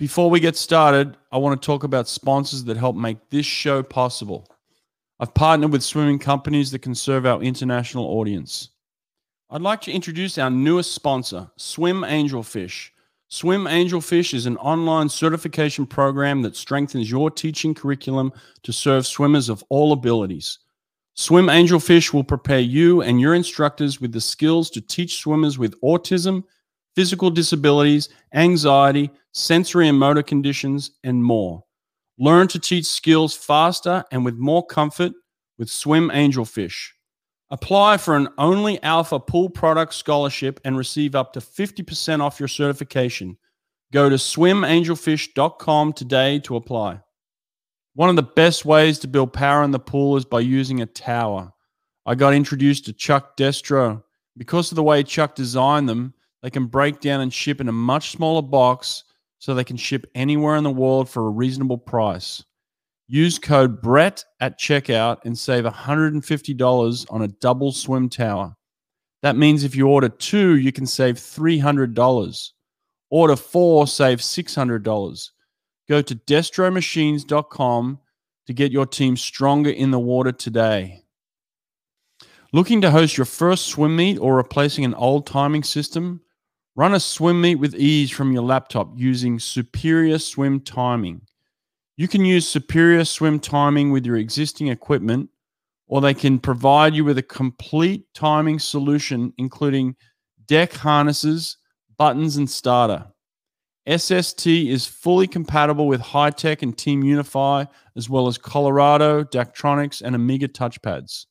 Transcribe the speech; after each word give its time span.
Before 0.00 0.30
we 0.30 0.40
get 0.40 0.56
started, 0.56 1.18
I 1.30 1.36
want 1.36 1.60
to 1.60 1.66
talk 1.66 1.84
about 1.84 2.08
sponsors 2.08 2.64
that 2.64 2.78
help 2.78 2.96
make 2.96 3.18
this 3.28 3.44
show 3.44 3.82
possible. 3.82 4.46
I've 5.18 5.34
partnered 5.34 5.72
with 5.72 5.82
swimming 5.82 6.18
companies 6.18 6.70
that 6.70 6.78
can 6.78 6.94
serve 6.94 7.26
our 7.26 7.42
international 7.42 8.06
audience. 8.06 8.70
I'd 9.50 9.60
like 9.60 9.82
to 9.82 9.92
introduce 9.92 10.38
our 10.38 10.48
newest 10.48 10.94
sponsor, 10.94 11.50
Swim 11.58 12.00
Angelfish. 12.00 12.88
Swim 13.28 13.64
Angelfish 13.64 14.32
is 14.32 14.46
an 14.46 14.56
online 14.56 15.10
certification 15.10 15.84
program 15.84 16.40
that 16.40 16.56
strengthens 16.56 17.10
your 17.10 17.30
teaching 17.30 17.74
curriculum 17.74 18.32
to 18.62 18.72
serve 18.72 19.06
swimmers 19.06 19.50
of 19.50 19.62
all 19.68 19.92
abilities. 19.92 20.60
Swim 21.12 21.48
Angelfish 21.48 22.14
will 22.14 22.24
prepare 22.24 22.60
you 22.60 23.02
and 23.02 23.20
your 23.20 23.34
instructors 23.34 24.00
with 24.00 24.12
the 24.12 24.20
skills 24.22 24.70
to 24.70 24.80
teach 24.80 25.18
swimmers 25.18 25.58
with 25.58 25.78
autism, 25.82 26.42
physical 26.94 27.30
disabilities, 27.30 28.08
anxiety, 28.34 29.10
sensory 29.32 29.88
and 29.88 29.98
motor 29.98 30.22
conditions, 30.22 30.92
and 31.04 31.22
more. 31.22 31.64
Learn 32.18 32.48
to 32.48 32.58
teach 32.58 32.86
skills 32.86 33.34
faster 33.34 34.04
and 34.10 34.24
with 34.24 34.36
more 34.36 34.66
comfort 34.66 35.12
with 35.58 35.70
Swim 35.70 36.10
Angelfish. 36.10 36.90
Apply 37.50 37.96
for 37.96 38.16
an 38.16 38.28
Only 38.38 38.80
Alpha 38.82 39.18
Pool 39.18 39.50
Product 39.50 39.92
Scholarship 39.92 40.60
and 40.64 40.76
receive 40.76 41.14
up 41.14 41.32
to 41.32 41.40
50% 41.40 42.20
off 42.20 42.38
your 42.38 42.48
certification. 42.48 43.36
Go 43.92 44.08
to 44.08 44.16
swimangelfish.com 44.16 45.92
today 45.94 46.38
to 46.40 46.56
apply. 46.56 47.00
One 47.94 48.08
of 48.08 48.16
the 48.16 48.22
best 48.22 48.64
ways 48.64 49.00
to 49.00 49.08
build 49.08 49.32
power 49.32 49.64
in 49.64 49.72
the 49.72 49.80
pool 49.80 50.16
is 50.16 50.24
by 50.24 50.40
using 50.40 50.80
a 50.80 50.86
tower. 50.86 51.52
I 52.06 52.14
got 52.14 52.34
introduced 52.34 52.84
to 52.84 52.92
Chuck 52.92 53.36
Destro. 53.36 54.04
Because 54.36 54.70
of 54.70 54.76
the 54.76 54.82
way 54.82 55.02
Chuck 55.02 55.34
designed 55.34 55.88
them, 55.88 56.14
they 56.42 56.50
can 56.50 56.66
break 56.66 57.00
down 57.00 57.20
and 57.20 57.32
ship 57.32 57.60
in 57.60 57.68
a 57.68 57.72
much 57.72 58.10
smaller 58.12 58.42
box 58.42 59.04
so 59.38 59.54
they 59.54 59.64
can 59.64 59.76
ship 59.76 60.06
anywhere 60.14 60.56
in 60.56 60.64
the 60.64 60.70
world 60.70 61.08
for 61.08 61.26
a 61.26 61.30
reasonable 61.30 61.78
price. 61.78 62.44
Use 63.08 63.38
code 63.38 63.82
Brett 63.82 64.24
at 64.38 64.58
checkout 64.58 65.18
and 65.24 65.36
save 65.36 65.64
$150 65.64 67.06
on 67.10 67.22
a 67.22 67.28
double 67.28 67.72
swim 67.72 68.08
tower. 68.08 68.54
That 69.22 69.36
means 69.36 69.64
if 69.64 69.74
you 69.74 69.88
order 69.88 70.08
two, 70.08 70.56
you 70.56 70.72
can 70.72 70.86
save 70.86 71.16
$300. 71.16 72.50
Order 73.10 73.36
four, 73.36 73.86
save 73.86 74.18
$600. 74.18 75.30
Go 75.88 76.02
to 76.02 76.14
destromachines.com 76.14 77.98
to 78.46 78.52
get 78.52 78.72
your 78.72 78.86
team 78.86 79.16
stronger 79.16 79.70
in 79.70 79.90
the 79.90 79.98
water 79.98 80.32
today. 80.32 81.02
Looking 82.52 82.80
to 82.80 82.90
host 82.90 83.16
your 83.16 83.24
first 83.24 83.66
swim 83.66 83.96
meet 83.96 84.18
or 84.18 84.36
replacing 84.36 84.84
an 84.84 84.94
old 84.94 85.26
timing 85.26 85.64
system? 85.64 86.20
Run 86.76 86.94
a 86.94 87.00
swim 87.00 87.40
meet 87.40 87.56
with 87.56 87.74
ease 87.74 88.10
from 88.10 88.32
your 88.32 88.42
laptop 88.42 88.92
using 88.94 89.38
Superior 89.38 90.18
Swim 90.18 90.60
Timing. 90.60 91.22
You 91.96 92.08
can 92.08 92.24
use 92.24 92.48
Superior 92.48 93.04
Swim 93.04 93.40
Timing 93.40 93.90
with 93.90 94.06
your 94.06 94.16
existing 94.16 94.68
equipment, 94.68 95.28
or 95.88 96.00
they 96.00 96.14
can 96.14 96.38
provide 96.38 96.94
you 96.94 97.04
with 97.04 97.18
a 97.18 97.22
complete 97.22 98.06
timing 98.14 98.60
solution, 98.60 99.34
including 99.36 99.96
deck 100.46 100.72
harnesses, 100.72 101.58
buttons, 101.98 102.36
and 102.36 102.48
starter. 102.48 103.06
SST 103.88 104.46
is 104.46 104.86
fully 104.86 105.26
compatible 105.26 105.88
with 105.88 106.00
Hy-Tek 106.00 106.62
and 106.62 106.78
Team 106.78 107.02
Unify, 107.02 107.64
as 107.96 108.08
well 108.08 108.28
as 108.28 108.38
Colorado, 108.38 109.24
Daktronics, 109.24 110.00
and 110.00 110.14
Omega 110.14 110.46
touchpads. 110.46 111.26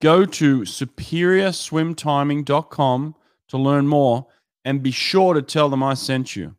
Go 0.00 0.26
to 0.26 0.60
superiorswimtiming.com 0.60 3.14
to 3.48 3.58
learn 3.58 3.86
more 3.86 4.26
and 4.64 4.82
be 4.82 4.90
sure 4.90 5.34
to 5.34 5.42
tell 5.42 5.68
them 5.68 5.82
I 5.82 5.94
sent 5.94 6.36
you. 6.36 6.56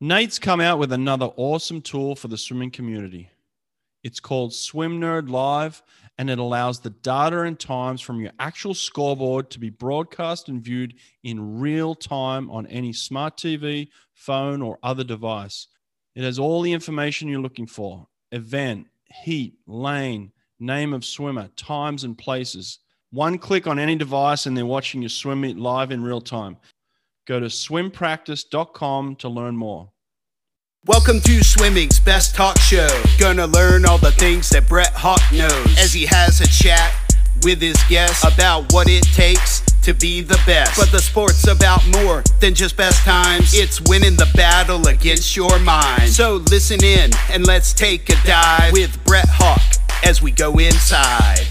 Nate's 0.00 0.38
come 0.38 0.60
out 0.60 0.78
with 0.78 0.92
another 0.92 1.30
awesome 1.36 1.80
tool 1.80 2.14
for 2.14 2.28
the 2.28 2.38
swimming 2.38 2.70
community. 2.70 3.30
It's 4.04 4.20
called 4.20 4.54
Swim 4.54 5.00
Nerd 5.00 5.28
Live, 5.28 5.82
and 6.18 6.30
it 6.30 6.38
allows 6.38 6.80
the 6.80 6.90
data 6.90 7.42
and 7.42 7.58
times 7.58 8.00
from 8.00 8.20
your 8.20 8.32
actual 8.38 8.74
scoreboard 8.74 9.50
to 9.50 9.58
be 9.58 9.70
broadcast 9.70 10.48
and 10.48 10.62
viewed 10.62 10.94
in 11.24 11.58
real 11.58 11.94
time 11.94 12.48
on 12.50 12.66
any 12.68 12.92
smart 12.92 13.36
TV, 13.36 13.88
phone, 14.14 14.62
or 14.62 14.78
other 14.82 15.04
device. 15.04 15.66
It 16.14 16.22
has 16.22 16.38
all 16.38 16.62
the 16.62 16.72
information 16.72 17.28
you're 17.28 17.40
looking 17.40 17.66
for 17.66 18.06
event, 18.32 18.86
heat, 19.04 19.54
lane, 19.66 20.32
name 20.60 20.92
of 20.92 21.04
swimmer, 21.04 21.48
times, 21.56 22.04
and 22.04 22.16
places. 22.16 22.78
One 23.10 23.38
click 23.38 23.66
on 23.66 23.78
any 23.78 23.96
device 23.96 24.44
and 24.44 24.54
they're 24.54 24.66
watching 24.66 25.00
your 25.00 25.08
swim 25.08 25.40
meet 25.40 25.56
live 25.56 25.90
in 25.90 26.02
real 26.02 26.20
time. 26.20 26.58
Go 27.26 27.40
to 27.40 27.46
swimpractice.com 27.46 29.16
to 29.16 29.28
learn 29.30 29.56
more. 29.56 29.88
Welcome 30.84 31.20
to 31.22 31.42
Swimming's 31.42 31.98
Best 31.98 32.34
Talk 32.34 32.58
Show. 32.58 32.88
Gonna 33.18 33.46
learn 33.46 33.86
all 33.86 33.96
the 33.96 34.12
things 34.12 34.50
that 34.50 34.68
Brett 34.68 34.92
Hawke 34.92 35.22
knows 35.32 35.78
as 35.78 35.94
he 35.94 36.04
has 36.04 36.42
a 36.42 36.46
chat 36.48 36.94
with 37.42 37.62
his 37.62 37.82
guests 37.88 38.24
about 38.30 38.70
what 38.74 38.90
it 38.90 39.04
takes 39.14 39.60
to 39.84 39.94
be 39.94 40.20
the 40.20 40.38
best. 40.44 40.78
But 40.78 40.92
the 40.92 41.00
sport's 41.00 41.46
about 41.46 41.80
more 42.02 42.22
than 42.40 42.54
just 42.54 42.76
best 42.76 43.02
times. 43.06 43.54
It's 43.54 43.80
winning 43.88 44.16
the 44.16 44.30
battle 44.34 44.86
against 44.86 45.34
your 45.34 45.58
mind. 45.60 46.10
So 46.10 46.44
listen 46.50 46.84
in 46.84 47.10
and 47.30 47.46
let's 47.46 47.72
take 47.72 48.10
a 48.10 48.16
dive 48.26 48.74
with 48.74 49.02
Brett 49.06 49.28
Hawke 49.28 49.80
as 50.04 50.20
we 50.20 50.30
go 50.30 50.58
inside. 50.58 51.46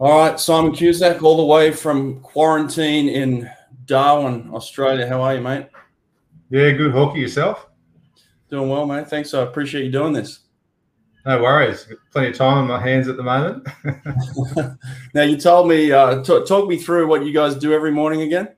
All 0.00 0.16
right, 0.16 0.40
Simon 0.40 0.72
Cusack, 0.72 1.22
all 1.22 1.36
the 1.36 1.44
way 1.44 1.70
from 1.70 2.20
quarantine 2.20 3.10
in 3.10 3.50
Darwin, 3.84 4.48
Australia. 4.50 5.06
How 5.06 5.20
are 5.20 5.34
you, 5.34 5.42
mate? 5.42 5.66
Yeah, 6.48 6.70
good. 6.70 6.92
Hockey 6.92 7.20
yourself? 7.20 7.68
Doing 8.48 8.70
well, 8.70 8.86
mate. 8.86 9.08
Thanks. 9.08 9.34
I 9.34 9.42
appreciate 9.42 9.84
you 9.84 9.92
doing 9.92 10.14
this. 10.14 10.38
No 11.26 11.42
worries. 11.42 11.86
Plenty 12.12 12.30
of 12.30 12.34
time 12.34 12.56
on 12.56 12.66
my 12.66 12.80
hands 12.80 13.08
at 13.08 13.18
the 13.18 13.22
moment. 13.22 13.68
now, 15.14 15.20
you 15.20 15.36
told 15.36 15.68
me, 15.68 15.92
uh, 15.92 16.22
t- 16.22 16.46
talk 16.46 16.66
me 16.66 16.78
through 16.78 17.06
what 17.06 17.26
you 17.26 17.34
guys 17.34 17.54
do 17.54 17.74
every 17.74 17.92
morning 17.92 18.22
again. 18.22 18.48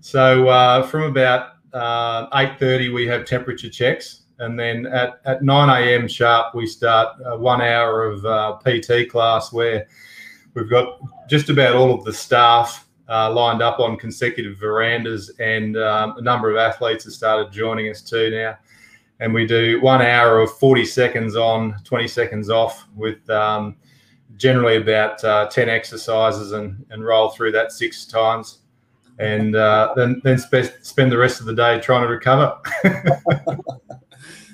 So, 0.00 0.46
uh, 0.46 0.86
from 0.86 1.02
about 1.02 1.54
uh, 1.72 2.28
eight 2.34 2.56
thirty, 2.60 2.88
we 2.88 3.04
have 3.08 3.24
temperature 3.24 3.68
checks, 3.68 4.26
and 4.38 4.56
then 4.56 4.86
at, 4.86 5.20
at 5.24 5.42
nine 5.42 5.70
a.m. 5.70 6.06
sharp, 6.06 6.54
we 6.54 6.68
start 6.68 7.20
uh, 7.26 7.36
one 7.36 7.60
hour 7.60 8.04
of 8.04 8.24
uh, 8.24 8.58
PT 8.64 9.10
class 9.10 9.52
where 9.52 9.88
We've 10.56 10.70
got 10.70 11.00
just 11.28 11.50
about 11.50 11.76
all 11.76 11.92
of 11.92 12.04
the 12.04 12.14
staff 12.14 12.88
uh, 13.10 13.30
lined 13.30 13.60
up 13.60 13.78
on 13.78 13.98
consecutive 13.98 14.56
verandas, 14.56 15.30
and 15.38 15.76
um, 15.76 16.16
a 16.16 16.22
number 16.22 16.50
of 16.50 16.56
athletes 16.56 17.04
have 17.04 17.12
started 17.12 17.52
joining 17.52 17.90
us 17.90 18.00
too 18.00 18.30
now. 18.30 18.56
And 19.20 19.34
we 19.34 19.46
do 19.46 19.82
one 19.82 20.00
hour 20.00 20.40
of 20.40 20.50
40 20.56 20.86
seconds 20.86 21.36
on, 21.36 21.76
20 21.84 22.08
seconds 22.08 22.48
off, 22.48 22.88
with 22.96 23.28
um, 23.28 23.76
generally 24.38 24.76
about 24.76 25.22
uh, 25.24 25.46
10 25.48 25.68
exercises, 25.68 26.52
and, 26.52 26.86
and 26.88 27.04
roll 27.04 27.28
through 27.28 27.52
that 27.52 27.70
six 27.70 28.06
times. 28.06 28.60
And 29.18 29.56
uh, 29.56 29.92
then, 29.94 30.22
then 30.24 30.38
spe- 30.38 30.82
spend 30.82 31.12
the 31.12 31.18
rest 31.18 31.40
of 31.40 31.46
the 31.46 31.54
day 31.54 31.80
trying 31.80 32.02
to 32.02 32.08
recover. 32.08 32.56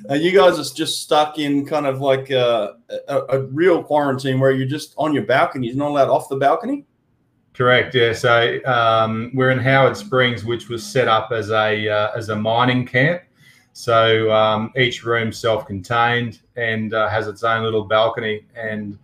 Uh, 0.09 0.15
you 0.15 0.33
guys 0.33 0.59
are 0.59 0.75
just 0.75 1.03
stuck 1.03 1.39
in 1.39 1.65
kind 1.65 1.87
of 1.87 2.01
like 2.01 2.31
a, 2.31 2.77
a, 3.09 3.19
a, 3.31 3.43
real 3.47 3.83
quarantine 3.83 4.41
where 4.41 4.51
you're 4.51 4.67
just 4.67 4.95
on 4.97 5.15
your 5.15 5.25
balcony. 5.25 5.69
You're 5.69 5.77
not 5.77 5.91
allowed 5.91 6.09
off 6.09 6.29
the 6.29 6.37
balcony. 6.37 6.85
Correct. 7.55 7.95
Yeah. 7.95 8.13
So 8.13 8.59
um, 8.65 9.31
we're 9.35 9.51
in 9.51 9.59
Howard 9.59 9.97
Springs, 9.97 10.45
which 10.45 10.69
was 10.69 10.85
set 10.85 11.07
up 11.07 11.31
as 11.33 11.51
a 11.51 11.89
uh, 11.89 12.11
as 12.17 12.31
a 12.31 12.37
mining 12.37 12.87
camp. 12.87 13.23
So 13.75 14.31
um, 14.33 14.73
each 14.77 15.05
room 15.05 15.33
self-contained 15.33 16.41
and 16.57 16.93
uh, 16.93 17.09
has 17.09 17.29
its 17.29 17.43
own 17.43 17.63
little 17.63 17.85
balcony, 17.85 18.47
and 18.55 18.99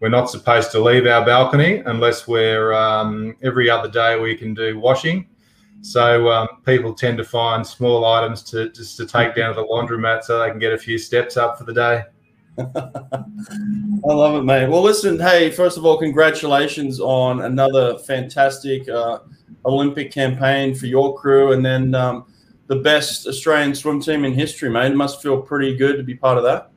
we're 0.00 0.08
not 0.08 0.30
supposed 0.30 0.70
to 0.72 0.80
leave 0.80 1.06
our 1.06 1.24
balcony 1.24 1.82
unless 1.86 2.26
we're 2.26 2.72
um, 2.72 3.36
every 3.42 3.70
other 3.70 3.88
day 3.88 4.18
we 4.18 4.36
can 4.36 4.54
do 4.54 4.78
washing 4.78 5.28
so 5.82 6.30
um, 6.30 6.48
people 6.64 6.94
tend 6.94 7.18
to 7.18 7.24
find 7.24 7.66
small 7.66 8.04
items 8.04 8.42
to 8.44 8.70
just 8.70 8.96
to 8.96 9.06
take 9.06 9.34
down 9.34 9.54
to 9.54 9.60
the 9.60 9.66
laundromat 9.66 10.22
so 10.22 10.38
they 10.38 10.48
can 10.48 10.60
get 10.60 10.72
a 10.72 10.78
few 10.78 10.96
steps 10.96 11.36
up 11.36 11.58
for 11.58 11.64
the 11.64 11.74
day. 11.74 12.04
I 12.58 14.12
love 14.12 14.36
it, 14.36 14.44
mate. 14.44 14.68
Well, 14.68 14.82
listen, 14.82 15.18
hey, 15.18 15.50
first 15.50 15.76
of 15.76 15.84
all, 15.84 15.98
congratulations 15.98 17.00
on 17.00 17.42
another 17.42 17.98
fantastic 17.98 18.88
uh, 18.88 19.20
Olympic 19.64 20.12
campaign 20.12 20.74
for 20.74 20.86
your 20.86 21.16
crew, 21.16 21.52
and 21.52 21.64
then 21.64 21.94
um, 21.94 22.26
the 22.68 22.76
best 22.76 23.26
Australian 23.26 23.74
swim 23.74 24.00
team 24.00 24.24
in 24.24 24.34
history, 24.34 24.70
mate. 24.70 24.92
It 24.92 24.96
must 24.96 25.20
feel 25.20 25.40
pretty 25.40 25.76
good 25.76 25.96
to 25.96 26.02
be 26.04 26.14
part 26.14 26.38
of 26.38 26.44
that. 26.44 26.70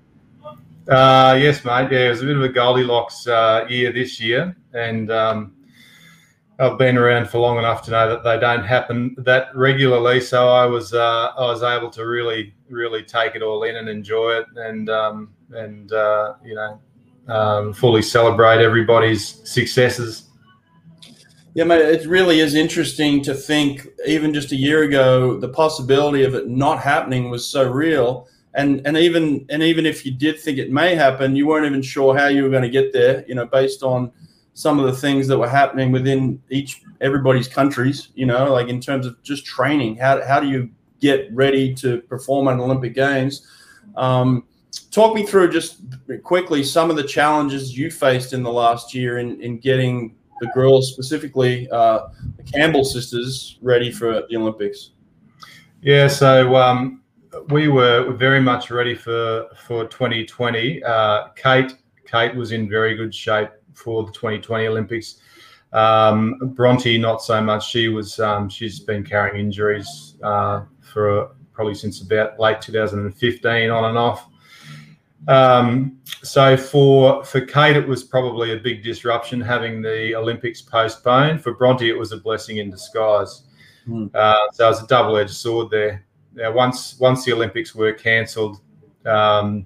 Uh, 0.88 1.36
yes, 1.36 1.64
mate. 1.66 1.92
Yeah, 1.92 2.08
it 2.08 2.10
was 2.10 2.22
a 2.22 2.26
bit 2.26 2.38
of 2.38 2.44
a 2.44 2.50
Goldilocks 2.50 3.28
uh, 3.28 3.66
year 3.70 3.92
this 3.92 4.20
year, 4.20 4.56
and 4.74 5.12
um, 5.12 5.55
I've 6.58 6.78
been 6.78 6.98
around 6.98 7.30
for 7.30 7.40
long 7.40 7.58
enough 7.58 7.82
to 7.84 7.92
know 7.92 8.10
that 8.10 8.24
they 8.24 8.40
don't 8.40 8.64
happen 8.64 9.16
that 9.20 9.54
regularly. 9.56 10.22
So 10.22 10.50
I 10.50 10.66
was 10.66 10.94
uh, 10.94 11.32
I 11.38 11.42
was 11.42 11.64
able 11.64 11.90
to 11.92 12.06
really 12.06 12.54
really 12.70 13.04
take 13.04 13.36
it 13.36 13.42
all 13.42 13.64
in 13.64 13.76
and 13.76 13.90
enjoy 13.90 14.38
it, 14.38 14.46
and 14.56 14.90
um, 14.90 15.34
and 15.52 15.92
uh, 15.92 16.36
you 16.44 16.56
know 16.56 16.80
um, 17.28 17.74
fully 17.74 18.02
celebrate 18.02 18.64
everybody's 18.64 19.42
successes. 19.50 20.30
Yeah, 21.56 21.64
mate, 21.64 21.82
it 21.82 22.06
really 22.06 22.40
is 22.40 22.56
interesting 22.56 23.22
to 23.24 23.34
think. 23.34 23.88
Even 24.06 24.34
just 24.34 24.52
a 24.52 24.58
year 24.58 24.84
ago, 24.84 25.38
the 25.38 25.50
possibility 25.50 26.24
of 26.24 26.36
it 26.36 26.48
not 26.48 26.82
happening 26.82 27.30
was 27.30 27.48
so 27.48 27.70
real, 27.70 28.30
and 28.54 28.82
and 28.86 28.96
even 28.96 29.46
and 29.50 29.62
even 29.62 29.86
if 29.86 30.06
you 30.06 30.14
did 30.14 30.40
think 30.40 30.58
it 30.58 30.72
may 30.72 30.96
happen, 30.96 31.36
you 31.36 31.48
weren't 31.48 31.66
even 31.66 31.82
sure 31.82 32.18
how 32.18 32.28
you 32.28 32.44
were 32.44 32.50
going 32.50 32.64
to 32.64 32.70
get 32.70 32.94
there. 32.94 33.26
You 33.28 33.36
know, 33.36 33.46
based 33.46 33.84
on 33.84 34.14
some 34.56 34.80
of 34.80 34.86
the 34.86 34.94
things 34.94 35.28
that 35.28 35.38
were 35.38 35.50
happening 35.50 35.92
within 35.92 36.42
each 36.50 36.82
everybody's 37.02 37.48
countries. 37.48 38.10
You 38.16 38.26
know, 38.26 38.52
like 38.52 38.70
in 38.70 38.82
terms 38.82 39.06
of 39.06 39.22
just 39.22 39.46
training, 39.46 39.98
how 39.98 40.26
how 40.26 40.40
do 40.40 40.48
you 40.48 40.72
get 41.00 41.30
ready 41.34 41.76
to 41.76 42.02
perform 42.02 42.48
at 42.48 42.58
Olympic 42.58 42.96
Games? 42.96 43.46
Um, 43.96 44.46
talk 44.92 45.14
me 45.14 45.26
through 45.26 45.52
just 45.52 45.82
quickly 46.24 46.64
some 46.64 46.90
of 46.90 46.96
the 46.96 47.04
challenges 47.04 47.78
you 47.78 47.92
faced 47.92 48.34
in 48.34 48.42
the 48.42 48.52
last 48.52 48.96
year 48.96 49.20
in 49.20 49.40
in 49.42 49.60
getting 49.60 50.16
the 50.42 50.48
girls, 50.48 50.92
specifically 50.92 51.70
uh, 51.70 52.08
the 52.38 52.44
Campbell 52.44 52.84
sisters, 52.84 53.58
ready 53.62 53.92
for 53.92 54.24
the 54.30 54.36
Olympics? 54.36 54.92
Yeah, 55.82 56.08
so 56.08 56.56
um, 56.56 57.02
we 57.50 57.68
were 57.68 58.14
very 58.14 58.42
much 58.42 58.72
ready 58.72 58.96
for 58.96 59.48
for 59.68 59.86
2020. 59.86 60.82
Uh, 60.82 61.28
Kate 61.36 61.76
Kate 62.06 62.34
was 62.36 62.54
in 62.54 62.70
very 62.70 62.96
good 62.96 63.14
shape 63.14 63.50
for 63.76 64.04
the 64.04 64.12
2020 64.12 64.68
Olympics. 64.68 65.22
Um, 65.74 66.40
Bronte, 66.56 66.98
not 66.98 67.22
so 67.22 67.42
much. 67.42 67.70
She 67.70 67.90
was 67.90 68.20
um, 68.20 68.50
she's 68.50 68.80
been 68.80 69.04
carrying 69.04 69.40
injuries 69.40 70.16
uh, 70.24 70.64
for 70.80 71.36
probably 71.54 71.76
since 71.76 72.02
about 72.02 72.40
late 72.40 72.62
2015, 72.62 73.70
on 73.70 73.86
and 73.86 73.98
off. 73.98 74.28
Um, 75.28 76.00
so 76.24 76.56
for 76.56 77.24
for 77.24 77.42
Kate, 77.42 77.76
it 77.76 77.88
was 77.88 78.04
probably 78.04 78.54
a 78.54 78.58
big 78.58 78.84
disruption 78.84 79.42
having 79.42 79.82
the 79.82 80.16
Olympics 80.16 80.62
postponed. 80.62 81.42
For 81.42 81.54
Bronte, 81.54 81.90
it 81.90 81.98
was 81.98 82.12
a 82.12 82.18
blessing 82.18 82.58
in 82.58 82.70
disguise. 82.70 83.44
Mm. 83.88 84.14
Uh, 84.16 84.52
so 84.52 84.66
it 84.66 84.70
was 84.70 84.84
a 84.84 84.88
double-edged 84.88 85.34
sword 85.34 85.70
there. 85.70 86.06
Now, 86.34 86.52
once 86.52 87.00
once 87.00 87.26
the 87.26 87.34
Olympics 87.34 87.74
were 87.74 87.94
cancelled, 87.94 88.60
um, 89.06 89.66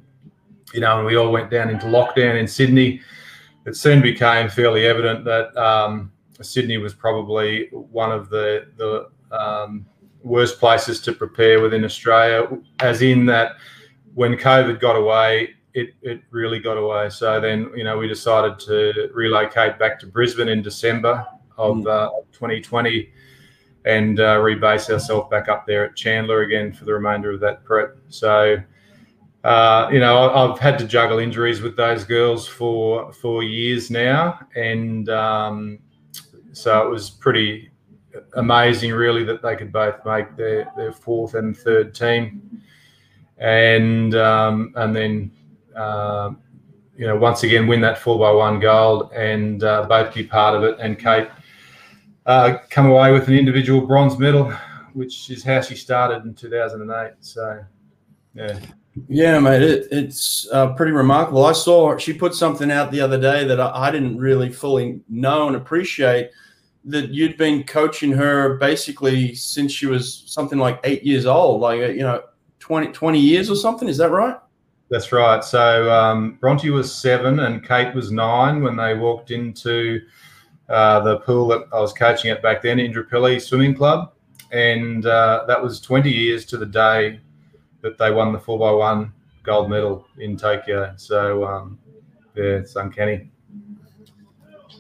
you 0.73 0.79
know, 0.79 0.97
and 0.97 1.05
we 1.05 1.17
all 1.17 1.31
went 1.31 1.49
down 1.49 1.69
into 1.69 1.87
lockdown 1.87 2.39
in 2.39 2.47
Sydney, 2.47 3.01
it 3.65 3.75
soon 3.75 4.01
became 4.01 4.49
fairly 4.49 4.85
evident 4.85 5.25
that 5.25 5.55
um, 5.57 6.11
Sydney 6.41 6.77
was 6.77 6.93
probably 6.93 7.67
one 7.71 8.11
of 8.11 8.29
the 8.29 8.67
the 8.77 9.09
um, 9.35 9.85
worst 10.23 10.59
places 10.59 10.99
to 11.01 11.13
prepare 11.13 11.61
within 11.61 11.85
Australia, 11.85 12.47
as 12.79 13.01
in 13.01 13.25
that 13.27 13.53
when 14.13 14.35
COVID 14.35 14.79
got 14.79 14.95
away, 14.95 15.55
it, 15.73 15.93
it 16.01 16.21
really 16.31 16.59
got 16.59 16.77
away. 16.77 17.09
So 17.09 17.39
then, 17.39 17.71
you 17.75 17.83
know, 17.83 17.97
we 17.97 18.07
decided 18.07 18.59
to 18.61 19.09
relocate 19.13 19.77
back 19.79 19.99
to 19.99 20.07
Brisbane 20.07 20.49
in 20.49 20.61
December 20.61 21.25
of 21.57 21.77
mm. 21.77 21.87
uh, 21.87 22.09
2020 22.31 23.11
and 23.85 24.19
uh, 24.19 24.37
rebase 24.37 24.89
ourselves 24.91 25.29
back 25.29 25.47
up 25.47 25.65
there 25.65 25.85
at 25.85 25.95
Chandler 25.95 26.41
again 26.41 26.73
for 26.73 26.85
the 26.85 26.93
remainder 26.93 27.31
of 27.31 27.39
that 27.39 27.63
prep. 27.63 27.95
So, 28.09 28.57
uh, 29.43 29.89
you 29.91 29.99
know, 29.99 30.29
I've 30.29 30.59
had 30.59 30.77
to 30.79 30.85
juggle 30.85 31.19
injuries 31.19 31.61
with 31.61 31.75
those 31.75 32.03
girls 32.03 32.47
for 32.47 33.13
for 33.13 33.43
years 33.43 33.89
now, 33.89 34.39
and 34.55 35.09
um, 35.09 35.79
so 36.51 36.85
it 36.85 36.89
was 36.89 37.09
pretty 37.09 37.71
amazing, 38.33 38.91
really, 38.91 39.23
that 39.23 39.41
they 39.41 39.55
could 39.55 39.71
both 39.71 40.03
make 40.05 40.35
their, 40.35 40.71
their 40.75 40.91
fourth 40.91 41.35
and 41.35 41.55
third 41.55 41.93
team 41.93 42.61
and 43.39 44.15
um, 44.15 44.73
and 44.75 44.95
then 44.95 45.31
uh, 45.75 46.31
you 46.95 47.07
know 47.07 47.15
once 47.15 47.43
again 47.43 47.67
win 47.67 47.81
that 47.81 47.97
four 47.97 48.19
by 48.19 48.31
one 48.31 48.59
gold 48.59 49.11
and 49.13 49.63
uh, 49.63 49.85
both 49.87 50.13
be 50.13 50.23
part 50.23 50.55
of 50.55 50.63
it. 50.63 50.77
And 50.79 50.99
Kate 50.99 51.29
uh, 52.25 52.57
come 52.69 52.87
away 52.87 53.11
with 53.11 53.27
an 53.27 53.33
individual 53.33 53.81
bronze 53.81 54.17
medal, 54.17 54.51
which 54.93 55.29
is 55.29 55.43
how 55.43 55.61
she 55.61 55.75
started 55.75 56.25
in 56.25 56.35
2008. 56.35 57.13
So 57.21 57.63
yeah. 58.35 58.59
Yeah, 59.07 59.39
mate, 59.39 59.61
it, 59.61 59.87
it's 59.91 60.47
uh, 60.51 60.73
pretty 60.73 60.91
remarkable. 60.91 61.45
I 61.45 61.53
saw 61.53 61.97
she 61.97 62.13
put 62.13 62.33
something 62.33 62.71
out 62.71 62.91
the 62.91 63.01
other 63.01 63.19
day 63.19 63.45
that 63.45 63.59
I, 63.59 63.87
I 63.87 63.91
didn't 63.91 64.17
really 64.17 64.51
fully 64.51 65.01
know 65.07 65.47
and 65.47 65.55
appreciate 65.55 66.31
that 66.85 67.09
you'd 67.09 67.37
been 67.37 67.63
coaching 67.63 68.11
her 68.11 68.57
basically 68.57 69.35
since 69.35 69.71
she 69.71 69.85
was 69.85 70.23
something 70.25 70.57
like 70.57 70.79
eight 70.83 71.03
years 71.03 71.25
old, 71.25 71.61
like, 71.61 71.79
you 71.79 71.99
know, 71.99 72.23
20, 72.59 72.87
20 72.87 73.19
years 73.19 73.49
or 73.49 73.55
something. 73.55 73.87
Is 73.87 73.97
that 73.97 74.09
right? 74.09 74.37
That's 74.89 75.11
right. 75.11 75.43
So 75.43 75.91
um, 75.91 76.37
Bronte 76.41 76.69
was 76.71 76.93
seven 76.93 77.41
and 77.41 77.65
Kate 77.65 77.93
was 77.93 78.11
nine 78.11 78.63
when 78.63 78.75
they 78.75 78.95
walked 78.95 79.29
into 79.29 80.01
uh, 80.67 80.99
the 81.01 81.17
pool 81.19 81.47
that 81.49 81.67
I 81.71 81.79
was 81.79 81.93
coaching 81.93 82.31
at 82.31 82.41
back 82.41 82.63
then, 82.63 82.77
Indooroopilly 82.77 83.41
Swimming 83.41 83.75
Club. 83.75 84.13
And 84.51 85.05
uh, 85.05 85.45
that 85.47 85.61
was 85.61 85.79
20 85.79 86.09
years 86.09 86.45
to 86.45 86.57
the 86.57 86.65
day 86.65 87.19
that 87.81 87.97
they 87.97 88.11
won 88.11 88.33
the 88.33 88.39
4 88.39 88.59
by 88.59 88.71
one 88.71 89.13
gold 89.43 89.69
medal 89.69 90.07
in 90.17 90.37
Tokyo. 90.37 90.93
So, 90.97 91.45
um, 91.45 91.79
yeah, 92.35 92.43
it's 92.43 92.75
uncanny 92.75 93.29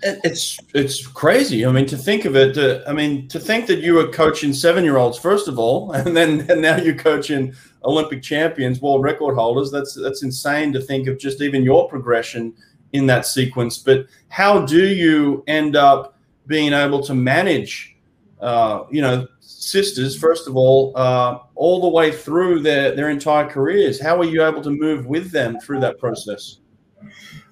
it's 0.03 0.59
it's 0.73 1.05
crazy. 1.05 1.65
I 1.65 1.71
mean, 1.71 1.85
to 1.87 1.97
think 1.97 2.25
of 2.25 2.35
it. 2.35 2.57
Uh, 2.57 2.81
I 2.87 2.93
mean, 2.93 3.27
to 3.29 3.39
think 3.39 3.67
that 3.67 3.79
you 3.79 3.95
were 3.95 4.07
coaching 4.07 4.53
seven 4.53 4.83
year 4.83 4.97
olds 4.97 5.17
first 5.17 5.47
of 5.47 5.59
all, 5.59 5.91
and 5.93 6.15
then 6.15 6.49
and 6.49 6.61
now 6.61 6.77
you're 6.77 6.95
coaching 6.95 7.53
Olympic 7.83 8.21
champions, 8.21 8.81
world 8.81 9.03
record 9.03 9.35
holders. 9.35 9.71
That's 9.71 9.93
that's 9.93 10.23
insane 10.23 10.73
to 10.73 10.81
think 10.81 11.07
of 11.07 11.19
just 11.19 11.41
even 11.41 11.63
your 11.63 11.87
progression 11.89 12.53
in 12.93 13.05
that 13.07 13.25
sequence. 13.25 13.77
But 13.77 14.07
how 14.29 14.65
do 14.65 14.87
you 14.87 15.43
end 15.47 15.75
up 15.75 16.17
being 16.47 16.73
able 16.73 17.01
to 17.03 17.13
manage, 17.13 17.95
uh, 18.39 18.83
you 18.89 19.01
know, 19.01 19.27
sisters 19.39 20.17
first 20.17 20.47
of 20.47 20.55
all, 20.55 20.93
uh, 20.95 21.39
all 21.55 21.81
the 21.81 21.89
way 21.89 22.11
through 22.11 22.61
their 22.61 22.95
their 22.95 23.09
entire 23.09 23.47
careers? 23.47 24.01
How 24.01 24.17
are 24.17 24.25
you 24.25 24.43
able 24.43 24.61
to 24.61 24.71
move 24.71 25.05
with 25.05 25.31
them 25.31 25.59
through 25.59 25.79
that 25.81 25.99
process? 25.99 26.59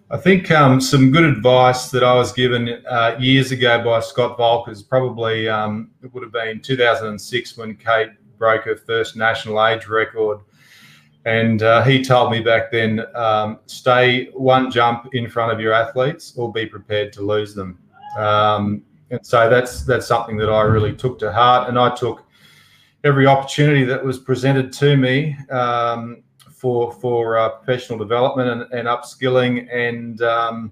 I 0.10 0.16
think 0.16 0.50
um, 0.52 0.80
some 0.80 1.12
good 1.12 1.26
advice 1.26 1.92
that 1.92 2.02
I 2.02 2.14
was 2.14 2.32
given 2.32 2.82
uh, 2.90 3.18
years 3.20 3.52
ago 3.52 3.84
by 3.84 4.00
Scott 4.00 4.38
Volkers, 4.38 4.88
probably 4.88 5.50
um, 5.50 5.92
it 6.02 6.14
would 6.14 6.24
have 6.24 6.32
been 6.32 6.62
2006 6.62 7.58
when 7.58 7.76
Kate 7.76 8.12
broke 8.38 8.64
her 8.64 8.78
first 8.78 9.18
national 9.18 9.66
age 9.66 9.88
record. 9.88 10.40
And 11.26 11.62
uh, 11.62 11.84
he 11.84 12.02
told 12.02 12.32
me 12.32 12.40
back 12.40 12.72
then 12.72 13.02
um, 13.16 13.60
stay 13.66 14.30
one 14.34 14.72
jump 14.72 15.14
in 15.14 15.30
front 15.30 15.52
of 15.52 15.60
your 15.60 15.74
athletes 15.74 16.34
or 16.38 16.54
be 16.54 16.66
prepared 16.66 17.12
to 17.14 17.22
lose 17.22 17.54
them. 17.54 17.78
Um, 18.18 18.84
and 19.12 19.26
so 19.26 19.50
that's 19.50 19.84
that's 19.84 20.08
something 20.08 20.38
that 20.38 20.50
I 20.50 20.62
really 20.62 20.96
took 20.96 21.20
to 21.20 21.32
heart. 21.32 21.70
And 21.70 21.80
I 21.80 21.96
took 21.96 22.24
every 23.04 23.26
opportunity 23.26 23.84
that 23.86 24.04
was 24.04 24.18
presented 24.20 24.74
to 24.74 24.98
me 24.98 25.38
um, 25.50 26.24
for 26.52 26.92
for 26.92 27.38
uh, 27.38 27.50
professional 27.50 27.98
development 27.98 28.50
and, 28.50 28.74
and 28.74 28.88
upskilling 28.88 29.68
and 29.74 30.22
um, 30.22 30.72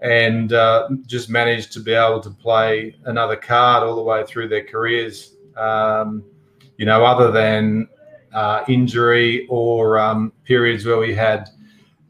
and 0.00 0.52
uh, 0.52 0.88
just 1.06 1.28
managed 1.28 1.72
to 1.72 1.80
be 1.80 1.92
able 1.92 2.20
to 2.20 2.30
play 2.30 2.96
another 3.04 3.36
card 3.36 3.82
all 3.82 3.96
the 3.96 4.02
way 4.02 4.24
through 4.26 4.48
their 4.48 4.64
careers. 4.64 5.34
Um, 5.56 6.24
you 6.76 6.86
know, 6.86 7.04
other 7.04 7.32
than 7.32 7.88
uh, 8.32 8.62
injury 8.68 9.46
or 9.48 9.98
um, 9.98 10.32
periods 10.44 10.86
where 10.86 10.98
we 10.98 11.14
had 11.14 11.48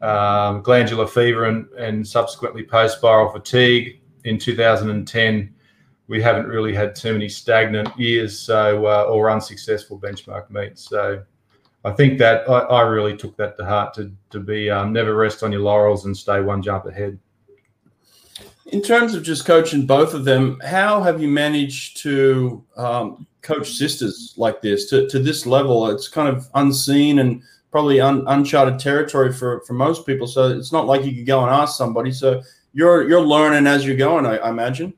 um, 0.01 0.61
glandular 0.61 1.07
fever 1.07 1.45
and, 1.45 1.67
and 1.71 2.07
subsequently 2.07 2.63
post 2.63 3.01
viral 3.01 3.33
fatigue 3.33 3.98
in 4.25 4.37
2010 4.37 5.53
we 6.07 6.21
haven't 6.21 6.47
really 6.47 6.73
had 6.73 6.95
too 6.95 7.13
many 7.13 7.29
stagnant 7.29 7.89
years 7.97 8.37
so 8.37 8.85
uh, 8.85 9.03
or 9.03 9.29
unsuccessful 9.29 9.99
benchmark 9.99 10.49
meets 10.49 10.87
so 10.87 11.23
I 11.85 11.91
think 11.91 12.19
that 12.19 12.49
I, 12.49 12.59
I, 12.59 12.81
really 12.81 13.15
took 13.15 13.37
that 13.37 13.55
to 13.57 13.65
heart 13.65 13.93
to 13.93 14.11
to 14.31 14.39
be 14.39 14.69
um, 14.69 14.91
never 14.91 15.15
rest 15.15 15.43
on 15.43 15.51
your 15.51 15.61
laurels 15.61 16.05
and 16.05 16.15
stay 16.15 16.41
one 16.41 16.61
jump 16.61 16.85
ahead. 16.85 17.17
In 18.67 18.81
terms 18.81 19.15
of 19.15 19.23
just 19.23 19.45
coaching 19.45 19.85
both 19.85 20.13
of 20.13 20.25
them, 20.25 20.59
how 20.63 21.01
have 21.01 21.21
you 21.21 21.27
managed 21.27 21.97
to 22.03 22.63
um, 22.75 23.25
coach 23.41 23.71
sisters 23.71 24.35
like 24.37 24.61
this 24.61 24.89
to, 24.89 25.07
to 25.09 25.19
this 25.19 25.45
level? 25.45 25.89
It's 25.89 26.07
kind 26.07 26.27
of 26.27 26.47
unseen 26.53 27.19
and 27.19 27.41
probably 27.71 27.99
un, 27.99 28.23
uncharted 28.27 28.77
territory 28.77 29.33
for, 29.33 29.61
for 29.61 29.73
most 29.73 30.05
people. 30.05 30.27
So 30.27 30.49
it's 30.49 30.71
not 30.71 30.85
like 30.85 31.03
you 31.03 31.15
could 31.15 31.25
go 31.25 31.41
and 31.41 31.49
ask 31.49 31.77
somebody. 31.77 32.11
So 32.11 32.43
you're 32.79 33.09
you're 33.09 33.21
learning 33.21 33.67
as 33.67 33.85
you're 33.85 33.97
going, 33.97 34.25
I, 34.25 34.37
I 34.37 34.49
imagine. 34.49 34.93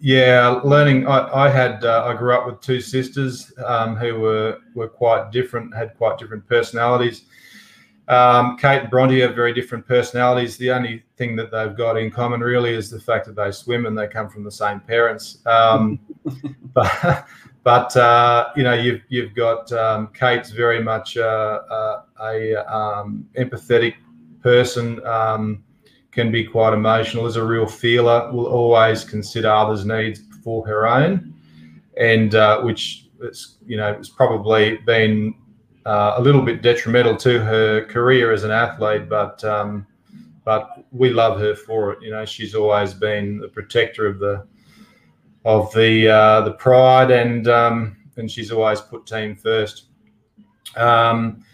Yeah, 0.00 0.60
learning. 0.64 1.06
I, 1.06 1.44
I 1.44 1.48
had 1.48 1.84
uh, 1.84 2.04
I 2.06 2.14
grew 2.14 2.34
up 2.34 2.44
with 2.44 2.60
two 2.60 2.80
sisters 2.80 3.52
um, 3.64 3.94
who 3.94 4.18
were 4.18 4.58
were 4.74 4.88
quite 4.88 5.30
different, 5.30 5.72
had 5.76 5.96
quite 5.96 6.18
different 6.18 6.44
personalities. 6.48 7.26
Um, 8.08 8.58
Kate 8.58 8.80
and 8.80 8.90
Bronte 8.90 9.20
have 9.20 9.36
very 9.36 9.54
different 9.54 9.86
personalities. 9.86 10.56
The 10.56 10.72
only 10.72 11.04
thing 11.16 11.36
that 11.36 11.52
they've 11.52 11.74
got 11.74 11.96
in 11.96 12.10
common 12.10 12.40
really 12.40 12.74
is 12.74 12.90
the 12.90 13.00
fact 13.00 13.26
that 13.26 13.36
they 13.36 13.50
swim 13.52 13.86
and 13.86 13.96
they 13.96 14.08
come 14.08 14.28
from 14.28 14.42
the 14.42 14.50
same 14.50 14.80
parents. 14.80 15.38
Um, 15.46 16.00
but 16.74 17.28
but 17.62 17.96
uh, 17.96 18.50
you 18.56 18.64
know 18.64 18.74
you've 18.74 19.02
you've 19.08 19.34
got 19.36 19.70
um, 19.70 20.08
Kate's 20.08 20.50
very 20.50 20.82
much 20.82 21.16
uh, 21.16 21.60
uh, 21.70 22.02
a 22.22 22.56
um, 22.76 23.28
empathetic 23.38 23.94
person. 24.42 25.06
Um, 25.06 25.62
can 26.14 26.30
be 26.30 26.44
quite 26.44 26.72
emotional, 26.72 27.26
is 27.26 27.36
a 27.36 27.44
real 27.44 27.66
feeler, 27.66 28.30
will 28.32 28.46
always 28.46 29.04
consider 29.04 29.50
others' 29.50 29.84
needs 29.84 30.20
before 30.20 30.66
her 30.66 30.86
own, 30.86 31.34
and 31.98 32.34
uh, 32.34 32.60
which 32.62 33.08
it's 33.20 33.56
you 33.66 33.76
know 33.76 33.90
it's 33.92 34.08
probably 34.08 34.78
been 34.78 35.34
uh, 35.86 36.14
a 36.16 36.22
little 36.22 36.42
bit 36.42 36.62
detrimental 36.62 37.16
to 37.16 37.40
her 37.40 37.84
career 37.86 38.32
as 38.32 38.44
an 38.44 38.50
athlete, 38.50 39.08
but 39.08 39.42
um, 39.44 39.86
but 40.44 40.84
we 40.92 41.10
love 41.10 41.38
her 41.40 41.54
for 41.54 41.92
it. 41.92 42.02
You 42.02 42.10
know, 42.10 42.24
she's 42.24 42.54
always 42.54 42.94
been 42.94 43.38
the 43.38 43.48
protector 43.48 44.06
of 44.06 44.18
the 44.18 44.46
of 45.44 45.72
the 45.74 46.08
uh, 46.08 46.40
the 46.42 46.52
pride, 46.52 47.10
and 47.10 47.48
um, 47.48 47.96
and 48.16 48.30
she's 48.30 48.50
always 48.50 48.80
put 48.80 49.06
team 49.06 49.36
first. 49.36 49.86
Um, 50.76 51.44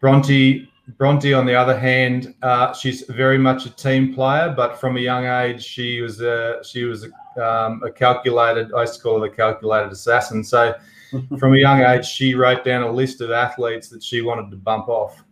Bronte 0.00 0.69
Bronte, 0.96 1.34
on 1.34 1.46
the 1.46 1.54
other 1.54 1.78
hand, 1.78 2.34
uh, 2.42 2.72
she's 2.72 3.02
very 3.02 3.38
much 3.38 3.66
a 3.66 3.70
team 3.70 4.14
player, 4.14 4.52
but 4.56 4.80
from 4.80 4.96
a 4.96 5.00
young 5.00 5.26
age, 5.26 5.62
she 5.62 6.00
was 6.00 6.20
a 6.20 6.60
she 6.64 6.84
was 6.84 7.04
a, 7.04 7.42
um, 7.44 7.82
a 7.84 7.90
calculated. 7.90 8.72
I 8.72 8.82
used 8.82 8.94
to 8.94 9.00
call 9.00 9.20
her 9.20 9.28
the 9.28 9.34
calculated 9.34 9.92
assassin. 9.92 10.42
So, 10.42 10.74
from 11.38 11.54
a 11.54 11.58
young 11.58 11.82
age, 11.82 12.06
she 12.06 12.34
wrote 12.34 12.64
down 12.64 12.82
a 12.82 12.90
list 12.90 13.20
of 13.20 13.30
athletes 13.30 13.88
that 13.90 14.02
she 14.02 14.22
wanted 14.22 14.50
to 14.50 14.56
bump 14.56 14.88
off, 14.88 15.22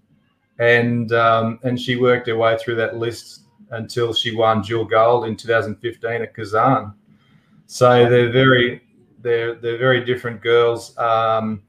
and 0.59 1.13
um, 1.13 1.59
and 1.63 1.81
she 1.81 1.97
worked 1.97 2.27
her 2.29 2.37
way 2.37 2.57
through 2.59 2.77
that 2.77 2.97
list 2.97 3.45
until 3.71 4.13
she 4.13 4.35
won 4.35 4.63
dual 4.63 4.85
gold 4.85 5.27
in 5.27 5.37
2015 5.37 6.23
at 6.23 6.35
Kazan. 6.35 6.93
So 7.67 8.09
they're 8.09 8.33
very 8.33 8.83
they're 9.21 9.55
they're 9.55 9.79
very 9.79 10.05
different 10.05 10.43
girls. 10.43 10.97
Um, 10.99 11.63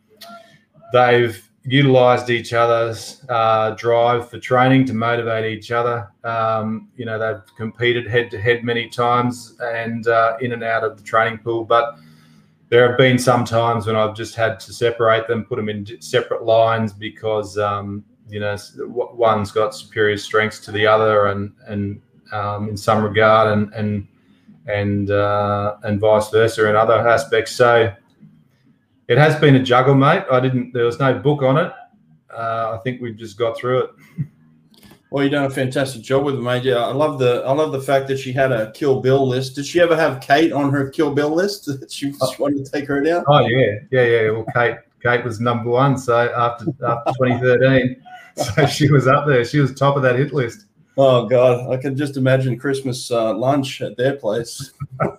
they've 0.93 1.49
utilized 1.63 2.30
each 2.30 2.54
other's 2.54 3.24
uh, 3.30 3.72
drive 3.72 4.30
for 4.30 4.39
training 4.39 4.86
to 4.86 4.94
motivate 4.94 5.46
each 5.46 5.72
other. 5.72 6.10
Um, 6.24 6.89
you 6.96 7.06
know, 7.06 7.20
they've 7.20 7.56
competed 7.56 8.08
head 8.08 8.32
to 8.32 8.42
head 8.42 8.63
many 8.63 8.89
times 8.89 9.56
and 9.62 10.08
uh, 10.08 10.38
in 10.42 10.54
and 10.54 10.63
out 10.63 10.84
of 10.84 10.98
the 10.98 11.04
training 11.04 11.39
pool. 11.39 11.66
But 11.66 11.96
there 12.70 12.88
have 12.88 12.98
been 12.98 13.18
some 13.18 13.44
times 13.44 13.88
when 13.88 13.96
I've 13.96 14.16
just 14.16 14.36
had 14.36 14.60
to 14.62 14.74
separate 14.74 15.28
them, 15.28 15.44
put 15.44 15.58
them 15.58 15.70
in 15.70 16.01
separate 16.01 16.44
lines 16.44 16.94
because 16.94 17.58
um, 17.58 18.06
you 18.30 18.39
know 18.39 18.56
one's 18.78 19.51
got 19.51 19.74
superior 19.75 20.18
strengths 20.18 20.60
to 20.62 20.72
the 20.72 20.86
other, 20.86 21.28
and 21.28 21.51
and 21.68 22.01
um, 22.32 22.70
in 22.70 22.78
some 22.78 23.04
regard, 23.04 23.51
and 23.51 23.74
and 23.74 24.08
and 24.68 25.10
uh, 25.10 25.78
and 25.84 26.00
vice 26.00 26.30
versa 26.30 26.70
in 26.70 26.75
other 26.75 26.94
aspects. 27.08 27.54
So 27.54 27.92
it 29.10 29.18
has 29.18 29.36
been 29.38 29.56
a 29.56 29.63
juggle, 29.63 29.96
mate. 29.96 30.24
I 30.32 30.39
didn't. 30.39 30.72
There 30.72 30.86
was 30.86 31.00
no 31.00 31.18
book 31.18 31.42
on 31.42 31.58
it. 31.58 31.74
Uh, 32.34 32.78
I 32.78 32.80
think 32.84 33.01
we've 33.01 33.18
just 33.18 33.38
got 33.38 33.58
through 33.58 33.80
it. 33.80 33.89
Well, 35.10 35.24
you've 35.24 35.32
done 35.32 35.46
a 35.46 35.50
fantastic 35.50 36.04
job 36.04 36.24
with 36.24 36.36
it, 36.36 36.42
mate. 36.42 36.63
Yeah, 36.63 36.86
I 36.86 36.94
love 36.94 37.18
the 37.18 37.42
I 37.44 37.51
love 37.51 37.72
the 37.72 37.82
fact 37.82 38.08
that 38.10 38.20
she 38.20 38.32
had 38.32 38.51
a 38.51 38.72
Kill 38.72 39.01
Bill 39.01 39.28
list. 39.28 39.56
Did 39.56 39.66
she 39.66 39.82
ever 39.82 39.96
have 39.96 40.22
Kate 40.22 40.51
on 40.51 40.72
her 40.72 40.92
Kill 40.92 41.13
Bill 41.13 41.34
list? 41.34 41.66
That 41.80 41.92
she, 41.92 42.13
wanted 42.38 42.63
to 42.63 42.72
take 42.72 42.88
her 42.88 43.01
down? 43.01 43.24
Oh 43.28 43.39
yeah, 43.39 43.80
yeah, 43.89 44.04
yeah. 44.04 44.30
Well, 44.30 44.46
Kate 44.54 44.78
Kate 45.01 45.25
was 45.25 45.39
number 45.39 45.72
one. 45.72 45.98
So 45.98 46.16
after 46.16 46.66
after 46.86 47.12
2013, 47.13 48.04
so 48.56 48.68
she 48.68 48.92
was 48.92 49.08
up 49.08 49.25
there. 49.25 49.44
She 49.44 49.60
was 49.60 49.74
top 49.74 49.96
of 49.96 50.04
that 50.04 50.18
hit 50.18 50.34
list. 50.34 50.66
Oh 50.96 51.25
God, 51.25 51.74
I 51.74 51.78
can 51.78 51.98
just 51.98 52.16
imagine 52.16 52.60
Christmas 52.60 53.10
uh, 53.10 53.34
lunch 53.34 53.82
at 53.82 53.98
their 53.98 54.18
place. 54.18 54.72
uh, 55.01 55.10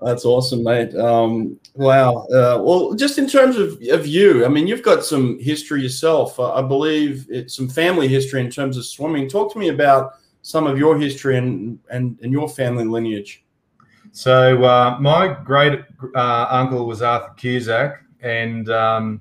that's 0.00 0.24
awesome, 0.24 0.62
mate. 0.62 0.94
Um, 0.94 1.58
wow. 1.74 2.26
Uh, 2.26 2.60
well, 2.62 2.94
just 2.94 3.18
in 3.18 3.28
terms 3.28 3.56
of, 3.56 3.80
of 3.90 4.06
you, 4.06 4.44
I 4.44 4.48
mean, 4.48 4.66
you've 4.66 4.82
got 4.82 5.04
some 5.04 5.38
history 5.40 5.82
yourself. 5.82 6.38
Uh, 6.38 6.54
I 6.54 6.62
believe 6.62 7.26
it's 7.28 7.56
some 7.56 7.68
family 7.68 8.06
history 8.06 8.40
in 8.40 8.50
terms 8.50 8.76
of 8.76 8.86
swimming. 8.86 9.28
Talk 9.28 9.52
to 9.52 9.58
me 9.58 9.68
about 9.68 10.12
some 10.42 10.66
of 10.66 10.78
your 10.78 10.98
history 10.98 11.36
and 11.36 11.78
and, 11.90 12.18
and 12.22 12.32
your 12.32 12.48
family 12.48 12.84
lineage. 12.84 13.44
So 14.12 14.64
uh, 14.64 14.96
my 15.00 15.36
great 15.44 15.80
uh, 16.14 16.46
uncle 16.48 16.86
was 16.86 17.02
Arthur 17.02 17.34
Cusack, 17.36 18.02
and 18.20 18.70
um, 18.70 19.20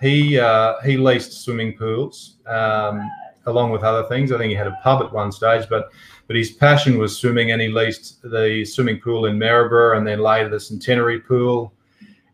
he 0.00 0.38
uh, 0.38 0.74
he 0.84 0.96
leased 0.96 1.44
swimming 1.44 1.76
pools 1.76 2.36
um, 2.46 3.08
along 3.46 3.70
with 3.70 3.82
other 3.82 4.06
things. 4.08 4.32
I 4.32 4.38
think 4.38 4.50
he 4.50 4.56
had 4.56 4.66
a 4.66 4.78
pub 4.82 5.02
at 5.02 5.12
one 5.12 5.32
stage, 5.32 5.68
but 5.68 5.90
but 6.26 6.36
his 6.36 6.52
passion 6.52 6.98
was 6.98 7.16
swimming, 7.16 7.52
and 7.52 7.60
he 7.60 7.68
leased 7.68 8.22
the 8.22 8.64
swimming 8.64 9.00
pool 9.00 9.26
in 9.26 9.38
Maryborough, 9.38 9.96
and 9.96 10.06
then 10.06 10.18
later 10.18 10.48
the 10.48 10.60
Centenary 10.60 11.20
Pool 11.20 11.72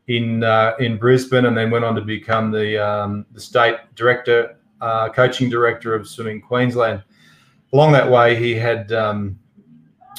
in 0.08 0.42
uh, 0.42 0.72
in 0.78 0.96
Brisbane, 0.96 1.46
and 1.46 1.56
then 1.56 1.70
went 1.70 1.84
on 1.84 1.94
to 1.94 2.00
become 2.00 2.50
the 2.50 2.78
um, 2.78 3.26
the 3.32 3.40
state 3.40 3.76
director, 3.94 4.56
uh, 4.80 5.08
coaching 5.10 5.50
director 5.50 5.94
of 5.94 6.08
Swimming 6.08 6.40
Queensland. 6.40 7.02
Along 7.72 7.92
that 7.92 8.10
way, 8.10 8.34
he 8.36 8.54
had 8.54 8.92
um, 8.92 9.38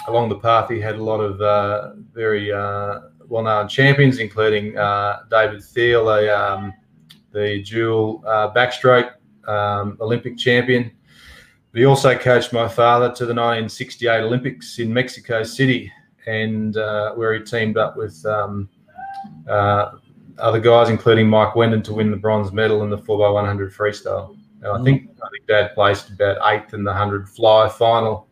along 0.08 0.30
the 0.30 0.40
path 0.40 0.70
he 0.70 0.80
had 0.80 0.96
a 0.96 1.04
lot 1.04 1.20
of 1.20 1.42
uh, 1.42 1.94
very 2.14 2.52
uh, 2.52 3.02
well-known 3.28 3.68
champions, 3.68 4.20
including 4.20 4.78
uh, 4.78 5.24
David 5.30 5.62
Theile, 5.62 6.24
a, 6.24 6.30
um, 6.30 6.74
the 7.32 7.64
dual 7.64 8.24
uh, 8.28 8.54
backstroke 8.54 9.14
um, 9.48 9.98
Olympic 10.00 10.38
champion. 10.38 10.92
But 11.74 11.80
he 11.80 11.86
also 11.86 12.16
coached 12.16 12.54
my 12.54 12.68
father 12.68 13.08
to 13.08 13.26
the 13.26 13.34
1968 13.34 14.22
Olympics 14.22 14.78
in 14.78 14.94
Mexico 14.94 15.42
City, 15.42 15.92
and 16.28 16.78
uh, 16.78 17.14
where 17.16 17.34
he 17.34 17.44
teamed 17.44 17.78
up 17.78 17.98
with 17.98 18.24
um, 18.28 18.70
uh, 19.50 19.94
other 20.38 20.60
guys, 20.60 20.90
including 20.90 21.28
Mike 21.28 21.56
Wenden, 21.56 21.84
to 21.86 21.94
win 21.94 22.12
the 22.12 22.18
bronze 22.18 22.52
medal 22.52 22.84
in 22.84 22.92
the 22.92 23.00
4x100 23.00 23.76
freestyle. 23.76 24.38
I 24.64 24.82
think 24.84 25.10
I 25.22 25.28
think 25.30 25.48
Dad 25.48 25.74
placed 25.74 26.12
about 26.12 26.38
eighth 26.54 26.76
in 26.76 26.84
the 26.84 26.92
100 26.92 27.28
fly 27.28 27.68
final 27.68 28.28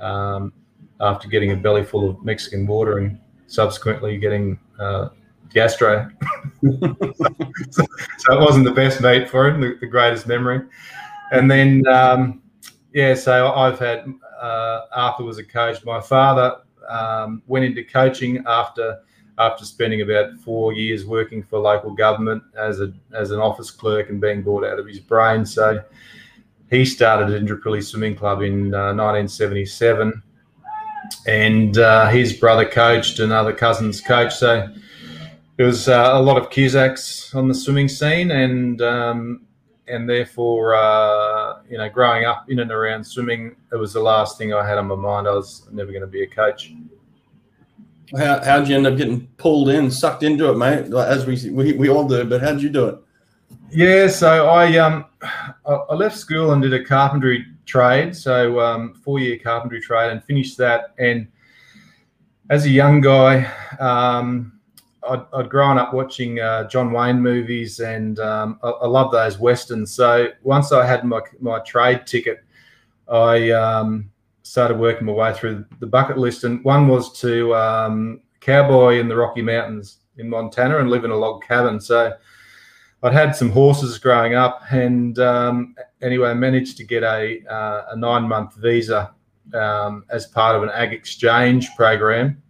um, 0.00 0.52
after 1.00 1.28
getting 1.28 1.52
a 1.52 1.56
belly 1.56 1.84
full 1.84 2.10
of 2.10 2.24
Mexican 2.24 2.66
water 2.66 2.98
and 2.98 3.18
subsequently 3.46 4.18
getting 4.18 4.58
uh, 4.80 5.10
gastro. 5.54 6.10
so, 6.60 6.70
so, 7.70 7.84
it 8.32 8.40
wasn't 8.40 8.64
the 8.64 8.72
best 8.74 9.00
meet 9.00 9.30
for 9.30 9.48
him, 9.48 9.60
the, 9.60 9.76
the 9.80 9.86
greatest 9.86 10.26
memory. 10.26 10.60
And 11.30 11.50
then 11.50 11.86
um, 11.86 12.42
yeah, 12.98 13.14
so 13.14 13.52
I've 13.52 13.78
had 13.78 14.12
uh, 14.40 14.80
Arthur 14.92 15.22
was 15.22 15.38
a 15.38 15.44
coach. 15.44 15.84
My 15.84 16.00
father 16.00 16.56
um, 16.88 17.44
went 17.46 17.64
into 17.64 17.84
coaching 17.84 18.42
after 18.44 18.98
after 19.38 19.64
spending 19.64 20.00
about 20.00 20.36
four 20.40 20.72
years 20.72 21.06
working 21.06 21.44
for 21.44 21.60
local 21.60 21.92
government 21.92 22.42
as 22.58 22.80
a 22.80 22.92
as 23.14 23.30
an 23.30 23.38
office 23.38 23.70
clerk 23.70 24.08
and 24.08 24.20
being 24.20 24.42
bored 24.42 24.64
out 24.64 24.80
of 24.80 24.86
his 24.88 24.98
brain. 24.98 25.46
So 25.46 25.80
he 26.72 26.84
started 26.84 27.28
Indooroopilly 27.40 27.84
Swimming 27.84 28.16
Club 28.16 28.42
in 28.42 28.74
uh, 28.74 28.92
1977, 28.92 30.20
and 31.28 31.78
uh, 31.78 32.08
his 32.08 32.32
brother 32.32 32.68
coached 32.68 33.20
and 33.20 33.30
other 33.30 33.52
cousins 33.52 34.00
coached. 34.00 34.38
So 34.38 34.74
there 35.56 35.66
was 35.66 35.88
uh, 35.88 36.10
a 36.14 36.20
lot 36.20 36.36
of 36.36 36.50
Cusacks 36.50 37.32
on 37.32 37.46
the 37.46 37.54
swimming 37.54 37.86
scene, 37.86 38.32
and 38.32 38.82
um, 38.82 39.46
and 39.88 40.08
therefore, 40.08 40.74
uh, 40.74 41.62
you 41.68 41.78
know, 41.78 41.88
growing 41.88 42.24
up 42.24 42.50
in 42.50 42.60
and 42.60 42.70
around 42.70 43.04
swimming, 43.04 43.56
it 43.72 43.76
was 43.76 43.92
the 43.92 44.00
last 44.00 44.38
thing 44.38 44.52
I 44.52 44.66
had 44.66 44.78
on 44.78 44.86
my 44.86 44.94
mind. 44.94 45.26
I 45.26 45.32
was 45.32 45.66
never 45.70 45.90
going 45.90 46.02
to 46.02 46.06
be 46.06 46.22
a 46.22 46.26
coach. 46.26 46.72
How 48.16 48.42
how'd 48.42 48.68
you 48.68 48.76
end 48.76 48.86
up 48.86 48.96
getting 48.96 49.26
pulled 49.36 49.68
in, 49.68 49.90
sucked 49.90 50.22
into 50.22 50.50
it, 50.50 50.56
mate? 50.56 50.92
As 50.94 51.26
we 51.26 51.50
we, 51.50 51.72
we 51.74 51.88
all 51.88 52.08
do, 52.08 52.24
but 52.24 52.40
how'd 52.40 52.62
you 52.62 52.70
do 52.70 52.88
it? 52.88 52.98
Yeah, 53.70 54.08
so 54.08 54.48
I 54.48 54.76
um 54.78 55.04
I 55.66 55.94
left 55.94 56.16
school 56.16 56.52
and 56.52 56.62
did 56.62 56.72
a 56.72 56.82
carpentry 56.82 57.44
trade, 57.66 58.16
so 58.16 58.58
um, 58.60 58.94
four 58.94 59.18
year 59.18 59.38
carpentry 59.38 59.80
trade, 59.80 60.10
and 60.10 60.24
finished 60.24 60.56
that. 60.58 60.94
And 60.98 61.28
as 62.50 62.64
a 62.64 62.70
young 62.70 63.00
guy, 63.00 63.44
um, 63.78 64.57
I'd, 65.08 65.22
I'd, 65.32 65.48
grown 65.48 65.78
up 65.78 65.94
watching 65.94 66.40
uh, 66.40 66.68
John 66.68 66.92
Wayne 66.92 67.20
movies, 67.20 67.80
and 67.80 68.18
um, 68.18 68.58
I, 68.62 68.70
I, 68.70 68.86
love 68.86 69.12
those 69.12 69.38
westerns. 69.38 69.92
So 69.92 70.28
once 70.42 70.72
I 70.72 70.86
had 70.86 71.04
my 71.04 71.20
my 71.40 71.60
trade 71.60 72.06
ticket, 72.06 72.44
I 73.08 73.50
um, 73.50 74.10
started 74.42 74.78
working 74.78 75.06
my 75.06 75.12
way 75.12 75.32
through 75.32 75.64
the 75.80 75.86
bucket 75.86 76.18
list, 76.18 76.44
and 76.44 76.62
one 76.64 76.88
was 76.88 77.18
to 77.20 77.54
um, 77.54 78.20
cowboy 78.40 78.98
in 78.98 79.08
the 79.08 79.16
Rocky 79.16 79.42
Mountains 79.42 79.98
in 80.16 80.28
Montana 80.28 80.78
and 80.78 80.90
live 80.90 81.04
in 81.04 81.10
a 81.10 81.16
log 81.16 81.42
cabin. 81.44 81.80
So 81.80 82.12
I'd 83.02 83.12
had 83.12 83.36
some 83.36 83.50
horses 83.50 83.98
growing 83.98 84.34
up, 84.34 84.62
and 84.70 85.18
um, 85.20 85.74
anyway, 86.02 86.34
managed 86.34 86.76
to 86.78 86.84
get 86.84 87.02
a 87.02 87.40
uh, 87.48 87.86
a 87.90 87.96
nine 87.96 88.28
month 88.28 88.56
visa 88.56 89.14
um, 89.54 90.04
as 90.10 90.26
part 90.26 90.56
of 90.56 90.62
an 90.62 90.70
ag 90.70 90.92
exchange 90.92 91.68
program 91.76 92.42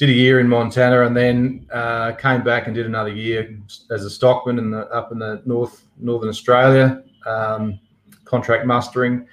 did 0.00 0.08
a 0.08 0.14
year 0.14 0.40
in 0.40 0.48
Montana 0.48 1.02
and 1.02 1.14
then 1.14 1.66
uh, 1.70 2.12
came 2.12 2.42
back 2.42 2.66
and 2.66 2.74
did 2.74 2.86
another 2.86 3.10
year 3.10 3.54
as 3.90 4.02
a 4.02 4.08
stockman 4.08 4.58
in 4.58 4.70
the, 4.70 4.88
up 4.88 5.12
in 5.12 5.18
the 5.18 5.42
north 5.44 5.84
northern 5.98 6.30
Australia, 6.30 7.02
um, 7.26 7.78
contract 8.24 8.64
mustering. 8.64 9.26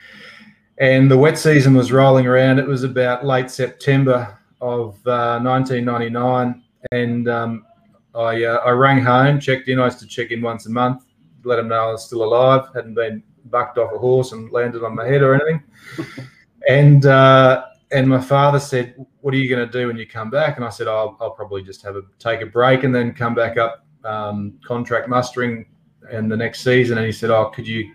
And 0.78 1.10
the 1.10 1.18
wet 1.18 1.38
season 1.38 1.74
was 1.74 1.94
rolling 1.94 2.28
around. 2.28 2.60
It 2.60 2.68
was 2.68 2.84
about 2.84 3.26
late 3.26 3.50
September 3.50 4.38
of 4.60 4.96
uh, 5.08 5.40
1999, 5.40 6.62
and 6.92 7.30
um, 7.30 7.66
I 8.14 8.44
uh, 8.44 8.58
I 8.58 8.72
rang 8.72 9.02
home, 9.02 9.40
checked 9.40 9.70
in. 9.70 9.80
I 9.80 9.86
used 9.86 10.00
to 10.00 10.06
check 10.06 10.32
in 10.32 10.42
once 10.42 10.66
a 10.66 10.70
month, 10.70 11.06
let 11.46 11.56
them 11.56 11.70
know 11.70 11.88
I 11.88 11.92
was 11.94 12.06
still 12.06 12.26
alive, 12.26 12.68
hadn't 12.76 12.94
been 12.94 13.24
bucked 13.46 13.78
off 13.78 13.94
a 13.94 13.98
horse 13.98 14.34
and 14.34 14.52
landed 14.52 14.84
on 14.84 14.96
my 14.96 15.08
head 15.08 15.22
or 15.22 15.34
anything. 15.34 15.64
and 16.68 17.06
uh, 17.06 17.68
and 17.92 18.08
my 18.08 18.20
father 18.20 18.60
said, 18.60 18.96
"What 19.28 19.34
are 19.34 19.40
you 19.40 19.54
going 19.54 19.70
to 19.70 19.70
do 19.70 19.88
when 19.88 19.98
you 19.98 20.08
come 20.08 20.30
back?" 20.30 20.56
And 20.56 20.64
I 20.64 20.70
said, 20.70 20.88
"I'll, 20.88 21.18
I'll 21.20 21.32
probably 21.32 21.62
just 21.62 21.82
have 21.82 21.98
a 21.98 22.04
take 22.18 22.40
a 22.40 22.46
break 22.46 22.86
and 22.86 22.96
then 22.96 23.14
come 23.14 23.36
back 23.36 23.58
up 23.58 23.86
um, 24.06 24.58
contract 24.66 25.10
mustering 25.10 25.66
and 26.10 26.32
the 26.32 26.38
next 26.38 26.62
season." 26.62 26.98
And 26.98 27.06
he 27.06 27.12
said, 27.12 27.30
"Oh, 27.30 27.50
could 27.50 27.68
you 27.68 27.94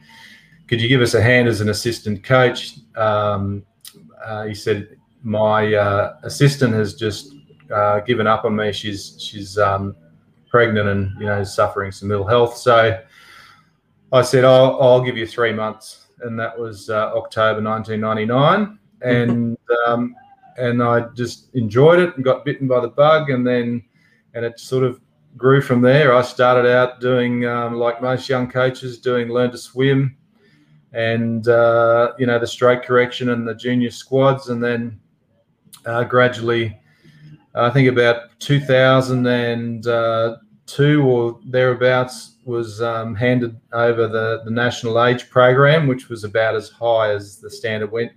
could 0.69 0.79
you 0.79 0.89
give 0.89 1.01
us 1.01 1.15
a 1.15 1.23
hand 1.23 1.49
as 1.49 1.63
an 1.63 1.71
assistant 1.71 2.23
coach?" 2.23 2.75
Um, 2.97 3.65
uh, 4.23 4.45
he 4.45 4.55
said, 4.55 4.99
"My 5.23 5.73
uh, 5.73 6.17
assistant 6.23 6.75
has 6.75 6.93
just 6.93 7.35
uh, 7.73 8.01
given 8.01 8.27
up 8.27 8.45
on 8.45 8.55
me. 8.55 8.71
She's 8.71 9.17
she's 9.19 9.57
um, 9.57 9.97
pregnant 10.51 10.87
and 10.91 11.19
you 11.19 11.25
know 11.25 11.43
suffering 11.45 11.93
some 11.93 12.13
ill 12.13 12.25
health." 12.25 12.59
So 12.59 13.01
I 14.13 14.21
said, 14.21 14.45
"I'll, 14.45 14.79
I'll 14.83 15.03
give 15.03 15.17
you 15.17 15.27
three 15.27 15.55
months," 15.55 16.09
and 16.21 16.39
that 16.39 16.59
was 16.59 16.91
uh, 16.91 17.13
October 17.15 17.63
1999 17.63 18.79
and 19.01 19.57
um, 19.87 20.15
and 20.59 20.83
I 20.83 21.07
just 21.15 21.55
enjoyed 21.55 22.01
it 22.01 22.17
and 22.17 22.25
got 22.25 22.45
bitten 22.45 22.69
by 22.69 22.81
the 22.81 22.89
bug, 22.89 23.31
and 23.31 23.47
then 23.47 23.83
and 24.35 24.45
it 24.45 24.59
sort 24.59 24.85
of 24.85 25.01
grew 25.37 25.61
from 25.61 25.81
there. 25.81 26.15
I 26.15 26.23
started 26.23 26.71
out 26.71 27.01
doing 27.01 27.47
um, 27.47 27.75
like 27.75 28.03
most 28.03 28.29
young 28.29 28.51
coaches, 28.51 28.99
doing 28.99 29.29
learn 29.29 29.53
to 29.53 29.59
swim, 29.59 30.17
and 30.93 31.47
uh, 31.49 32.13
you 32.19 32.27
know 32.27 32.39
the 32.39 32.47
stroke 32.47 32.85
correction 32.85 33.31
and 33.31 33.47
the 33.47 33.55
junior 33.55 33.91
squads, 33.91 34.49
and 34.49 34.63
then 34.63 35.01
uh, 35.87 36.05
gradually, 36.05 36.79
I 37.55 37.71
think 37.71 37.89
about 37.89 38.39
2002 38.41 41.03
or 41.03 41.41
thereabouts 41.45 42.37
was 42.45 42.83
um, 42.83 43.15
handed 43.15 43.57
over 43.73 44.09
the, 44.09 44.43
the 44.45 44.51
national 44.51 45.05
age 45.05 45.31
program, 45.31 45.87
which 45.87 46.09
was 46.09 46.25
about 46.25 46.57
as 46.57 46.71
high 46.71 47.11
as 47.11 47.39
the 47.39 47.51
standard 47.51 47.93
went 47.93 48.11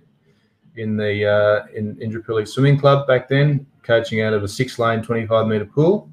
in 0.76 0.96
the 0.96 1.26
uh, 1.26 1.66
in 1.74 1.96
Indooroopilly 1.96 2.46
Swimming 2.46 2.78
Club 2.78 3.06
back 3.06 3.28
then, 3.28 3.66
coaching 3.82 4.20
out 4.20 4.32
of 4.32 4.42
a 4.42 4.48
six 4.48 4.78
lane, 4.78 5.02
25 5.02 5.46
meter 5.46 5.64
pool, 5.64 6.10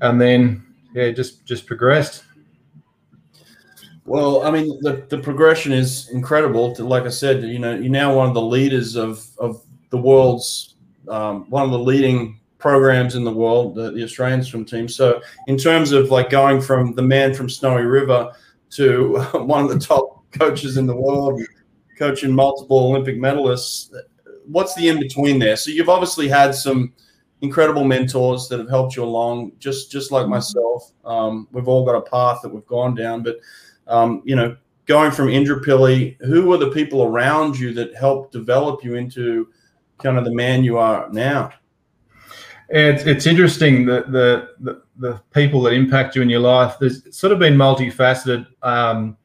and 0.00 0.20
then 0.20 0.64
yeah, 0.94 1.10
just 1.10 1.44
just 1.44 1.66
progressed. 1.66 2.24
Well, 4.06 4.42
I 4.42 4.50
mean, 4.50 4.78
the, 4.82 5.06
the 5.08 5.18
progression 5.18 5.72
is 5.72 6.10
incredible. 6.10 6.74
Like 6.78 7.04
I 7.04 7.08
said, 7.08 7.42
you 7.42 7.58
know, 7.58 7.74
you're 7.74 7.90
now 7.90 8.14
one 8.14 8.28
of 8.28 8.34
the 8.34 8.42
leaders 8.42 8.96
of 8.96 9.26
of 9.38 9.64
the 9.90 9.98
world's 9.98 10.74
um, 11.08 11.48
one 11.50 11.64
of 11.64 11.70
the 11.70 11.78
leading 11.78 12.40
programs 12.58 13.14
in 13.14 13.24
the 13.24 13.32
world, 13.32 13.74
the, 13.74 13.90
the 13.90 14.02
Australian 14.02 14.42
swim 14.42 14.64
team. 14.64 14.88
So, 14.88 15.20
in 15.48 15.56
terms 15.56 15.92
of 15.92 16.10
like 16.10 16.30
going 16.30 16.60
from 16.60 16.94
the 16.94 17.02
man 17.02 17.34
from 17.34 17.48
Snowy 17.48 17.82
River 17.82 18.32
to 18.70 19.20
one 19.34 19.64
of 19.64 19.70
the 19.70 19.78
top 19.78 20.24
coaches 20.32 20.76
in 20.76 20.86
the 20.86 20.96
world, 20.96 21.40
coaching 21.96 22.32
multiple 22.32 22.78
Olympic 22.78 23.16
medalists. 23.16 23.94
What's 24.46 24.74
the 24.74 24.88
in 24.88 24.98
between 25.00 25.38
there? 25.38 25.56
So 25.56 25.70
you've 25.70 25.88
obviously 25.88 26.28
had 26.28 26.54
some 26.54 26.92
incredible 27.40 27.84
mentors 27.84 28.48
that 28.48 28.58
have 28.58 28.68
helped 28.68 28.96
you 28.96 29.04
along, 29.04 29.52
just 29.58 29.90
just 29.90 30.10
like 30.10 30.28
myself. 30.28 30.92
Um, 31.04 31.48
we've 31.52 31.68
all 31.68 31.84
got 31.84 31.96
a 31.96 32.02
path 32.02 32.40
that 32.42 32.48
we've 32.48 32.66
gone 32.66 32.94
down, 32.94 33.22
but 33.22 33.36
um, 33.86 34.22
you 34.24 34.36
know, 34.36 34.56
going 34.86 35.10
from 35.10 35.28
Indooroopilly, 35.28 36.16
who 36.22 36.46
were 36.46 36.56
the 36.56 36.70
people 36.70 37.02
around 37.02 37.58
you 37.58 37.72
that 37.74 37.94
helped 37.94 38.32
develop 38.32 38.84
you 38.84 38.94
into 38.94 39.48
kind 40.02 40.18
of 40.18 40.24
the 40.24 40.34
man 40.34 40.64
you 40.64 40.78
are 40.78 41.08
now? 41.10 41.50
It's, 42.70 43.04
it's 43.04 43.26
interesting 43.26 43.84
that 43.86 44.10
the, 44.10 44.50
the, 44.60 44.82
the 44.96 45.20
people 45.32 45.60
that 45.62 45.74
impact 45.74 46.16
you 46.16 46.22
in 46.22 46.30
your 46.30 46.40
life. 46.40 46.76
There's 46.80 47.14
sort 47.16 47.32
of 47.32 47.38
been 47.38 47.54
multifaceted. 47.54 48.46
Um, 48.62 49.16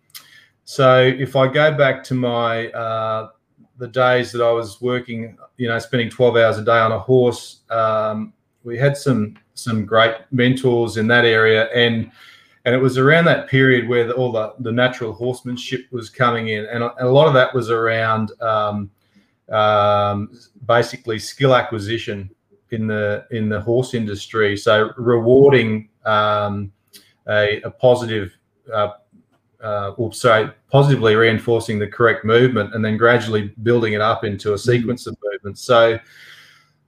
so 0.70 1.02
if 1.02 1.36
I 1.36 1.48
go 1.48 1.76
back 1.76 2.04
to 2.04 2.14
my 2.14 2.68
uh, 2.68 3.30
the 3.80 3.88
days 3.88 4.32
that 4.34 4.44
I 4.44 4.52
was 4.52 4.80
working, 4.80 5.36
you 5.58 5.68
know, 5.68 5.80
spending 5.80 6.12
12 6.12 6.38
hours 6.38 6.60
a 6.60 6.64
day 6.64 6.78
on 6.78 6.92
a 6.92 7.00
horse, 7.00 7.62
um, 7.72 8.34
we 8.64 8.78
had 8.78 8.96
some 8.96 9.36
some 9.56 9.84
great 9.84 10.14
mentors 10.30 10.98
in 10.98 11.08
that 11.08 11.26
area, 11.26 11.70
and 11.74 12.12
and 12.66 12.76
it 12.76 12.78
was 12.78 13.00
around 13.00 13.26
that 13.26 13.50
period 13.50 13.90
where 13.90 14.06
the, 14.06 14.14
all 14.14 14.32
the, 14.32 14.54
the 14.60 14.72
natural 14.72 15.12
horsemanship 15.12 15.88
was 15.90 16.08
coming 16.08 16.50
in, 16.50 16.68
and 16.68 16.84
a, 16.84 17.10
lot 17.10 17.26
of 17.26 17.34
that 17.34 17.52
was 17.52 17.72
around 17.72 18.32
um, 18.40 18.92
um, 19.52 20.40
basically 20.68 21.18
skill 21.18 21.56
acquisition 21.56 22.30
in 22.70 22.86
the 22.86 23.26
in 23.32 23.50
the 23.50 23.60
horse 23.60 23.96
industry. 23.96 24.56
So 24.56 24.92
rewarding 24.98 25.90
um, 26.06 26.72
a, 27.28 27.60
a 27.62 27.72
positive 27.72 28.38
uh, 28.72 28.90
uh, 29.62 29.92
or 29.98 30.14
sorry, 30.14 30.50
positively 30.72 31.16
reinforcing 31.16 31.80
the 31.80 31.88
correct 31.88 32.24
movement 32.24 32.74
and 32.74 32.84
then 32.84 32.98
gradually 32.98 33.54
building 33.64 33.94
it 33.94 34.02
up 34.02 34.24
into 34.24 34.52
a 34.52 34.56
mm-hmm. 34.56 34.72
sequence 34.72 35.08
of 35.08 35.18
movements. 35.24 35.62
So 35.62 36.00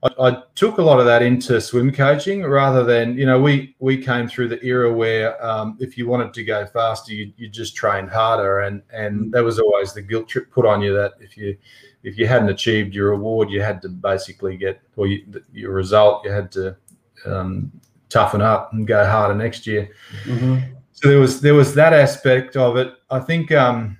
I, 0.02 0.10
I, 0.18 0.42
took 0.54 0.78
a 0.78 0.82
lot 0.82 0.98
of 0.98 1.06
that 1.06 1.22
into 1.22 1.60
swim 1.60 1.92
coaching 1.92 2.42
rather 2.44 2.82
than, 2.82 3.16
you 3.16 3.26
know, 3.26 3.40
we 3.40 3.76
we 3.78 3.98
came 3.98 4.26
through 4.26 4.48
the 4.48 4.64
era 4.64 4.92
where 4.92 5.42
um, 5.44 5.76
if 5.80 5.98
you 5.98 6.08
wanted 6.08 6.32
to 6.34 6.44
go 6.44 6.66
faster, 6.66 7.12
you, 7.12 7.32
you 7.36 7.48
just 7.48 7.76
trained 7.76 8.10
harder. 8.10 8.60
And, 8.60 8.82
and 8.92 9.20
mm-hmm. 9.20 9.30
there 9.30 9.44
was 9.44 9.58
always 9.58 9.92
the 9.92 10.02
guilt 10.02 10.28
trip 10.28 10.50
put 10.50 10.64
on 10.64 10.80
you 10.80 10.94
that 10.94 11.12
if 11.20 11.36
you 11.36 11.56
if 12.04 12.18
you 12.18 12.26
hadn't 12.26 12.48
achieved 12.48 12.94
your 12.94 13.10
reward, 13.10 13.48
you 13.48 13.62
had 13.62 13.80
to 13.82 13.88
basically 13.88 14.56
get, 14.56 14.80
or 14.96 15.06
you, 15.06 15.24
your 15.52 15.72
result, 15.72 16.24
you 16.24 16.32
had 16.32 16.50
to 16.50 16.76
um, 17.24 17.70
toughen 18.08 18.40
up 18.40 18.72
and 18.72 18.88
go 18.88 19.06
harder 19.06 19.36
next 19.36 19.68
year. 19.68 19.88
Mm-hmm 20.24 20.72
so 21.02 21.08
there 21.08 21.18
was 21.18 21.40
there 21.40 21.54
was 21.54 21.74
that 21.74 21.92
aspect 21.92 22.56
of 22.56 22.76
it. 22.76 22.94
I 23.10 23.18
think 23.18 23.50
um, 23.50 23.98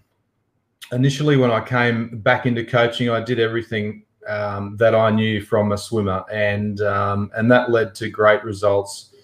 initially 0.93 1.37
when 1.37 1.51
I 1.51 1.61
came 1.61 2.19
back 2.19 2.47
into 2.47 2.65
coaching, 2.65 3.11
I 3.11 3.21
did 3.21 3.41
everything 3.41 4.05
um, 4.29 4.77
that 4.77 4.95
I 4.95 5.11
knew 5.11 5.43
from 5.43 5.73
a 5.73 5.79
swimmer, 5.79 6.25
and 6.31 6.81
um, 6.83 7.31
and 7.35 7.51
that 7.51 7.71
led 7.71 7.97
to 7.97 8.09
great 8.09 8.45
results 8.45 9.15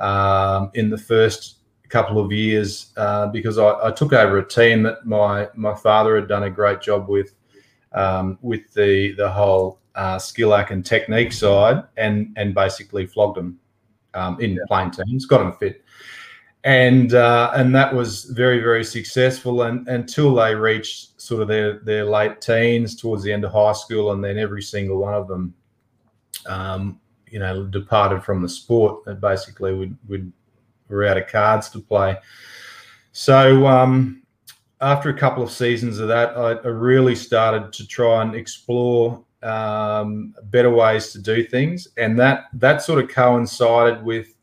um, 0.00 0.72
in 0.74 0.90
the 0.90 0.98
first 0.98 1.58
couple 1.88 2.18
of 2.24 2.32
years 2.32 2.92
uh, 2.96 3.26
because 3.28 3.58
I, 3.58 3.88
I, 3.88 3.90
took 3.90 4.12
over 4.12 4.38
a 4.38 4.46
team 4.46 4.84
that 4.84 5.04
my 5.04 5.48
my 5.54 5.74
father 5.74 6.14
had 6.14 6.28
done 6.28 6.44
a 6.44 6.50
great 6.50 6.80
job 6.80 7.08
with 7.08 7.34
um, 7.92 8.38
with 8.42 8.72
the 8.74 9.12
the 9.12 9.30
whole 9.30 9.78
uh, 9.94 10.18
skill 10.18 10.52
act 10.52 10.72
and 10.72 10.84
technique 10.84 11.32
side, 11.32 11.84
and 11.96 12.32
and 12.36 12.56
basically 12.56 13.06
flogged 13.06 13.36
them 13.36 13.60
um, 14.14 14.40
in 14.40 14.54
yeah. 14.54 14.62
plain 14.66 14.90
terms, 14.90 15.26
got 15.26 15.38
them 15.38 15.52
fit 15.52 15.84
and 16.64 17.14
uh, 17.14 17.52
and 17.54 17.74
that 17.74 17.94
was 17.94 18.24
very 18.24 18.60
very 18.60 18.84
successful 18.84 19.62
and 19.62 19.88
until 19.88 20.34
they 20.34 20.54
reached 20.54 21.20
sort 21.20 21.40
of 21.40 21.48
their 21.48 21.78
their 21.80 22.04
late 22.04 22.40
teens 22.40 22.94
towards 22.94 23.22
the 23.22 23.32
end 23.32 23.44
of 23.44 23.52
high 23.52 23.72
school 23.72 24.12
and 24.12 24.22
then 24.22 24.38
every 24.38 24.62
single 24.62 24.98
one 24.98 25.14
of 25.14 25.26
them 25.26 25.54
um, 26.46 27.00
you 27.30 27.38
know 27.38 27.64
departed 27.64 28.22
from 28.22 28.42
the 28.42 28.48
sport. 28.48 29.06
And 29.06 29.20
basically 29.20 29.74
would 29.74 29.96
would 30.08 30.32
were 30.88 31.06
out 31.06 31.16
of 31.16 31.28
cards 31.28 31.70
to 31.70 31.80
play. 31.80 32.16
So 33.12 33.66
um, 33.66 34.22
after 34.80 35.08
a 35.08 35.18
couple 35.18 35.42
of 35.42 35.50
seasons 35.50 35.98
of 35.98 36.08
that 36.08 36.36
I, 36.36 36.52
I 36.52 36.68
really 36.68 37.14
started 37.14 37.72
to 37.72 37.86
try 37.86 38.22
and 38.22 38.34
explore 38.34 39.24
um, 39.42 40.34
better 40.44 40.70
ways 40.70 41.12
to 41.12 41.18
do 41.20 41.44
things. 41.44 41.88
And 41.96 42.18
that 42.18 42.46
that 42.54 42.82
sort 42.82 43.02
of 43.02 43.08
coincided 43.08 44.04
with 44.04 44.34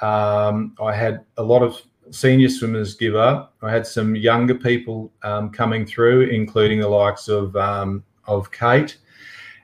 um, 0.00 0.74
I 0.80 0.94
had 0.94 1.24
a 1.36 1.42
lot 1.42 1.62
of 1.62 1.80
senior 2.10 2.48
swimmers 2.48 2.94
give 2.94 3.14
up. 3.14 3.54
I 3.62 3.70
had 3.70 3.86
some 3.86 4.16
younger 4.16 4.54
people 4.54 5.12
um, 5.22 5.50
coming 5.50 5.86
through, 5.86 6.28
including 6.28 6.80
the 6.80 6.88
likes 6.88 7.28
of 7.28 7.54
um, 7.56 8.04
of 8.26 8.50
Kate, 8.50 8.98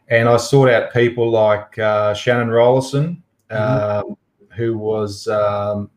and 0.09 0.29
I 0.29 0.37
sought 0.37 0.69
out 0.69 0.93
people 0.93 1.31
like 1.31 1.79
uh, 1.79 2.15
Shannon 2.15 2.49
Rollason, 2.49 3.23
mm-hmm. 3.51 4.09
Um, 4.09 4.17
who 4.51 4.77
was 4.77 5.29
um, 5.29 5.91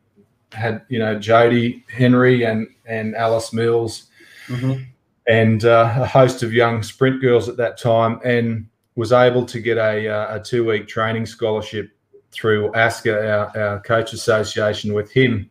had 0.51 0.83
you 0.89 0.99
know 0.99 1.17
Jodie 1.17 1.83
Henry 1.89 2.43
and 2.43 2.67
and 2.85 3.15
Alice 3.15 3.53
Mills, 3.53 4.07
mm-hmm. 4.47 4.83
and 5.27 5.65
uh, 5.65 5.93
a 5.97 6.05
host 6.05 6.43
of 6.43 6.53
young 6.53 6.83
sprint 6.83 7.21
girls 7.21 7.49
at 7.49 7.57
that 7.57 7.79
time, 7.79 8.19
and 8.23 8.67
was 8.95 9.13
able 9.13 9.45
to 9.45 9.61
get 9.61 9.77
a, 9.77 10.09
uh, 10.09 10.35
a 10.35 10.39
two 10.41 10.65
week 10.65 10.87
training 10.87 11.25
scholarship 11.25 11.91
through 12.31 12.71
ASCA, 12.71 13.55
our, 13.55 13.61
our 13.61 13.79
coach 13.81 14.13
association, 14.13 14.93
with 14.93 15.11
him. 15.11 15.49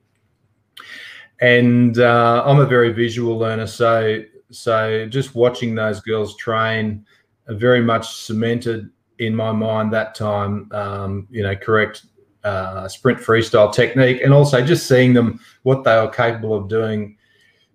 And 1.41 1.99
uh, 1.99 2.43
I'm 2.45 2.61
a 2.61 2.67
very 2.67 2.93
visual 2.93 3.39
learner, 3.39 3.67
so 3.67 4.23
so 4.51 5.07
just 5.07 5.35
watching 5.35 5.75
those 5.75 6.01
girls 6.01 6.37
train 6.37 7.05
very 7.49 7.83
much 7.83 8.17
cemented 8.17 8.91
in 9.19 9.35
my 9.35 9.53
mind 9.53 9.93
that 9.93 10.15
time. 10.15 10.69
Um, 10.73 11.29
you 11.31 11.43
know, 11.43 11.55
correct 11.55 12.07
uh, 12.45 12.89
sprint 12.89 13.19
freestyle 13.21 13.73
technique, 13.73 14.23
and 14.23 14.33
also 14.33 14.65
just 14.65 14.87
seeing 14.87 15.13
them 15.13 15.41
what 15.63 15.85
they 15.85 15.95
were 15.97 16.09
capable 16.09 16.55
of 16.55 16.69
doing 16.69 17.17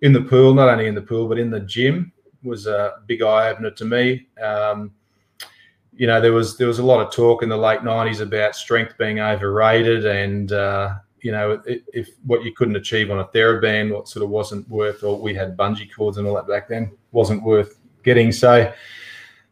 in 0.01 0.11
the 0.11 0.21
pool, 0.21 0.53
not 0.53 0.69
only 0.69 0.87
in 0.87 0.95
the 0.95 1.01
pool 1.01 1.27
but 1.27 1.39
in 1.39 1.49
the 1.49 1.61
gym, 1.61 2.11
was 2.43 2.67
a 2.67 2.95
big 3.07 3.21
eye 3.21 3.49
opener 3.49 3.71
to 3.71 3.85
me. 3.85 4.27
Um, 4.41 4.91
you 5.95 6.07
know, 6.07 6.19
there 6.19 6.33
was 6.33 6.57
there 6.57 6.67
was 6.67 6.79
a 6.79 6.85
lot 6.85 7.05
of 7.05 7.13
talk 7.13 7.43
in 7.43 7.49
the 7.49 7.57
late 7.57 7.81
'90s 7.81 8.21
about 8.21 8.55
strength 8.55 8.97
being 8.97 9.19
overrated, 9.19 10.05
and 10.05 10.51
uh, 10.51 10.95
you 11.21 11.31
know, 11.31 11.61
if, 11.65 11.81
if 11.93 12.09
what 12.25 12.43
you 12.43 12.53
couldn't 12.53 12.75
achieve 12.75 13.09
on 13.09 13.19
a 13.19 13.25
TheraBand, 13.25 13.93
what 13.93 14.07
sort 14.07 14.23
of 14.23 14.29
wasn't 14.29 14.67
worth, 14.69 15.03
or 15.03 15.19
we 15.19 15.33
had 15.33 15.57
bungee 15.57 15.89
cords 15.95 16.17
and 16.17 16.27
all 16.27 16.35
that 16.35 16.47
back 16.47 16.67
then, 16.67 16.91
wasn't 17.11 17.43
worth 17.43 17.79
getting. 18.03 18.31
So, 18.31 18.71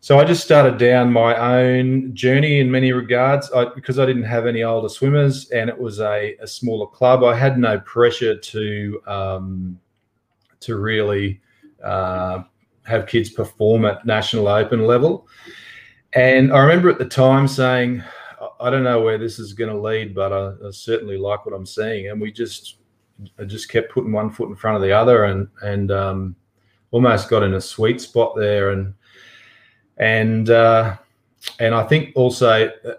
so 0.02 0.20
I 0.20 0.26
just 0.26 0.44
started 0.44 0.78
down 0.78 1.14
my 1.14 1.36
own 1.36 2.14
journey 2.14 2.60
in 2.60 2.70
many 2.70 2.92
regards 2.92 3.52
I, 3.52 3.66
because 3.74 4.00
I 4.00 4.06
didn't 4.06 4.24
have 4.24 4.46
any 4.46 4.64
older 4.64 4.90
swimmers 4.90 5.50
and 5.52 5.70
it 5.70 5.78
was 5.78 6.02
a, 6.02 6.36
a 6.42 6.48
smaller 6.48 6.88
club. 6.88 7.24
I 7.24 7.36
had 7.36 7.58
no 7.58 7.80
pressure 7.80 8.38
to 8.38 9.02
um, 9.08 9.80
to 10.60 10.78
really 10.78 11.40
uh, 11.84 12.44
have 12.84 13.08
kids 13.08 13.30
perform 13.30 13.86
at 13.86 14.06
national 14.06 14.48
open 14.48 14.86
level. 14.86 15.28
And 16.14 16.52
I 16.52 16.60
remember 16.60 16.90
at 16.90 16.98
the 16.98 17.06
time 17.06 17.48
saying, 17.48 18.04
I 18.60 18.70
don't 18.70 18.84
know 18.84 19.02
where 19.02 19.18
this 19.18 19.40
is 19.40 19.54
going 19.54 19.70
to 19.70 19.80
lead, 19.80 20.14
but 20.14 20.34
I, 20.34 20.68
I, 20.68 20.72
certainly 20.72 21.18
like 21.18 21.46
what 21.46 21.56
I'm 21.56 21.66
seeing. 21.66 22.10
And 22.10 22.20
we 22.20 22.32
just, 22.32 22.78
I 23.40 23.44
just 23.44 23.70
kept 23.70 23.92
putting 23.92 24.12
one 24.12 24.30
foot 24.30 24.50
in 24.50 24.56
front 24.56 24.76
of 24.76 24.82
the 24.82 24.92
other, 24.92 25.26
and 25.26 25.48
and 25.62 25.92
um, 25.92 26.36
almost 26.92 27.30
got 27.30 27.44
in 27.44 27.54
a 27.54 27.62
sweet 27.62 28.02
spot 28.02 28.36
there. 28.36 28.72
And 28.72 28.94
and 29.98 30.50
uh, 30.50 30.98
and 31.60 31.74
I 31.74 31.86
think 31.86 32.12
also 32.16 32.68
uh, 32.68 32.94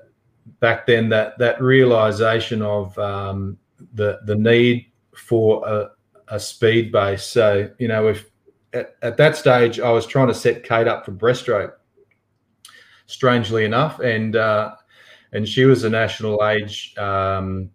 back 0.60 0.86
then 0.86 1.08
that 1.10 1.38
that 1.38 1.60
realization 1.60 2.62
of 2.62 2.96
um, 2.98 3.58
the 3.94 4.20
the 4.24 4.36
need 4.36 4.86
for 5.14 5.66
a, 5.68 5.90
a 6.28 6.40
speed 6.40 6.92
base. 6.92 7.24
So 7.24 7.70
you 7.78 7.88
know, 7.88 8.08
if 8.08 8.30
at, 8.72 8.96
at, 9.02 9.16
that 9.16 9.36
stage 9.36 9.80
I 9.80 9.90
was 9.90 10.06
trying 10.06 10.28
to 10.28 10.34
set 10.34 10.64
Kate 10.64 10.88
up 10.88 11.04
for 11.04 11.12
breaststroke, 11.12 11.72
strangely 13.12 13.64
enough, 13.64 14.00
and 14.00 14.36
uh, 14.36 14.74
and 15.32 15.48
she 15.48 15.64
was 15.64 15.84
a 15.84 15.90
national 15.90 16.44
age 16.46 16.94
um, 16.96 17.70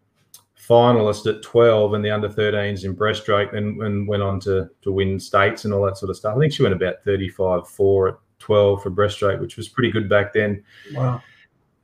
finalist 0.57 1.27
at 1.27 1.41
12 1.41 1.93
in 1.93 2.01
the 2.01 2.09
under 2.09 2.27
13s 2.27 2.83
in 2.83 2.95
breaststroke, 2.95 3.55
and, 3.55 3.81
and 3.81 4.07
went 4.07 4.23
on 4.23 4.39
to 4.41 4.69
to 4.81 4.91
win 4.91 5.19
states 5.19 5.65
and 5.65 5.73
all 5.73 5.85
that 5.85 5.97
sort 5.97 6.09
of 6.09 6.17
stuff. 6.17 6.35
I 6.35 6.39
think 6.39 6.53
she 6.53 6.63
went 6.63 6.75
about 6.75 7.03
35 7.03 7.67
4 7.67 8.07
at 8.09 8.15
12 8.39 8.83
for 8.83 8.91
breaststroke, 8.91 9.39
which 9.39 9.57
was 9.57 9.69
pretty 9.69 9.91
good 9.91 10.09
back 10.09 10.33
then. 10.33 10.63
Wow. 10.93 11.21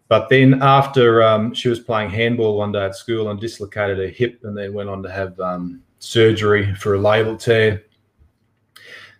But 0.09 0.29
then 0.29 0.61
after 0.61 1.23
um, 1.23 1.53
she 1.53 1.69
was 1.69 1.79
playing 1.79 2.09
handball 2.09 2.57
one 2.57 2.71
day 2.71 2.85
at 2.85 2.95
school 2.95 3.29
and 3.29 3.39
dislocated 3.39 3.97
her 3.97 4.07
hip, 4.07 4.39
and 4.43 4.57
then 4.57 4.73
went 4.73 4.89
on 4.89 5.01
to 5.03 5.11
have 5.11 5.39
um, 5.39 5.81
surgery 5.99 6.73
for 6.75 6.95
a 6.95 6.99
labral 6.99 7.39
tear. 7.39 7.83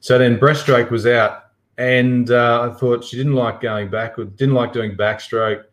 So 0.02 0.18
then 0.18 0.38
breaststroke 0.38 0.92
was 0.92 1.08
out, 1.08 1.43
and 1.78 2.30
uh, 2.32 2.70
I 2.72 2.78
thought 2.78 3.04
she 3.04 3.18
didn't 3.18 3.36
like 3.36 3.62
going 3.62 3.90
backward, 3.90 4.36
didn't 4.36 4.56
like 4.56 4.74
doing 4.74 4.96
backstroke. 4.96 5.64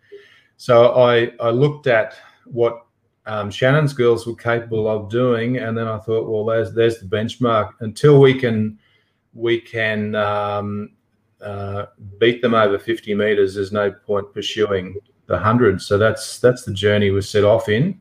So 0.57 0.95
I 0.95 1.33
I 1.41 1.51
looked 1.51 1.87
at 1.87 2.17
what 2.45 2.87
um, 3.27 3.51
Shannon's 3.51 3.93
girls 3.93 4.27
were 4.27 4.35
capable 4.35 4.89
of 4.89 5.11
doing, 5.11 5.59
and 5.59 5.77
then 5.77 5.87
I 5.87 5.99
thought, 5.99 6.29
well, 6.29 6.45
there's 6.45 6.75
there's 6.75 6.99
the 7.01 7.07
benchmark. 7.07 7.73
Until 7.81 8.21
we 8.21 8.35
can 8.35 8.79
we 9.35 9.61
can 9.61 10.15
um, 10.15 10.91
uh, 11.41 11.87
beat 12.19 12.43
them 12.43 12.55
over 12.55 12.79
50 12.79 13.15
meters, 13.15 13.55
there's 13.55 13.73
no 13.73 13.93
point 13.93 14.33
pursuing 14.35 14.97
the 15.27 15.35
100. 15.35 15.81
So 15.81 15.99
that's 15.99 16.41
that's 16.41 16.65
the 16.65 16.75
journey 16.75 17.11
we 17.11 17.23
set 17.23 17.45
off 17.45 17.69
in. 17.69 18.01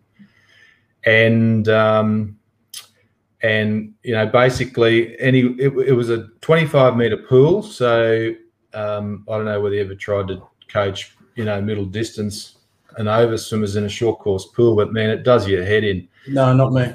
And 1.05 1.69
um, 1.69 2.38
and 3.41 3.93
you 4.03 4.13
know 4.13 4.25
basically 4.25 5.19
any 5.19 5.41
it, 5.59 5.73
it 5.87 5.93
was 5.93 6.09
a 6.09 6.27
25 6.41 6.97
meter 6.97 7.17
pool. 7.17 7.63
So 7.63 8.33
um, 8.73 9.25
I 9.29 9.37
don't 9.37 9.45
know 9.45 9.61
whether 9.61 9.75
you 9.75 9.81
ever 9.81 9.95
tried 9.95 10.27
to 10.29 10.41
coach 10.67 11.15
you 11.35 11.45
know 11.45 11.61
middle 11.61 11.85
distance 11.85 12.57
and 12.97 13.07
over 13.07 13.37
swimmers 13.37 13.75
in 13.75 13.85
a 13.85 13.89
short 13.89 14.19
course 14.19 14.45
pool, 14.45 14.75
but 14.75 14.91
man, 14.91 15.09
it 15.09 15.23
does 15.23 15.47
your 15.47 15.63
head 15.63 15.83
in. 15.83 16.07
No, 16.27 16.53
not 16.53 16.73
me. 16.73 16.93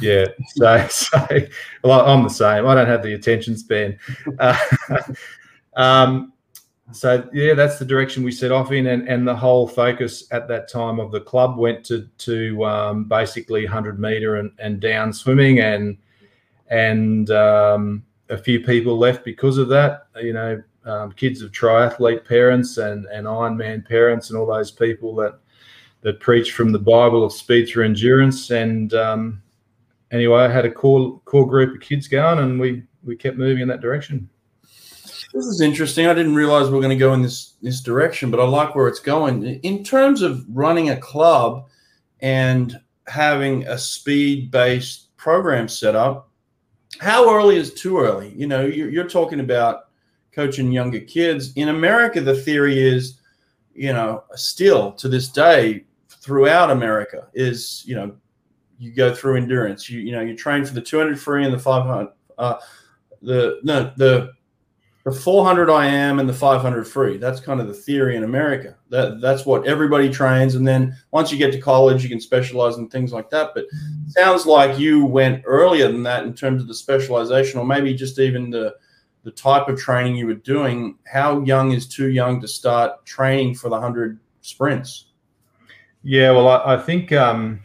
Yeah, 0.00 0.26
so, 0.48 0.86
so 0.90 1.26
well, 1.82 2.06
I'm 2.06 2.22
the 2.22 2.28
same. 2.28 2.66
I 2.66 2.74
don't 2.74 2.86
have 2.86 3.02
the 3.02 3.14
attention 3.14 3.56
span. 3.56 3.98
Uh, 4.38 5.02
um, 5.76 6.32
so 6.92 7.28
yeah, 7.32 7.54
that's 7.54 7.78
the 7.78 7.84
direction 7.84 8.22
we 8.22 8.32
set 8.32 8.50
off 8.50 8.72
in, 8.72 8.86
and, 8.86 9.06
and 9.08 9.28
the 9.28 9.36
whole 9.36 9.68
focus 9.68 10.24
at 10.30 10.48
that 10.48 10.68
time 10.68 10.98
of 10.98 11.12
the 11.12 11.20
club 11.20 11.58
went 11.58 11.84
to 11.86 12.08
to 12.18 12.64
um, 12.64 13.04
basically 13.04 13.64
100 13.64 13.98
meter 13.98 14.36
and, 14.36 14.52
and 14.58 14.80
down 14.80 15.12
swimming, 15.12 15.60
and 15.60 15.98
and 16.68 17.30
um, 17.30 18.04
a 18.30 18.38
few 18.38 18.60
people 18.60 18.96
left 18.96 19.24
because 19.24 19.58
of 19.58 19.68
that. 19.68 20.06
You 20.16 20.32
know, 20.32 20.62
um, 20.86 21.12
kids 21.12 21.42
of 21.42 21.52
triathlete 21.52 22.24
parents 22.26 22.78
and 22.78 23.04
and 23.06 23.26
Ironman 23.26 23.86
parents, 23.86 24.30
and 24.30 24.38
all 24.38 24.46
those 24.46 24.70
people 24.70 25.14
that 25.16 25.38
that 26.00 26.20
preach 26.20 26.52
from 26.52 26.72
the 26.72 26.78
Bible 26.78 27.22
of 27.24 27.32
speed 27.34 27.68
through 27.68 27.84
endurance. 27.84 28.50
And 28.50 28.94
um, 28.94 29.42
anyway, 30.10 30.40
I 30.40 30.48
had 30.48 30.64
a 30.64 30.70
core 30.70 31.20
core 31.26 31.46
group 31.46 31.74
of 31.74 31.82
kids 31.82 32.08
going, 32.08 32.38
and 32.38 32.58
we 32.58 32.84
we 33.04 33.14
kept 33.14 33.36
moving 33.36 33.62
in 33.62 33.68
that 33.68 33.82
direction. 33.82 34.30
This 35.32 35.46
is 35.46 35.60
interesting. 35.60 36.06
I 36.06 36.14
didn't 36.14 36.34
realize 36.34 36.70
we 36.70 36.78
are 36.78 36.82
going 36.82 36.96
to 36.96 36.96
go 36.96 37.12
in 37.12 37.22
this 37.22 37.54
this 37.60 37.80
direction, 37.80 38.30
but 38.30 38.40
I 38.40 38.44
like 38.44 38.74
where 38.74 38.88
it's 38.88 39.00
going. 39.00 39.44
In 39.44 39.84
terms 39.84 40.22
of 40.22 40.44
running 40.48 40.90
a 40.90 40.96
club 40.96 41.68
and 42.20 42.80
having 43.06 43.66
a 43.66 43.76
speed 43.76 44.50
based 44.50 45.14
program 45.16 45.68
set 45.68 45.94
up, 45.94 46.30
how 46.98 47.32
early 47.34 47.56
is 47.56 47.74
too 47.74 47.98
early? 47.98 48.32
You 48.34 48.46
know, 48.46 48.64
you're, 48.64 48.88
you're 48.88 49.08
talking 49.08 49.40
about 49.40 49.90
coaching 50.32 50.72
younger 50.72 51.00
kids. 51.00 51.52
In 51.54 51.68
America, 51.68 52.20
the 52.20 52.36
theory 52.36 52.78
is, 52.78 53.20
you 53.74 53.92
know, 53.92 54.24
still 54.34 54.92
to 54.92 55.08
this 55.08 55.28
day 55.28 55.84
throughout 56.08 56.70
America 56.70 57.28
is, 57.34 57.82
you 57.86 57.94
know, 57.94 58.16
you 58.78 58.92
go 58.92 59.14
through 59.14 59.36
endurance. 59.36 59.90
You 59.90 60.00
you 60.00 60.12
know, 60.12 60.20
you 60.20 60.36
train 60.36 60.64
for 60.64 60.72
the 60.72 60.80
200 60.80 61.20
free 61.20 61.44
and 61.44 61.52
the 61.52 61.58
500. 61.58 62.08
Uh, 62.38 62.58
the 63.20 63.58
no 63.64 63.92
the 63.96 64.32
the 65.10 65.18
400 65.20 65.70
IM 65.70 66.18
and 66.18 66.28
the 66.28 66.34
500 66.34 66.84
free. 66.84 67.16
That's 67.16 67.40
kind 67.40 67.60
of 67.60 67.68
the 67.68 67.74
theory 67.74 68.16
in 68.16 68.24
America. 68.24 68.76
That 68.90 69.20
that's 69.20 69.46
what 69.46 69.66
everybody 69.66 70.10
trains, 70.10 70.54
and 70.54 70.66
then 70.66 70.96
once 71.10 71.32
you 71.32 71.38
get 71.38 71.52
to 71.52 71.60
college, 71.60 72.02
you 72.02 72.08
can 72.08 72.20
specialize 72.20 72.76
in 72.76 72.88
things 72.88 73.12
like 73.12 73.30
that. 73.30 73.52
But 73.54 73.66
sounds 74.08 74.46
like 74.46 74.78
you 74.78 75.04
went 75.04 75.42
earlier 75.46 75.90
than 75.90 76.02
that 76.02 76.24
in 76.24 76.34
terms 76.34 76.62
of 76.62 76.68
the 76.68 76.74
specialization, 76.74 77.58
or 77.58 77.66
maybe 77.66 77.94
just 77.94 78.18
even 78.18 78.50
the 78.50 78.74
the 79.24 79.30
type 79.30 79.68
of 79.68 79.78
training 79.78 80.16
you 80.16 80.26
were 80.26 80.34
doing. 80.34 80.98
How 81.06 81.42
young 81.42 81.72
is 81.72 81.86
too 81.86 82.10
young 82.10 82.40
to 82.40 82.48
start 82.48 83.04
training 83.04 83.54
for 83.54 83.68
the 83.68 83.80
hundred 83.80 84.18
sprints? 84.42 85.06
Yeah, 86.02 86.30
well, 86.32 86.48
I, 86.48 86.74
I 86.74 86.76
think 86.78 87.12
um, 87.12 87.60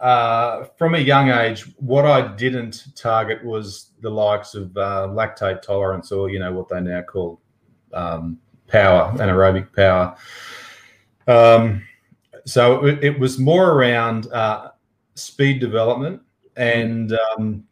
uh, 0.00 0.64
from 0.76 0.94
a 0.94 0.98
young 0.98 1.30
age, 1.30 1.62
what 1.76 2.04
I 2.04 2.34
didn't 2.34 2.84
target 2.96 3.44
was 3.44 3.92
the 4.00 4.10
likes 4.10 4.54
of 4.54 4.76
uh, 4.76 5.08
lactate 5.10 5.62
tolerance, 5.62 6.12
or 6.12 6.28
you 6.28 6.38
know 6.38 6.52
what 6.52 6.68
they 6.68 6.80
now 6.80 7.02
call 7.02 7.40
um, 7.92 8.38
power, 8.66 9.12
anaerobic 9.16 9.74
power. 9.74 10.16
Um, 11.26 11.82
so 12.44 12.84
it, 12.84 13.02
it, 13.02 13.18
was 13.18 13.38
more 13.38 13.72
around 13.72 14.30
uh, 14.32 14.72
speed 15.14 15.60
development 15.60 16.20
and 16.56 17.16
um, 17.38 17.64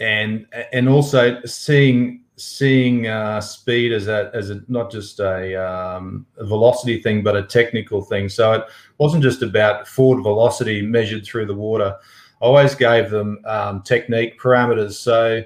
and 0.00 0.46
and 0.72 0.88
also 0.88 1.42
seeing 1.44 2.19
seeing 2.40 3.06
uh, 3.06 3.40
speed 3.40 3.92
as 3.92 4.08
a 4.08 4.30
as 4.34 4.50
a 4.50 4.62
not 4.68 4.90
just 4.90 5.20
a, 5.20 5.54
um, 5.56 6.26
a, 6.38 6.44
velocity 6.44 7.02
thing, 7.02 7.22
but 7.22 7.36
a 7.36 7.42
technical 7.42 8.02
thing. 8.02 8.28
So 8.28 8.52
it 8.52 8.64
wasn't 8.98 9.22
just 9.22 9.42
about 9.42 9.86
forward 9.86 10.22
velocity 10.22 10.82
measured 10.82 11.24
through 11.24 11.46
the 11.46 11.54
water. 11.54 11.96
I 12.40 12.44
always 12.44 12.74
gave 12.74 13.10
them 13.10 13.40
um, 13.44 13.82
technique 13.82 14.40
parameters. 14.40 14.94
So 14.94 15.42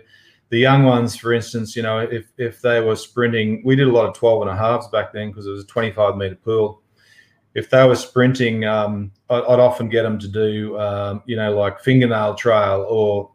the 0.50 0.58
young 0.58 0.84
ones, 0.84 1.16
for 1.16 1.32
instance, 1.32 1.74
you 1.74 1.82
know, 1.82 1.98
if 1.98 2.26
if 2.38 2.60
they 2.60 2.80
were 2.80 2.96
sprinting, 2.96 3.62
we 3.64 3.74
did 3.76 3.88
a 3.88 3.92
lot 3.92 4.06
of 4.06 4.14
12 4.14 4.42
and 4.42 4.50
a 4.50 4.56
halves 4.56 4.88
back 4.88 5.12
then 5.12 5.30
because 5.30 5.46
it 5.46 5.50
was 5.50 5.64
a 5.64 5.66
25 5.66 6.16
meter 6.16 6.36
pool. 6.36 6.80
If 7.54 7.70
they 7.70 7.86
were 7.86 7.96
sprinting, 7.96 8.64
um, 8.64 9.12
I'd, 9.30 9.44
I'd, 9.44 9.60
often 9.60 9.88
get 9.88 10.02
them 10.02 10.18
to 10.18 10.26
do, 10.26 10.76
um, 10.78 11.22
you 11.24 11.36
know, 11.36 11.56
like 11.56 11.80
fingernail 11.80 12.34
trail 12.34 12.84
or 12.88 13.30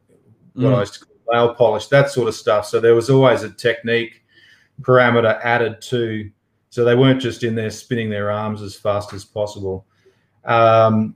what 0.56 0.74
mm. 0.74 0.76
I 0.76 0.80
used 0.82 0.96
to 0.96 1.09
nail 1.32 1.54
polish, 1.54 1.88
that 1.88 2.10
sort 2.10 2.28
of 2.28 2.36
stuff. 2.36 2.66
So 2.66 2.80
there 2.80 2.96
was 2.96 3.10
always 3.10 3.44
a 3.44 3.50
technique 3.50 4.24
parameter 4.82 5.40
added 5.44 5.82
to, 5.82 6.30
so 6.70 6.84
they 6.84 6.96
weren't 6.96 7.22
just 7.22 7.44
in 7.44 7.56
there 7.56 7.72
spinning 7.72 8.10
their 8.10 8.32
arms 8.32 8.62
as 8.62 8.76
fast 8.76 9.14
as 9.14 9.26
possible. 9.26 9.86
Um, 10.46 11.16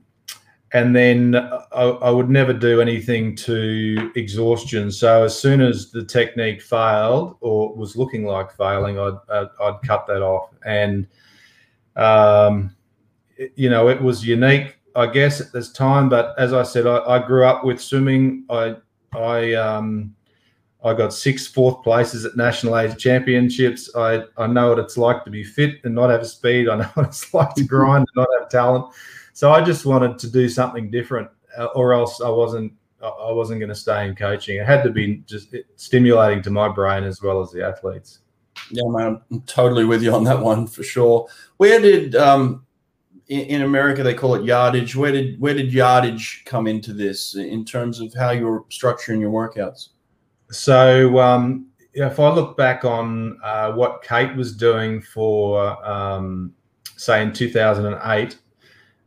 and 0.72 0.94
then 0.94 1.36
I, 1.36 1.82
I, 1.82 2.10
would 2.10 2.28
never 2.28 2.52
do 2.52 2.80
anything 2.80 3.36
to 3.36 4.10
exhaustion. 4.16 4.90
So 4.90 5.22
as 5.22 5.38
soon 5.38 5.60
as 5.60 5.92
the 5.92 6.04
technique 6.04 6.60
failed 6.60 7.36
or 7.40 7.74
was 7.76 7.96
looking 7.96 8.24
like 8.24 8.52
failing, 8.56 8.98
I'd, 8.98 9.16
I'd, 9.30 9.46
I'd 9.62 9.82
cut 9.84 10.08
that 10.08 10.20
off. 10.20 10.50
And, 10.66 11.06
um, 11.94 12.74
it, 13.36 13.52
you 13.54 13.70
know, 13.70 13.88
it 13.88 14.02
was 14.02 14.26
unique, 14.26 14.76
I 14.96 15.06
guess, 15.06 15.40
at 15.40 15.52
this 15.52 15.70
time. 15.70 16.08
But 16.08 16.34
as 16.38 16.52
I 16.52 16.64
said, 16.64 16.88
I, 16.88 16.98
I 17.04 17.24
grew 17.24 17.44
up 17.44 17.64
with 17.64 17.80
swimming. 17.80 18.44
I 18.50 18.74
I 19.16 19.54
um, 19.54 20.14
I 20.84 20.92
got 20.92 21.14
six 21.14 21.46
fourth 21.46 21.82
places 21.82 22.26
at 22.26 22.36
national 22.36 22.78
age 22.78 22.98
championships. 22.98 23.94
I, 23.96 24.24
I 24.36 24.46
know 24.46 24.68
what 24.68 24.78
it's 24.78 24.98
like 24.98 25.24
to 25.24 25.30
be 25.30 25.42
fit 25.42 25.76
and 25.84 25.94
not 25.94 26.10
have 26.10 26.26
speed. 26.26 26.68
I 26.68 26.76
know 26.76 26.84
what 26.94 27.06
it's 27.06 27.32
like 27.32 27.54
to 27.54 27.64
grind 27.64 28.06
and 28.14 28.22
not 28.22 28.28
have 28.38 28.50
talent. 28.50 28.94
So 29.32 29.50
I 29.50 29.62
just 29.62 29.86
wanted 29.86 30.18
to 30.18 30.30
do 30.30 30.48
something 30.48 30.90
different, 30.90 31.28
uh, 31.58 31.66
or 31.74 31.94
else 31.94 32.20
I 32.20 32.28
wasn't 32.28 32.72
I 33.02 33.32
wasn't 33.32 33.60
going 33.60 33.68
to 33.68 33.74
stay 33.74 34.06
in 34.06 34.14
coaching. 34.14 34.56
It 34.56 34.66
had 34.66 34.82
to 34.84 34.90
be 34.90 35.18
just 35.26 35.54
stimulating 35.76 36.42
to 36.42 36.50
my 36.50 36.68
brain 36.68 37.04
as 37.04 37.20
well 37.20 37.40
as 37.42 37.50
the 37.50 37.62
athletes. 37.62 38.20
Yeah, 38.70 38.88
man, 38.88 39.20
I'm 39.30 39.42
totally 39.42 39.84
with 39.84 40.02
you 40.02 40.14
on 40.14 40.24
that 40.24 40.40
one 40.40 40.66
for 40.66 40.82
sure. 40.82 41.28
Where 41.58 41.80
did 41.80 42.16
um, 42.16 42.64
in, 43.28 43.40
in 43.40 43.62
America 43.62 44.02
they 44.02 44.14
call 44.14 44.34
it 44.34 44.44
yardage? 44.44 44.96
Where 44.96 45.12
did 45.12 45.40
where 45.40 45.54
did 45.54 45.72
yardage 45.72 46.42
come 46.44 46.66
into 46.66 46.92
this 46.92 47.34
in 47.34 47.64
terms 47.64 48.00
of 48.00 48.12
how 48.14 48.30
you're 48.30 48.64
structuring 48.70 49.20
your 49.20 49.30
workouts? 49.30 49.88
So 50.50 51.18
um, 51.18 51.68
if 51.94 52.18
I 52.18 52.30
look 52.30 52.56
back 52.56 52.84
on 52.84 53.38
uh, 53.42 53.72
what 53.72 54.02
Kate 54.02 54.34
was 54.36 54.54
doing 54.54 55.00
for, 55.00 55.84
um, 55.86 56.52
say, 56.96 57.22
in 57.22 57.32
2008, 57.32 58.38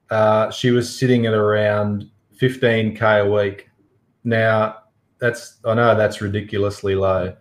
uh, 0.09 0.51
she 0.51 0.71
was 0.71 0.97
sitting 0.97 1.25
at 1.25 1.33
around 1.33 2.09
15k 2.39 3.25
a 3.25 3.29
week. 3.29 3.69
Now, 4.23 4.77
that's 5.19 5.57
I 5.65 5.73
know 5.73 5.95
that's 5.95 6.21
ridiculously 6.21 6.95
low, 6.95 7.35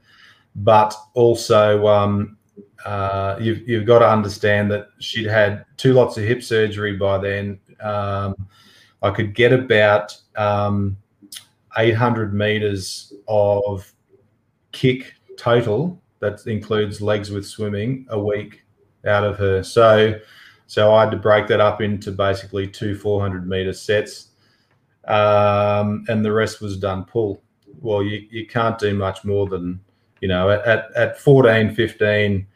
but 0.57 0.95
also 1.15 1.87
um, 1.87 2.36
uh, 2.85 3.37
you've 3.41 3.69
you've 3.69 3.87
got 3.87 4.01
to 4.01 4.09
understand 4.09 4.71
that 4.71 4.89
she'd 5.01 5.27
had 5.27 5.65
two 5.77 5.93
lots 5.93 6.17
of 6.17 6.25
hip 6.25 6.43
surgery 6.43 6.97
by 6.97 7.19
then. 7.19 7.59
Um, 7.81 8.35
I 9.03 9.11
could 9.11 9.35
get 9.35 9.53
about 9.53 10.17
um, 10.37 10.97
800 11.77 12.33
meters 12.33 13.13
of 13.29 13.93
kick 14.73 15.15
total 15.37 16.01
that 16.21 16.47
includes 16.47 17.01
legs 17.01 17.31
with 17.31 17.47
swimming 17.47 18.07
a 18.11 18.19
week 18.19 18.65
out 19.07 19.25
of 19.25 19.37
her. 19.39 19.63
So 19.63 20.19
so 20.67 20.93
I 20.93 21.03
had 21.03 21.11
to 21.13 21.17
break 21.17 21.47
that 21.49 21.61
up 21.61 21.81
into 21.81 22.11
basically 22.11 22.67
two 22.67 22.97
400 22.97 23.49
meter 23.49 23.73
sets, 23.73 24.31
um, 25.07 26.05
and 26.09 26.25
the 26.25 26.33
rest 26.33 26.61
was 26.61 26.77
done 26.77 27.05
pull. 27.05 27.43
Well, 27.81 28.03
you, 28.03 28.27
you 28.31 28.47
can't 28.47 28.79
do 28.79 28.95
much 28.95 29.25
more 29.25 29.47
than 29.47 29.81
you 30.21 30.29
know 30.29 30.51
at 30.51 30.93
at 30.95 31.19
14, 31.19 31.75
15. 31.75 32.47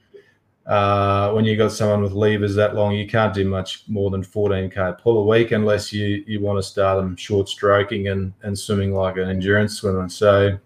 Uh, 0.66 1.32
when 1.32 1.44
you 1.44 1.56
got 1.56 1.72
someone 1.72 2.00
with 2.00 2.12
levers 2.12 2.54
that 2.54 2.76
long, 2.76 2.94
you 2.94 3.06
can't 3.06 3.34
do 3.34 3.44
much 3.44 3.82
more 3.88 4.10
than 4.10 4.22
14k 4.22 5.00
pull 5.00 5.18
a 5.18 5.24
week 5.24 5.50
unless 5.50 5.92
you 5.92 6.22
you 6.26 6.40
want 6.40 6.58
to 6.58 6.62
start 6.62 6.96
them 6.96 7.16
short 7.16 7.48
stroking 7.48 8.08
and 8.08 8.32
and 8.42 8.56
swimming 8.56 8.94
like 8.94 9.16
an 9.16 9.28
endurance 9.28 9.78
swimmer. 9.78 10.08
So 10.08 10.58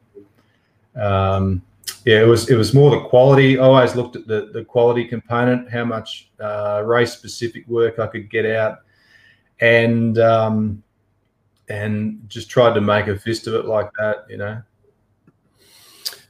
um, 0.97 1.63
yeah, 2.05 2.21
it 2.21 2.27
was 2.27 2.51
it 2.51 2.57
was 2.57 2.75
more 2.75 2.91
the 2.91 3.01
quality. 3.09 3.59
I 3.59 3.63
always 3.63 3.97
looked 3.97 4.17
at 4.17 4.27
the 4.27 4.51
the 4.53 4.65
quality 4.65 5.05
component, 5.05 5.71
how 5.71 5.85
much 5.85 6.31
uh, 6.41 6.83
race 6.85 7.13
specific 7.13 7.67
work 7.67 7.99
I 7.99 8.07
could 8.07 8.31
get 8.31 8.45
out, 8.45 8.81
and 9.61 10.19
um, 10.19 10.83
and 11.69 12.21
just 12.29 12.51
tried 12.51 12.75
to 12.75 12.81
make 12.81 13.07
a 13.07 13.19
fist 13.19 13.47
of 13.47 13.55
it 13.55 13.65
like 13.65 13.91
that, 13.99 14.27
you 14.29 14.37
know. 14.37 14.63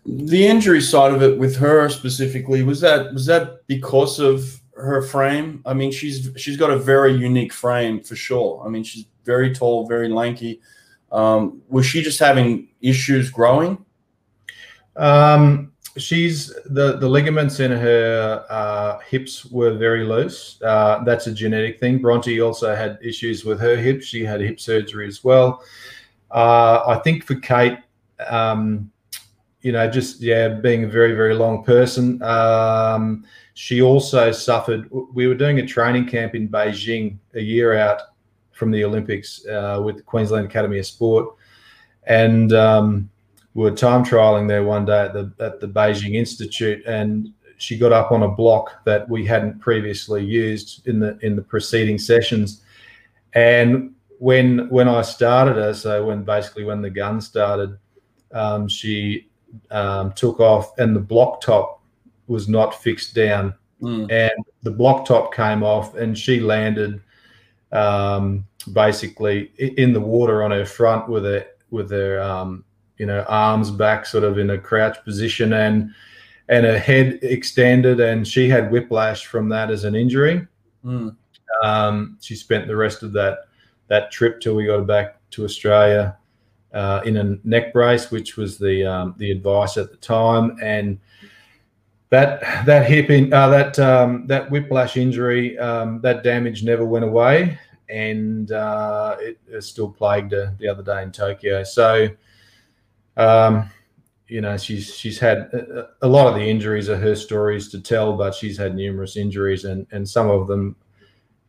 The 0.06 0.46
injury 0.46 0.82
side 0.82 1.12
of 1.12 1.22
it 1.22 1.38
with 1.38 1.56
her 1.56 1.88
specifically 1.88 2.62
was 2.62 2.80
that 2.80 3.12
was 3.14 3.26
that 3.26 3.66
because 3.66 4.20
of 4.20 4.60
her 4.76 5.02
frame? 5.02 5.62
I 5.64 5.74
mean, 5.74 5.90
she's 5.92 6.30
she's 6.36 6.56
got 6.56 6.70
a 6.70 6.76
very 6.76 7.12
unique 7.12 7.52
frame 7.52 8.02
for 8.02 8.16
sure. 8.16 8.62
I 8.64 8.68
mean, 8.68 8.84
she's 8.84 9.06
very 9.24 9.54
tall, 9.54 9.86
very 9.86 10.08
lanky. 10.08 10.60
Um, 11.10 11.62
was 11.68 11.86
she 11.86 12.02
just 12.02 12.18
having 12.18 12.68
issues 12.80 13.30
growing? 13.30 13.84
Um, 14.96 15.72
she's 15.96 16.52
the 16.66 16.96
the 16.98 17.08
ligaments 17.08 17.60
in 17.60 17.70
her 17.70 18.44
uh, 18.50 18.98
hips 18.98 19.46
were 19.46 19.74
very 19.74 20.04
loose. 20.04 20.60
Uh, 20.62 21.02
that's 21.04 21.26
a 21.26 21.32
genetic 21.32 21.78
thing. 21.80 21.98
Bronte 21.98 22.40
also 22.40 22.74
had 22.74 22.98
issues 23.02 23.44
with 23.44 23.60
her 23.60 23.76
hips. 23.76 24.06
She 24.06 24.24
had 24.24 24.40
hip 24.40 24.60
surgery 24.60 25.06
as 25.06 25.22
well. 25.22 25.62
Uh, 26.30 26.82
I 26.86 27.00
think 27.04 27.24
for 27.24 27.36
Kate, 27.36 27.78
um, 28.28 28.90
you 29.64 29.72
know, 29.72 29.90
just 29.90 30.20
yeah, 30.20 30.48
being 30.48 30.84
a 30.84 30.86
very 30.86 31.14
very 31.14 31.34
long 31.34 31.64
person. 31.64 32.22
Um, 32.22 33.24
she 33.54 33.80
also 33.80 34.30
suffered. 34.30 34.88
We 34.90 35.26
were 35.26 35.34
doing 35.34 35.58
a 35.58 35.66
training 35.66 36.06
camp 36.06 36.34
in 36.34 36.48
Beijing 36.48 37.16
a 37.34 37.40
year 37.40 37.74
out 37.74 38.02
from 38.52 38.70
the 38.70 38.84
Olympics 38.84 39.44
uh, 39.46 39.80
with 39.82 39.96
the 39.96 40.02
Queensland 40.02 40.46
Academy 40.46 40.78
of 40.78 40.86
Sport, 40.86 41.34
and 42.06 42.52
um, 42.52 43.08
we 43.54 43.64
were 43.64 43.74
time 43.74 44.04
trialing 44.04 44.46
there 44.46 44.64
one 44.64 44.84
day 44.84 45.06
at 45.06 45.14
the 45.14 45.32
at 45.40 45.60
the 45.60 45.68
Beijing 45.68 46.14
Institute, 46.14 46.84
and 46.86 47.32
she 47.56 47.78
got 47.78 47.90
up 47.90 48.12
on 48.12 48.22
a 48.22 48.28
block 48.28 48.84
that 48.84 49.08
we 49.08 49.24
hadn't 49.24 49.60
previously 49.60 50.22
used 50.22 50.86
in 50.86 51.00
the 51.00 51.16
in 51.22 51.36
the 51.36 51.42
preceding 51.42 51.96
sessions. 51.96 52.60
And 53.32 53.94
when 54.18 54.68
when 54.68 54.88
I 54.88 55.00
started 55.00 55.56
her, 55.56 55.72
so 55.72 56.04
when 56.04 56.22
basically 56.22 56.64
when 56.64 56.82
the 56.82 56.90
gun 56.90 57.22
started, 57.22 57.78
um, 58.32 58.68
she 58.68 59.30
um, 59.70 60.12
took 60.12 60.40
off, 60.40 60.76
and 60.78 60.94
the 60.94 61.00
block 61.00 61.40
top 61.40 61.82
was 62.26 62.48
not 62.48 62.74
fixed 62.82 63.14
down, 63.14 63.54
mm. 63.82 64.10
and 64.10 64.44
the 64.62 64.70
block 64.70 65.06
top 65.06 65.34
came 65.34 65.62
off, 65.62 65.94
and 65.94 66.16
she 66.16 66.40
landed 66.40 67.00
um, 67.72 68.46
basically 68.72 69.52
in 69.58 69.92
the 69.92 70.00
water 70.00 70.42
on 70.42 70.50
her 70.50 70.64
front 70.64 71.08
with 71.08 71.24
her 71.24 71.46
with 71.70 71.90
her 71.90 72.20
um, 72.20 72.64
you 72.98 73.06
know, 73.06 73.24
arms 73.28 73.70
back, 73.70 74.06
sort 74.06 74.24
of 74.24 74.38
in 74.38 74.50
a 74.50 74.58
crouch 74.58 75.02
position, 75.04 75.52
and 75.52 75.90
and 76.48 76.64
her 76.66 76.78
head 76.78 77.18
extended, 77.22 78.00
and 78.00 78.26
she 78.26 78.48
had 78.48 78.70
whiplash 78.70 79.26
from 79.26 79.48
that 79.48 79.70
as 79.70 79.84
an 79.84 79.94
injury. 79.94 80.46
Mm. 80.84 81.16
Um, 81.62 82.18
she 82.20 82.34
spent 82.34 82.66
the 82.66 82.76
rest 82.76 83.02
of 83.02 83.12
that 83.12 83.48
that 83.88 84.10
trip 84.10 84.40
till 84.40 84.54
we 84.54 84.66
got 84.66 84.86
back 84.86 85.18
to 85.30 85.44
Australia 85.44 86.16
uh, 86.74 87.00
in 87.04 87.16
a 87.16 87.38
neck 87.44 87.72
brace, 87.72 88.10
which 88.10 88.36
was 88.36 88.58
the 88.58 88.84
um, 88.84 89.14
the 89.18 89.30
advice 89.30 89.76
at 89.76 89.90
the 89.90 89.96
time, 89.96 90.56
and 90.62 90.98
that 92.10 92.66
that 92.66 92.86
hip 92.86 93.10
in 93.10 93.32
uh, 93.32 93.48
that 93.48 93.78
um, 93.78 94.26
that 94.26 94.50
whiplash 94.50 94.96
injury, 94.96 95.58
um, 95.58 96.00
that 96.02 96.22
damage 96.22 96.62
never 96.62 96.84
went 96.84 97.04
away, 97.04 97.58
and 97.88 98.52
uh, 98.52 99.16
it, 99.20 99.38
it, 99.48 99.62
still 99.62 99.90
plagued 99.90 100.32
her 100.32 100.54
the 100.58 100.68
other 100.68 100.82
day 100.82 101.02
in 101.02 101.12
Tokyo. 101.12 101.62
So 101.62 102.08
um, 103.16 103.70
you 104.28 104.40
know, 104.40 104.56
she's 104.56 104.94
she's 104.94 105.18
had 105.18 105.38
a, 105.52 105.88
a, 106.02 106.08
lot 106.08 106.26
of 106.26 106.34
the 106.34 106.48
injuries 106.48 106.88
are 106.88 106.96
her 106.96 107.14
stories 107.14 107.68
to 107.70 107.80
tell, 107.80 108.16
but 108.16 108.34
she's 108.34 108.56
had 108.56 108.74
numerous 108.74 109.16
injuries, 109.16 109.64
and 109.64 109.86
and 109.92 110.08
some 110.08 110.30
of 110.30 110.46
them 110.46 110.76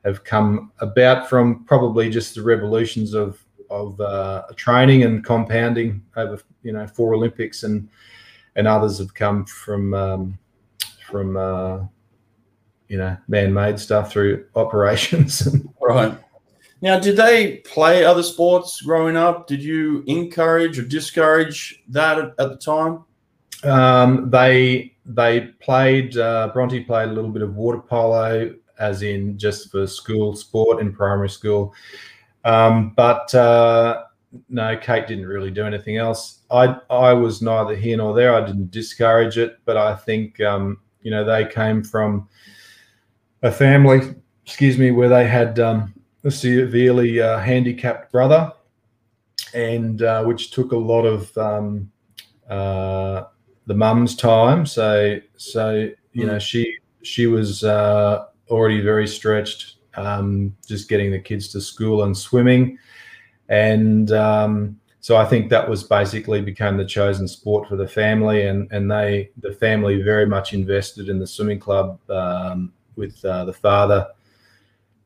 have 0.03 0.23
come 0.23 0.71
about 0.79 1.29
from 1.29 1.63
probably 1.65 2.09
just 2.09 2.35
the 2.35 2.43
revolutions 2.43 3.13
of 3.13 3.44
of 3.69 3.99
uh, 3.99 4.43
training 4.55 5.03
and 5.03 5.23
compounding 5.23 6.03
over 6.15 6.39
you 6.63 6.73
know 6.73 6.87
four 6.87 7.13
Olympics, 7.13 7.63
and 7.63 7.89
and 8.55 8.67
others 8.67 8.97
have 8.99 9.13
come 9.13 9.45
from 9.45 9.93
um, 9.93 10.39
from 11.09 11.37
uh, 11.37 11.79
you 12.87 12.97
know 12.97 13.17
man-made 13.27 13.79
stuff 13.79 14.11
through 14.11 14.45
operations. 14.55 15.47
right. 15.81 16.17
Now, 16.81 16.99
did 16.99 17.15
they 17.15 17.57
play 17.57 18.03
other 18.03 18.21
sports 18.21 18.81
growing 18.81 19.15
up? 19.15 19.47
Did 19.47 19.63
you 19.63 20.03
encourage 20.07 20.77
or 20.77 20.83
discourage 20.83 21.81
that 21.87 22.19
at, 22.19 22.25
at 22.37 22.49
the 22.49 22.57
time? 22.57 23.05
Um, 23.63 24.29
they 24.29 24.95
they 25.05 25.41
played. 25.61 26.17
Uh, 26.17 26.51
Bronte 26.53 26.81
played 26.81 27.09
a 27.09 27.13
little 27.13 27.31
bit 27.31 27.41
of 27.41 27.55
water 27.55 27.79
polo, 27.79 28.53
as 28.79 29.01
in 29.01 29.37
just 29.37 29.71
for 29.71 29.87
school 29.87 30.35
sport 30.35 30.79
in 30.81 30.93
primary 30.93 31.29
school. 31.29 31.73
Um, 32.45 32.93
but 32.95 33.33
uh, 33.35 34.03
no, 34.49 34.77
Kate 34.77 35.07
didn't 35.07 35.27
really 35.27 35.51
do 35.51 35.65
anything 35.65 35.97
else. 35.97 36.41
I 36.51 36.77
I 36.89 37.13
was 37.13 37.41
neither 37.41 37.75
here 37.75 37.97
nor 37.97 38.13
there. 38.13 38.33
I 38.33 38.45
didn't 38.45 38.71
discourage 38.71 39.37
it, 39.37 39.57
but 39.65 39.77
I 39.77 39.95
think 39.95 40.39
um, 40.41 40.79
you 41.01 41.11
know 41.11 41.23
they 41.23 41.45
came 41.45 41.83
from 41.83 42.29
a 43.41 43.51
family, 43.51 44.15
excuse 44.45 44.77
me, 44.77 44.91
where 44.91 45.09
they 45.09 45.27
had 45.27 45.59
um, 45.59 45.93
a 46.23 46.31
severely 46.31 47.21
uh, 47.21 47.39
handicapped 47.39 48.11
brother, 48.11 48.51
and 49.53 50.01
uh, 50.01 50.23
which 50.23 50.51
took 50.51 50.71
a 50.71 50.77
lot 50.77 51.03
of 51.05 51.35
um, 51.37 51.91
uh, 52.49 53.23
the 53.67 53.73
mum's 53.73 54.15
time. 54.15 54.65
So, 54.65 55.19
so 55.37 55.89
you 56.13 56.25
know, 56.25 56.39
she 56.39 56.77
she 57.03 57.27
was 57.27 57.63
uh, 57.63 58.25
already 58.49 58.81
very 58.81 59.07
stretched, 59.07 59.74
um, 59.97 60.55
just 60.67 60.89
getting 60.89 61.11
the 61.11 61.19
kids 61.19 61.49
to 61.49 61.61
school 61.61 62.03
and 62.03 62.17
swimming, 62.17 62.77
and 63.49 64.11
um, 64.11 64.79
so 64.99 65.17
I 65.17 65.25
think 65.25 65.49
that 65.49 65.69
was 65.69 65.83
basically 65.83 66.41
became 66.41 66.77
the 66.77 66.85
chosen 66.85 67.27
sport 67.27 67.67
for 67.67 67.75
the 67.75 67.87
family, 67.87 68.47
and 68.47 68.71
and 68.71 68.89
they 68.89 69.29
the 69.37 69.53
family 69.53 70.01
very 70.01 70.25
much 70.25 70.53
invested 70.53 71.09
in 71.09 71.19
the 71.19 71.27
swimming 71.27 71.59
club 71.59 71.99
um, 72.09 72.73
with 72.95 73.23
uh, 73.25 73.45
the 73.45 73.53
father 73.53 74.07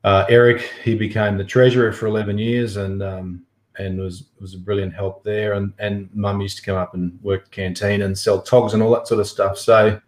uh, 0.03 0.25
Eric, 0.29 0.61
he 0.83 0.95
became 0.95 1.37
the 1.37 1.43
treasurer 1.43 1.91
for 1.91 2.07
11 2.07 2.37
years 2.37 2.77
and 2.77 3.03
um, 3.03 3.45
and 3.77 3.99
was 3.99 4.25
was 4.39 4.53
a 4.55 4.57
brilliant 4.57 4.93
help 4.93 5.23
there. 5.23 5.53
And 5.53 5.73
and 5.79 6.09
mum 6.13 6.41
used 6.41 6.57
to 6.57 6.63
come 6.63 6.77
up 6.77 6.93
and 6.93 7.21
work 7.21 7.45
the 7.45 7.49
canteen 7.49 8.01
and 8.03 8.17
sell 8.17 8.41
togs 8.41 8.73
and 8.73 8.81
all 8.81 8.91
that 8.91 9.07
sort 9.07 9.19
of 9.19 9.27
stuff. 9.27 9.57
So 9.57 9.99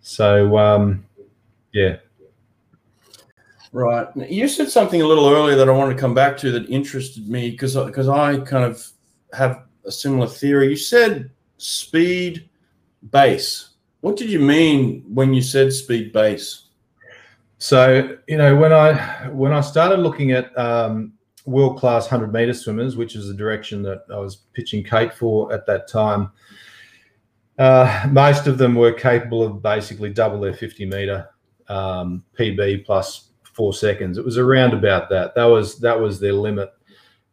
so 0.00 0.56
um, 0.58 1.04
yeah. 1.72 1.96
Right. 3.74 4.06
You 4.30 4.46
said 4.46 4.70
something 4.70 5.02
a 5.02 5.06
little 5.06 5.28
earlier 5.28 5.56
that 5.56 5.68
I 5.68 5.72
wanted 5.72 5.94
to 5.94 6.00
come 6.00 6.14
back 6.14 6.36
to 6.38 6.52
that 6.52 6.70
interested 6.70 7.28
me 7.28 7.50
because 7.50 7.74
because 7.74 8.08
I 8.08 8.38
kind 8.38 8.64
of 8.64 8.80
have 9.32 9.64
a 9.84 9.90
similar 9.90 10.28
theory. 10.28 10.68
You 10.68 10.76
said 10.76 11.28
speed 11.56 12.48
base 13.10 13.70
What 14.00 14.16
did 14.16 14.30
you 14.30 14.38
mean 14.38 15.02
when 15.12 15.34
you 15.34 15.42
said 15.42 15.72
speed 15.72 16.12
base? 16.12 16.68
So 17.58 18.16
you 18.28 18.36
know 18.36 18.54
when 18.54 18.72
I 18.72 19.28
when 19.30 19.52
I 19.52 19.60
started 19.60 19.98
looking 19.98 20.30
at 20.30 20.56
um, 20.56 21.12
world 21.44 21.76
class 21.76 22.06
hundred 22.06 22.32
meter 22.32 22.54
swimmers, 22.54 22.96
which 22.96 23.16
is 23.16 23.26
the 23.26 23.34
direction 23.34 23.82
that 23.82 24.04
I 24.08 24.18
was 24.18 24.36
pitching 24.52 24.84
Kate 24.84 25.12
for 25.12 25.52
at 25.52 25.66
that 25.66 25.88
time. 25.88 26.30
Uh, 27.58 28.06
most 28.12 28.46
of 28.46 28.56
them 28.56 28.76
were 28.76 28.92
capable 28.92 29.42
of 29.42 29.62
basically 29.62 30.10
double 30.10 30.38
their 30.38 30.54
50 30.54 30.86
meter 30.86 31.28
um, 31.66 32.22
PB 32.38 32.86
plus 32.86 33.30
four 33.54 33.72
seconds. 33.72 34.18
It 34.18 34.24
was 34.24 34.38
around 34.38 34.74
about 34.74 35.08
that. 35.10 35.34
That 35.34 35.44
was 35.44 35.78
that 35.80 35.98
was 35.98 36.20
their 36.20 36.32
limit, 36.32 36.72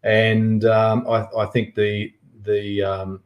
and 0.03 0.63
um, 0.65 1.05
I, 1.07 1.27
I, 1.37 1.45
think 1.47 1.75
the 1.75 2.13
the 2.43 2.83
um, 2.83 3.23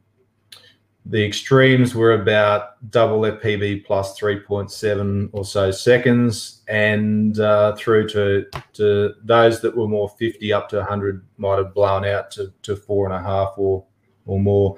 the 1.08 1.24
extremes 1.24 1.94
were 1.94 2.14
about 2.14 2.90
double 2.90 3.20
PB 3.20 3.84
plus 3.84 4.18
3.7 4.18 5.30
or 5.32 5.44
so 5.44 5.70
seconds, 5.70 6.62
and 6.68 7.38
uh, 7.38 7.76
through 7.76 8.08
to 8.08 8.46
to 8.74 9.14
those 9.22 9.60
that 9.60 9.76
were 9.76 9.86
more 9.86 10.08
50 10.08 10.52
up 10.52 10.68
to 10.70 10.76
100 10.78 11.24
might 11.36 11.58
have 11.58 11.74
blown 11.74 12.04
out 12.04 12.30
to, 12.32 12.52
to 12.62 12.74
four 12.74 13.06
and 13.06 13.14
a 13.14 13.20
half 13.20 13.54
or 13.56 13.84
or 14.26 14.40
more. 14.40 14.76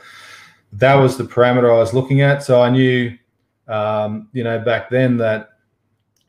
That 0.72 0.96
was 0.96 1.16
the 1.16 1.24
parameter 1.24 1.74
I 1.74 1.78
was 1.78 1.94
looking 1.94 2.20
at. 2.20 2.42
So 2.42 2.60
I 2.60 2.68
knew, 2.68 3.16
um, 3.66 4.28
you 4.32 4.44
know, 4.44 4.58
back 4.58 4.90
then 4.90 5.16
that 5.16 5.48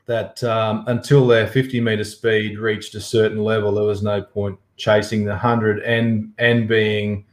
that 0.10 0.43
um, 0.43 0.84
until 0.88 1.28
their 1.28 1.45
50 1.45 1.80
meter 1.82 2.04
speed 2.04 2.58
reached 2.58 2.95
a 2.95 3.00
certain 3.00 3.43
level, 3.43 3.72
there 3.72 3.84
was 3.84 4.02
no 4.02 4.24
point 4.24 4.58
chasing 4.76 5.24
the 5.24 5.30
100 5.30 5.84
and 5.84 6.34
and 6.39 6.67
being 6.67 7.26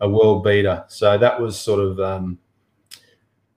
a 0.00 0.08
world 0.08 0.42
beater. 0.42 0.84
So 0.88 1.16
that 1.16 1.40
was 1.40 1.56
sort 1.56 1.78
of 1.78 2.00
um, 2.00 2.40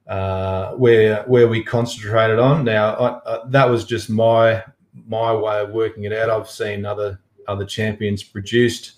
uh, 0.06 0.74
where 0.74 1.24
where 1.24 1.48
we 1.48 1.64
concentrated 1.64 2.38
on. 2.38 2.64
Now 2.66 3.22
I, 3.26 3.40
that 3.48 3.68
was 3.68 3.84
just 3.84 4.12
my 4.12 4.64
my 5.08 5.34
way 5.34 5.60
of 5.60 5.72
working 5.72 6.04
it 6.04 6.14
out. 6.14 6.30
I've 6.30 6.48
seen 6.48 6.86
other 6.86 7.20
other 7.48 7.66
champions 7.66 8.22
produced 8.22 8.98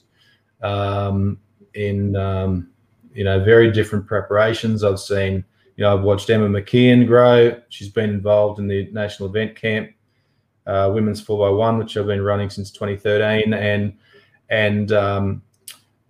um, 0.61 1.39
in 1.73 2.17
um, 2.17 2.69
you 3.13 3.23
know 3.23 3.41
very 3.45 3.71
different 3.71 4.07
preparations. 4.07 4.83
I've 4.83 4.99
seen 4.99 5.45
you 5.79 5.85
know 5.85 5.95
I've 5.95 6.03
watched 6.03 6.29
Emma 6.29 6.49
McKeon 6.49 7.07
grow. 7.07 7.57
She's 7.69 7.87
been 7.87 8.09
involved 8.09 8.59
in 8.59 8.67
the 8.67 8.89
national 8.91 9.29
event 9.29 9.55
camp. 9.55 9.91
Uh, 10.67 10.91
women's 10.93 11.23
4x1, 11.23 11.77
which 11.79 11.95
I've 11.95 12.05
been 12.05 12.21
running 12.21 12.49
since 12.49 12.69
2013, 12.69 13.53
and 13.53 13.93
and 14.49 14.91
um, 14.91 15.41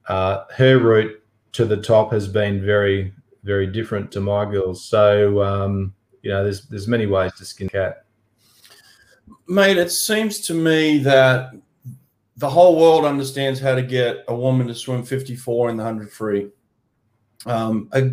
uh, 0.08 0.46
her 0.56 0.80
route 0.80 1.24
to 1.52 1.66
the 1.66 1.78
top 1.78 2.12
has 2.12 2.28
been 2.28 2.66
very, 2.66 3.14
very 3.44 3.68
different 3.68 4.12
to 4.14 4.22
my 4.22 4.44
girls. 4.44 4.84
So, 4.84 5.44
um, 5.44 5.94
you 6.24 6.32
know, 6.32 6.44
there's 6.44 6.66
there's 6.66 6.88
many 6.88 7.06
ways 7.06 7.34
to 7.36 7.46
skin 7.46 7.70
cat. 7.70 8.06
Mate, 9.48 9.78
it 9.78 9.92
seems 9.92 10.40
to 10.48 10.56
me 10.56 10.98
that 11.04 11.52
the 12.38 12.50
whole 12.50 12.76
world 12.76 13.06
understands 13.06 13.60
how 13.60 13.76
to 13.76 13.84
get 13.84 14.26
a 14.30 14.36
woman 14.36 14.66
to 14.66 14.74
swim 14.74 15.04
54 15.04 15.70
in 15.70 15.78
the 15.78 15.84
100 15.84 16.12
free. 16.12 16.48
Um, 17.46 17.88
a, 17.94 18.10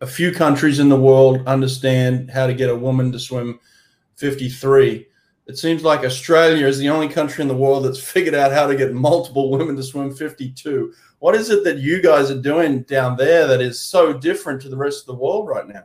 a 0.00 0.06
few 0.06 0.32
countries 0.32 0.78
in 0.78 0.88
the 0.88 1.00
world 1.00 1.46
understand 1.46 2.30
how 2.30 2.46
to 2.46 2.54
get 2.54 2.70
a 2.70 2.76
woman 2.76 3.10
to 3.12 3.18
swim 3.18 3.58
53 4.16 5.06
it 5.46 5.56
seems 5.56 5.84
like 5.84 6.00
Australia 6.00 6.66
is 6.66 6.78
the 6.78 6.88
only 6.88 7.08
country 7.08 7.42
in 7.42 7.48
the 7.48 7.56
world 7.56 7.84
that's 7.84 8.02
figured 8.12 8.34
out 8.34 8.52
how 8.52 8.66
to 8.66 8.76
get 8.76 8.92
multiple 8.92 9.50
women 9.50 9.76
to 9.76 9.82
swim 9.82 10.12
52. 10.12 10.92
What 11.20 11.34
is 11.34 11.50
it 11.50 11.64
that 11.64 11.78
you 11.78 12.02
guys 12.02 12.30
are 12.30 12.40
doing 12.40 12.82
down 12.82 13.16
there 13.16 13.46
that 13.46 13.60
is 13.60 13.80
so 13.80 14.12
different 14.12 14.60
to 14.62 14.68
the 14.68 14.76
rest 14.76 15.02
of 15.02 15.06
the 15.06 15.22
world 15.22 15.48
right 15.48 15.66
now? 15.66 15.84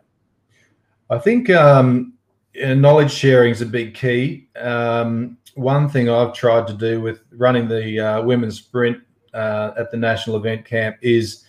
I 1.09 1.19
think 1.19 1.49
um, 1.49 2.13
knowledge 2.55 3.11
sharing 3.11 3.51
is 3.51 3.61
a 3.61 3.65
big 3.65 3.93
key. 3.93 4.47
Um, 4.55 5.37
one 5.55 5.89
thing 5.89 6.09
I've 6.09 6.33
tried 6.33 6.67
to 6.67 6.73
do 6.73 7.01
with 7.01 7.21
running 7.31 7.67
the 7.67 7.99
uh, 7.99 8.21
women's 8.23 8.57
sprint 8.57 8.97
uh, 9.33 9.71
at 9.77 9.91
the 9.91 9.97
national 9.97 10.37
event 10.37 10.65
camp 10.65 10.97
is 11.01 11.43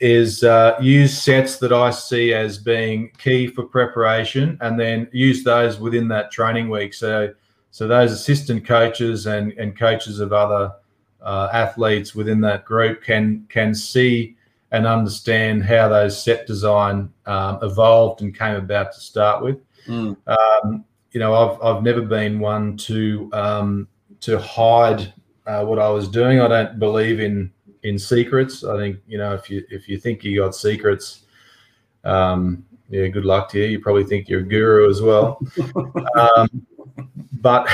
is 0.00 0.44
uh, 0.44 0.76
use 0.80 1.20
sets 1.20 1.56
that 1.58 1.72
I 1.72 1.90
see 1.90 2.34
as 2.34 2.58
being 2.58 3.10
key 3.18 3.46
for 3.46 3.64
preparation, 3.64 4.58
and 4.60 4.78
then 4.78 5.08
use 5.12 5.42
those 5.44 5.78
within 5.80 6.08
that 6.08 6.30
training 6.30 6.68
week. 6.68 6.94
So 6.94 7.32
so 7.70 7.86
those 7.86 8.12
assistant 8.12 8.66
coaches 8.66 9.26
and, 9.26 9.52
and 9.52 9.78
coaches 9.78 10.20
of 10.20 10.32
other 10.32 10.72
uh, 11.20 11.48
athletes 11.52 12.14
within 12.14 12.40
that 12.42 12.64
group 12.64 13.02
can 13.02 13.46
can 13.48 13.74
see 13.74 14.36
and 14.72 14.86
understand 14.86 15.64
how 15.64 15.88
those 15.88 16.22
set 16.22 16.46
design 16.46 17.12
um, 17.26 17.58
evolved 17.62 18.22
and 18.22 18.36
came 18.36 18.56
about 18.56 18.92
to 18.92 19.00
start 19.00 19.42
with. 19.42 19.58
Mm. 19.86 20.16
Um, 20.26 20.84
you 21.12 21.20
know, 21.20 21.34
I've 21.34 21.62
I've 21.62 21.82
never 21.82 22.02
been 22.02 22.40
one 22.40 22.76
to 22.78 23.30
um, 23.32 23.88
to 24.20 24.38
hide 24.38 25.12
uh, 25.46 25.64
what 25.64 25.78
I 25.78 25.88
was 25.88 26.08
doing. 26.08 26.40
I 26.40 26.48
don't 26.48 26.78
believe 26.78 27.20
in 27.20 27.52
in 27.86 27.98
secrets. 27.98 28.64
I 28.64 28.76
think 28.76 28.98
you 29.06 29.18
know 29.18 29.34
if 29.34 29.48
you 29.50 29.64
if 29.70 29.88
you 29.88 29.98
think 29.98 30.24
you 30.24 30.40
got 30.40 30.54
secrets, 30.54 31.22
um, 32.04 32.64
yeah, 32.88 33.06
good 33.08 33.24
luck 33.24 33.48
to 33.50 33.58
you. 33.58 33.66
You 33.66 33.80
probably 33.80 34.04
think 34.04 34.28
you're 34.28 34.40
a 34.40 34.48
guru 34.48 34.90
as 34.90 35.00
well. 35.02 35.40
um, 36.18 36.66
but 37.40 37.68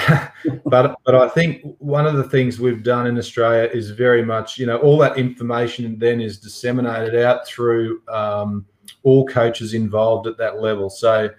but 0.67 0.97
but 1.05 1.15
I 1.15 1.29
think 1.29 1.63
one 1.79 2.07
of 2.07 2.17
the 2.17 2.25
things 2.25 2.61
we've 2.61 2.83
done 2.83 3.07
in 3.07 3.19
Australia 3.19 3.69
is 3.73 3.91
very 3.91 4.25
much 4.25 4.59
you 4.59 4.67
know 4.67 4.79
all 4.79 4.99
that 4.99 5.19
information 5.19 5.99
then 5.99 6.21
is 6.21 6.39
disseminated 6.39 7.15
out 7.23 7.47
through 7.47 8.03
um, 8.09 8.67
all 9.03 9.27
coaches 9.27 9.75
involved 9.75 10.27
at 10.27 10.37
that 10.39 10.61
level. 10.61 10.91
So 10.91 11.31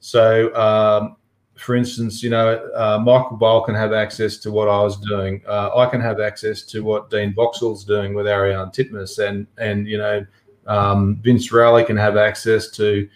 so 0.00 0.54
um, 0.54 1.16
for 1.60 1.76
instance, 1.76 2.22
you 2.22 2.30
know 2.30 2.70
uh, 2.74 2.98
Michael 3.02 3.38
Bohl 3.38 3.64
can 3.64 3.74
have 3.74 3.92
access 3.92 4.38
to 4.38 4.50
what 4.50 4.68
I 4.68 4.80
was 4.82 4.98
doing. 4.98 5.42
Uh, 5.46 5.70
I 5.76 5.86
can 5.86 6.00
have 6.00 6.20
access 6.20 6.62
to 6.62 6.82
what 6.82 7.10
Dean 7.10 7.32
Boxall's 7.34 7.84
doing 7.84 8.14
with 8.14 8.26
Ariarne 8.26 8.72
Titmus, 8.74 9.18
and 9.18 9.46
and 9.58 9.86
you 9.86 9.98
know 9.98 10.26
um, 10.66 11.20
Vince 11.22 11.52
Raleigh 11.52 11.84
can 11.84 11.96
have 11.96 12.16
access 12.16 12.70
to 12.72 13.08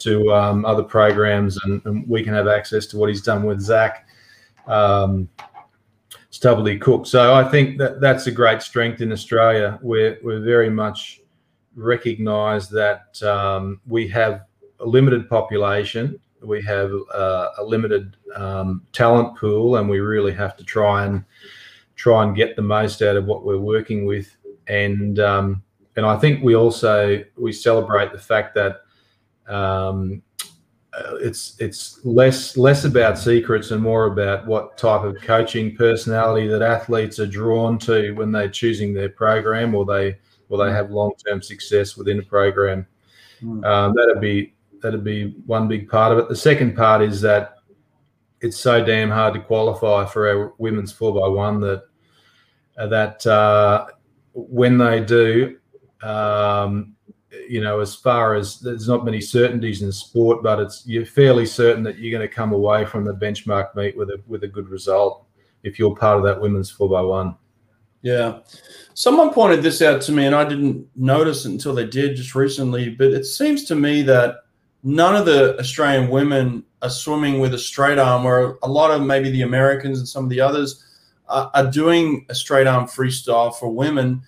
to 0.00 0.34
um, 0.34 0.64
other 0.64 0.82
programs, 0.82 1.62
and, 1.64 1.80
and, 1.84 2.08
we 2.08 2.24
can 2.24 2.34
have 2.34 2.48
access 2.48 2.86
to 2.86 2.98
what 2.98 3.08
he's 3.08 3.22
done 3.22 3.44
with 3.44 3.60
Zac 3.60 4.08
um, 4.66 5.28
Stubblety 6.32 6.80
Cook. 6.80 7.06
So 7.06 7.34
I 7.34 7.44
think 7.44 7.78
that 7.78 8.00
that's 8.00 8.26
a 8.26 8.32
great 8.32 8.62
strength 8.62 9.00
in 9.00 9.12
Australia. 9.12 9.78
We're 9.80 10.18
we're 10.22 10.40
very 10.40 10.70
much 10.70 11.20
recognise 11.76 12.68
that 12.70 13.22
um, 13.22 13.80
we 13.86 14.08
have 14.08 14.42
a 14.80 14.86
limited 14.86 15.28
population, 15.28 16.18
we 16.42 16.62
have 16.62 16.92
uh, 17.14 17.48
a 17.58 17.64
limited 17.64 18.16
um, 18.34 18.82
talent 18.92 19.36
pool, 19.36 19.76
and 19.76 19.88
we 19.88 20.00
really 20.00 20.32
have 20.32 20.56
to 20.56 20.64
try 20.64 21.04
and 21.04 21.24
try 21.96 22.24
and 22.24 22.36
get 22.36 22.56
the 22.56 22.62
most 22.62 23.02
out 23.02 23.16
of 23.16 23.26
what 23.26 23.44
we're 23.44 23.58
working 23.58 24.06
with. 24.06 24.36
And 24.68 25.18
um, 25.18 25.62
and 25.96 26.06
I 26.06 26.16
think 26.16 26.42
we 26.42 26.54
also 26.54 27.22
we 27.36 27.52
celebrate 27.52 28.12
the 28.12 28.18
fact 28.18 28.54
that 28.54 28.82
um, 29.46 30.22
uh, 30.94 31.16
it's 31.16 31.56
it's 31.58 32.04
less 32.04 32.56
less 32.56 32.84
about 32.84 33.18
secrets 33.18 33.70
and 33.70 33.82
more 33.82 34.06
about 34.06 34.46
what 34.46 34.76
type 34.76 35.04
of 35.04 35.16
coaching 35.22 35.74
personality 35.74 36.46
that 36.48 36.62
athletes 36.62 37.18
are 37.18 37.26
drawn 37.26 37.78
to 37.78 38.12
when 38.12 38.30
they're 38.30 38.48
choosing 38.48 38.92
their 38.92 39.08
program 39.08 39.74
or 39.74 39.84
they 39.84 40.16
or 40.48 40.64
they 40.64 40.70
have 40.70 40.90
long 40.90 41.12
term 41.26 41.40
success 41.40 41.96
within 41.96 42.18
a 42.18 42.22
program. 42.22 42.86
Mm. 43.42 43.64
Um, 43.64 43.94
that'd 43.94 44.20
be 44.20 44.54
that'd 44.82 45.04
be 45.04 45.34
one 45.46 45.68
big 45.68 45.88
part 45.88 46.12
of 46.12 46.18
it. 46.18 46.28
The 46.28 46.36
second 46.36 46.76
part 46.76 47.02
is 47.02 47.20
that 47.22 47.56
it's 48.40 48.58
so 48.58 48.84
damn 48.84 49.10
hard 49.10 49.34
to 49.34 49.40
qualify 49.40 50.04
for 50.04 50.28
our 50.28 50.54
women's 50.58 50.92
four 50.92 51.14
by 51.14 51.28
one 51.28 51.60
that 51.60 51.84
uh, 52.76 52.86
that 52.88 53.26
uh, 53.26 53.86
when 54.32 54.78
they 54.78 55.04
do, 55.04 55.58
um, 56.02 56.94
you 57.48 57.60
know, 57.60 57.80
as 57.80 57.94
far 57.94 58.34
as 58.34 58.60
there's 58.60 58.88
not 58.88 59.04
many 59.04 59.20
certainties 59.20 59.82
in 59.82 59.92
sport, 59.92 60.42
but 60.42 60.58
it's 60.58 60.86
you're 60.86 61.06
fairly 61.06 61.46
certain 61.46 61.82
that 61.84 61.98
you're 61.98 62.16
going 62.16 62.28
to 62.28 62.34
come 62.34 62.52
away 62.52 62.84
from 62.84 63.04
the 63.04 63.14
benchmark 63.14 63.74
meet 63.74 63.96
with 63.96 64.10
a 64.10 64.20
with 64.26 64.42
a 64.44 64.48
good 64.48 64.68
result 64.68 65.24
if 65.62 65.78
you're 65.78 65.94
part 65.94 66.18
of 66.18 66.24
that 66.24 66.40
women's 66.40 66.70
four 66.70 66.88
by 66.88 67.00
one. 67.00 67.36
Yeah, 68.02 68.40
someone 68.94 69.32
pointed 69.32 69.62
this 69.62 69.80
out 69.80 70.02
to 70.02 70.12
me, 70.12 70.26
and 70.26 70.34
I 70.34 70.44
didn't 70.44 70.88
notice 70.96 71.44
it 71.44 71.52
until 71.52 71.74
they 71.74 71.86
did 71.86 72.16
just 72.16 72.34
recently. 72.34 72.90
But 72.90 73.12
it 73.12 73.24
seems 73.24 73.64
to 73.66 73.76
me 73.76 74.02
that 74.02 74.38
none 74.82 75.16
of 75.16 75.26
the 75.26 75.58
Australian 75.58 76.10
women 76.10 76.64
are 76.82 76.90
swimming 76.90 77.38
with 77.40 77.54
a 77.54 77.58
straight 77.58 77.98
arm, 77.98 78.24
where 78.24 78.56
a 78.62 78.68
lot 78.68 78.90
of 78.90 79.02
maybe 79.02 79.30
the 79.30 79.42
Americans 79.42 79.98
and 79.98 80.08
some 80.08 80.24
of 80.24 80.30
the 80.30 80.40
others 80.40 80.84
are, 81.28 81.50
are 81.54 81.70
doing 81.70 82.26
a 82.28 82.34
straight 82.34 82.66
arm 82.66 82.86
freestyle 82.86 83.54
for 83.54 83.68
women 83.68 84.22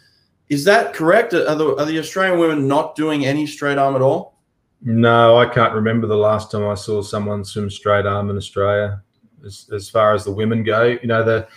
is 0.49 0.65
that 0.65 0.93
correct? 0.93 1.33
Are 1.35 1.55
the, 1.55 1.77
are 1.77 1.85
the 1.85 1.99
Australian 1.99 2.39
women 2.39 2.69
not 2.69 2.95
doing 2.95 3.25
any 3.25 3.47
straight 3.47 3.79
arm 3.79 3.97
at 3.97 4.03
all? 4.03 4.39
No, 4.83 5.39
I 5.39 5.47
can't 5.47 5.73
remember 5.73 6.07
the 6.07 6.17
last 6.17 6.51
time 6.51 6.67
I 6.67 6.75
saw 6.75 7.01
someone 7.01 7.45
swim 7.45 7.71
straight 7.71 8.05
arm 8.05 8.29
in 8.29 8.37
Australia. 8.37 9.03
As, 9.45 9.69
as 9.73 9.89
far 9.89 10.15
as 10.15 10.25
the 10.25 10.31
women 10.31 10.63
go, 10.63 10.85
you 10.85 11.07
know 11.07 11.23
the 11.23 11.49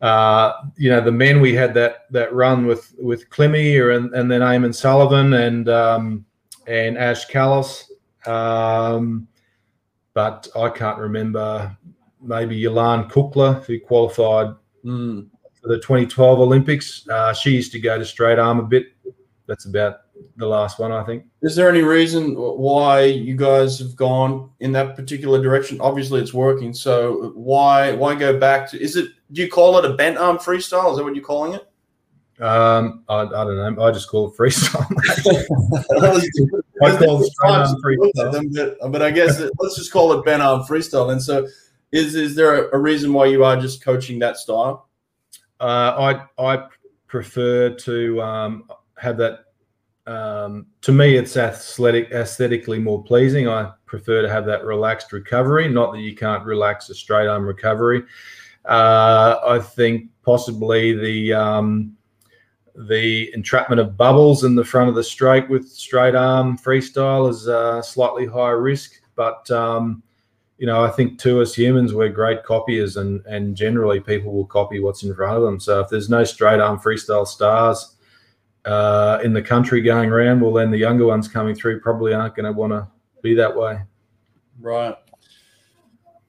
uh, 0.00 0.52
you 0.76 0.90
know 0.90 1.00
the 1.00 1.12
men 1.12 1.40
we 1.40 1.54
had 1.54 1.74
that 1.74 2.06
that 2.10 2.32
run 2.34 2.66
with 2.66 2.94
with 2.98 3.28
Clemmy 3.30 3.76
and, 3.78 4.14
and 4.14 4.30
then 4.30 4.40
Eamon 4.40 4.74
Sullivan 4.74 5.32
and 5.34 5.68
um, 5.68 6.24
and 6.66 6.96
Ash 6.96 7.24
Callus. 7.26 7.90
Um, 8.26 9.28
but 10.14 10.48
I 10.56 10.68
can't 10.70 10.98
remember. 10.98 11.76
Maybe 12.22 12.60
Yolane 12.60 13.10
Kukla, 13.10 13.64
who 13.64 13.78
qualified 13.80 14.54
Mm. 14.84 15.26
for 15.60 15.68
the 15.68 15.76
2012 15.78 16.38
Olympics. 16.40 17.06
Uh, 17.08 17.32
she 17.32 17.50
used 17.50 17.72
to 17.72 17.80
go 17.80 17.98
to 17.98 18.04
straight 18.04 18.38
arm 18.38 18.58
a 18.60 18.62
bit. 18.62 18.86
That's 19.46 19.64
about 19.66 20.00
the 20.36 20.46
last 20.46 20.78
one, 20.78 20.92
I 20.92 21.02
think. 21.04 21.24
Is 21.42 21.54
there 21.56 21.68
any 21.68 21.82
reason 21.82 22.34
why 22.36 23.02
you 23.02 23.36
guys 23.36 23.78
have 23.80 23.94
gone 23.96 24.50
in 24.60 24.72
that 24.72 24.96
particular 24.96 25.42
direction? 25.42 25.80
Obviously, 25.80 26.20
it's 26.20 26.32
working. 26.32 26.72
So 26.72 27.32
why 27.34 27.92
why 27.92 28.14
go 28.14 28.38
back 28.38 28.70
to? 28.70 28.80
Is 28.82 28.96
it? 28.96 29.08
Do 29.32 29.42
you 29.42 29.48
call 29.50 29.76
it 29.78 29.84
a 29.84 29.94
bent 29.94 30.18
arm 30.18 30.38
freestyle? 30.38 30.90
Is 30.92 30.96
that 30.98 31.04
what 31.04 31.14
you're 31.14 31.24
calling 31.24 31.54
it? 31.54 31.62
Um, 32.42 33.02
I, 33.08 33.20
I 33.22 33.24
don't 33.44 33.76
know. 33.76 33.82
I 33.84 33.90
just 33.90 34.08
call 34.08 34.28
it 34.28 34.36
freestyle. 34.36 34.86
I 36.82 36.96
call 36.96 37.22
it 37.22 37.32
straight 37.32 37.50
arm 37.50 37.76
freestyle. 37.82 38.32
Them, 38.32 38.50
but, 38.52 38.92
but 38.92 39.02
I 39.02 39.10
guess 39.10 39.40
it, 39.40 39.50
let's 39.58 39.76
just 39.76 39.92
call 39.92 40.12
it 40.12 40.24
bent 40.24 40.42
arm 40.42 40.62
freestyle. 40.62 41.12
And 41.12 41.22
so, 41.22 41.46
is 41.92 42.14
is 42.14 42.34
there 42.34 42.68
a, 42.68 42.76
a 42.76 42.78
reason 42.78 43.12
why 43.12 43.26
you 43.26 43.44
are 43.44 43.56
just 43.56 43.82
coaching 43.82 44.18
that 44.20 44.36
style? 44.36 44.88
Uh, 45.60 46.24
I 46.38 46.54
I 46.54 46.66
prefer 47.06 47.70
to 47.70 48.22
um, 48.22 48.64
have 48.98 49.16
that. 49.18 49.40
Um, 50.06 50.66
to 50.82 50.92
me, 50.92 51.16
it's 51.16 51.36
athletic, 51.36 52.12
aesthetically 52.12 52.78
more 52.78 53.02
pleasing. 53.02 53.48
I 53.48 53.72
prefer 53.86 54.22
to 54.22 54.30
have 54.30 54.46
that 54.46 54.64
relaxed 54.64 55.12
recovery. 55.12 55.68
Not 55.68 55.92
that 55.92 56.00
you 56.00 56.14
can't 56.14 56.44
relax 56.44 56.90
a 56.90 56.94
straight 56.94 57.26
arm 57.26 57.44
recovery. 57.44 58.04
Uh, 58.64 59.40
I 59.44 59.58
think 59.58 60.10
possibly 60.22 60.92
the 60.92 61.32
um, 61.32 61.96
the 62.76 63.32
entrapment 63.34 63.80
of 63.80 63.96
bubbles 63.96 64.44
in 64.44 64.54
the 64.54 64.64
front 64.64 64.88
of 64.88 64.94
the 64.94 65.02
straight 65.02 65.48
with 65.48 65.68
straight 65.68 66.14
arm 66.14 66.58
freestyle 66.58 67.30
is 67.30 67.48
uh, 67.48 67.80
slightly 67.80 68.26
higher 68.26 68.60
risk, 68.60 69.00
but 69.14 69.50
um, 69.50 70.02
you 70.58 70.66
know, 70.66 70.82
I 70.82 70.90
think 70.90 71.18
to 71.20 71.42
us 71.42 71.54
humans, 71.54 71.92
we're 71.92 72.08
great 72.08 72.44
copiers, 72.44 72.96
and 72.96 73.24
and 73.26 73.56
generally 73.56 74.00
people 74.00 74.32
will 74.32 74.46
copy 74.46 74.80
what's 74.80 75.02
in 75.02 75.14
front 75.14 75.36
of 75.36 75.42
them. 75.42 75.60
So 75.60 75.80
if 75.80 75.88
there's 75.88 76.08
no 76.08 76.24
straight 76.24 76.60
arm 76.60 76.78
freestyle 76.78 77.26
stars 77.26 77.96
uh, 78.64 79.20
in 79.22 79.32
the 79.32 79.42
country 79.42 79.80
going 79.80 80.10
around, 80.10 80.40
well, 80.40 80.52
then 80.52 80.70
the 80.70 80.78
younger 80.78 81.06
ones 81.06 81.28
coming 81.28 81.54
through 81.54 81.80
probably 81.80 82.14
aren't 82.14 82.34
going 82.34 82.46
to 82.46 82.52
want 82.52 82.72
to 82.72 82.88
be 83.22 83.34
that 83.34 83.54
way. 83.54 83.80
Right. 84.60 84.96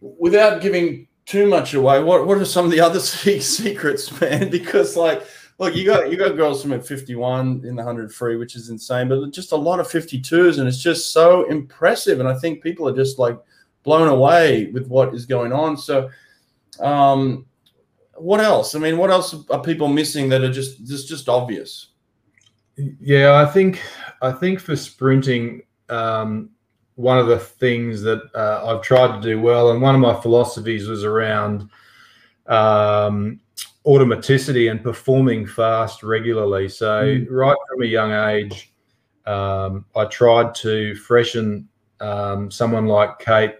Without 0.02 0.62
giving 0.62 1.08
too 1.26 1.48
much 1.48 1.74
away, 1.74 2.04
what 2.04 2.28
what 2.28 2.38
are 2.38 2.46
some 2.46 2.66
of 2.66 2.72
the 2.72 2.82
other 2.82 3.00
secrets, 3.00 4.22
man? 4.22 4.50
Because 4.50 4.98
like, 4.98 5.26
look, 5.58 5.76
you 5.76 5.86
got 5.86 6.12
you 6.12 6.18
got 6.18 6.36
girls 6.36 6.62
from 6.62 6.74
at 6.74 6.86
51 6.86 7.64
in 7.66 7.76
the 7.76 7.84
100 7.84 8.14
free, 8.14 8.38
which 8.38 8.56
is 8.56 8.70
insane, 8.70 9.08
but 9.08 9.32
just 9.32 9.52
a 9.52 9.56
lot 9.56 9.80
of 9.80 9.88
52s, 9.88 10.60
and 10.60 10.68
it's 10.68 10.82
just 10.82 11.12
so 11.12 11.48
impressive. 11.50 12.20
And 12.20 12.30
I 12.30 12.36
think 12.36 12.62
people 12.62 12.88
are 12.88 12.96
just 12.96 13.20
like 13.20 13.38
blown 13.84 14.08
away 14.08 14.68
with 14.74 14.88
what 14.88 15.14
is 15.14 15.26
going 15.26 15.54
on. 15.54 15.78
So, 15.78 16.10
um, 16.80 17.46
what 18.16 18.42
else? 18.42 18.76
I 18.76 18.80
mean, 18.80 18.98
what 18.98 19.12
else 19.12 19.36
are 19.50 19.62
people 19.62 19.88
missing 19.88 20.30
that 20.30 20.44
are 20.44 20.52
just 20.52 20.86
just 20.86 21.08
just 21.08 21.30
obvious? 21.30 21.90
Yeah, 22.76 23.42
I 23.42 23.46
think 23.46 23.82
I 24.22 24.32
think 24.32 24.60
for 24.60 24.76
sprinting, 24.76 25.64
um, 25.90 26.52
one 26.96 27.18
of 27.18 27.28
the 27.28 27.40
things 27.40 28.02
that 28.04 28.22
uh, 28.36 28.64
I've 28.66 28.84
tried 28.84 29.16
to 29.16 29.22
do 29.22 29.42
well, 29.42 29.72
and 29.72 29.82
one 29.82 29.96
of 29.96 30.02
my 30.02 30.20
philosophies 30.22 30.88
was 30.88 31.04
around 31.04 31.70
um, 32.48 33.40
automaticity 33.88 34.70
and 34.70 34.84
performing 34.84 35.48
fast 35.48 36.04
regularly. 36.04 36.68
So 36.68 37.06
Mm. 37.06 37.28
right 37.30 37.58
from 37.70 37.82
a 37.84 37.86
young 37.86 38.12
age, 38.12 38.74
um, 39.26 39.86
I 39.96 40.06
tried 40.06 40.54
to 40.56 40.96
freshen 40.96 41.68
um, 42.00 42.52
someone 42.52 42.86
like 42.86 43.18
Cate 43.20 43.56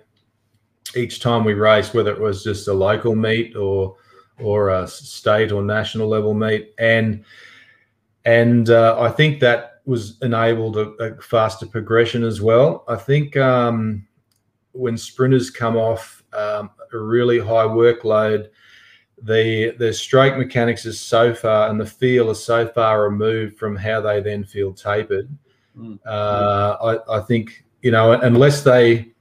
each 0.96 1.20
time 1.22 1.44
we 1.44 1.54
raced, 1.54 1.94
whether 1.94 2.12
it 2.12 2.20
was 2.20 2.44
just 2.44 2.68
a 2.68 2.74
local 2.74 3.16
meet 3.16 3.56
or 3.56 3.96
or 4.40 4.70
a 4.70 4.88
state 4.88 5.52
or 5.52 5.64
national 5.64 6.08
level 6.08 6.34
meet, 6.34 6.74
and 6.78 7.24
and 8.26 8.70
uh, 8.70 9.00
I 9.00 9.10
think 9.10 9.40
that 9.40 9.82
was 9.86 10.22
enabled 10.22 10.78
a, 10.78 10.90
a, 11.04 11.22
faster 11.22 11.66
progression 11.66 12.24
as 12.24 12.42
well. 12.42 12.84
I 12.88 12.98
think 12.98 13.36
um, 13.38 14.06
when 14.74 14.98
sprinters 14.98 15.50
come 15.50 15.78
off 15.78 16.24
um, 16.34 16.70
a 16.94 16.98
really 16.98 17.40
high 17.40 17.66
workload, 17.66 18.50
the 19.22 19.72
the 19.78 19.92
straight 19.92 20.38
mechanics 20.38 20.86
is 20.86 21.00
so 21.00 21.34
far 21.34 21.70
and 21.70 21.80
the 21.80 21.86
feel 21.86 22.30
is 22.30 22.44
so 22.44 22.68
far 22.68 23.04
removed 23.04 23.58
from 23.58 23.76
how 23.76 24.00
they 24.02 24.22
then 24.22 24.44
feel 24.44 24.74
tapered. 24.74 25.30
Mm. 25.78 26.00
Uh, 26.06 27.00
I, 27.10 27.18
I 27.18 27.22
think 27.22 27.64
you 27.82 27.92
know 27.92 28.14
unless 28.14 28.62
they 28.62 29.14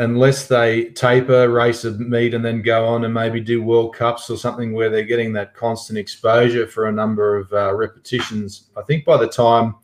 unless 0.00 0.46
they 0.46 0.86
taper, 0.90 1.50
race 1.50 1.84
a 1.84 1.90
meet, 1.92 2.32
and 2.32 2.42
then 2.42 2.62
go 2.62 2.86
on 2.86 3.04
and 3.04 3.12
maybe 3.12 3.38
do 3.38 3.62
World 3.62 3.94
Cups 3.94 4.30
or 4.30 4.38
something 4.38 4.72
where 4.72 4.88
they're 4.88 5.02
getting 5.02 5.32
that 5.34 5.54
constant 5.54 5.98
exposure 5.98 6.66
for 6.66 6.86
a 6.86 6.92
number 6.92 7.36
of 7.36 7.52
uh, 7.52 7.74
repetitions. 7.74 8.70
I 8.76 8.82
think 8.82 9.04
by 9.04 9.18
the 9.18 9.28
time, 9.28 9.74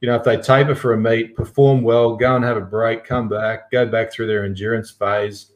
you 0.00 0.08
know, 0.08 0.16
if 0.16 0.24
they 0.24 0.36
taper 0.36 0.74
for 0.74 0.92
a 0.92 0.98
meet, 0.98 1.34
perform 1.34 1.82
well, 1.82 2.14
go 2.14 2.36
and 2.36 2.44
have 2.44 2.58
a 2.58 2.62
break, 2.62 3.04
come 3.04 3.28
back, 3.28 3.70
go 3.70 3.86
back 3.86 4.12
through 4.12 4.26
their 4.26 4.44
endurance 4.44 4.90
phase, 4.90 5.52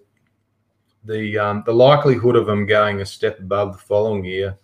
the 1.04 1.38
um, 1.38 1.62
the 1.66 1.74
likelihood 1.74 2.36
of 2.36 2.46
them 2.46 2.66
going 2.66 3.00
a 3.00 3.06
step 3.06 3.38
above 3.38 3.72
the 3.72 3.78
following 3.78 4.24
year, 4.24 4.58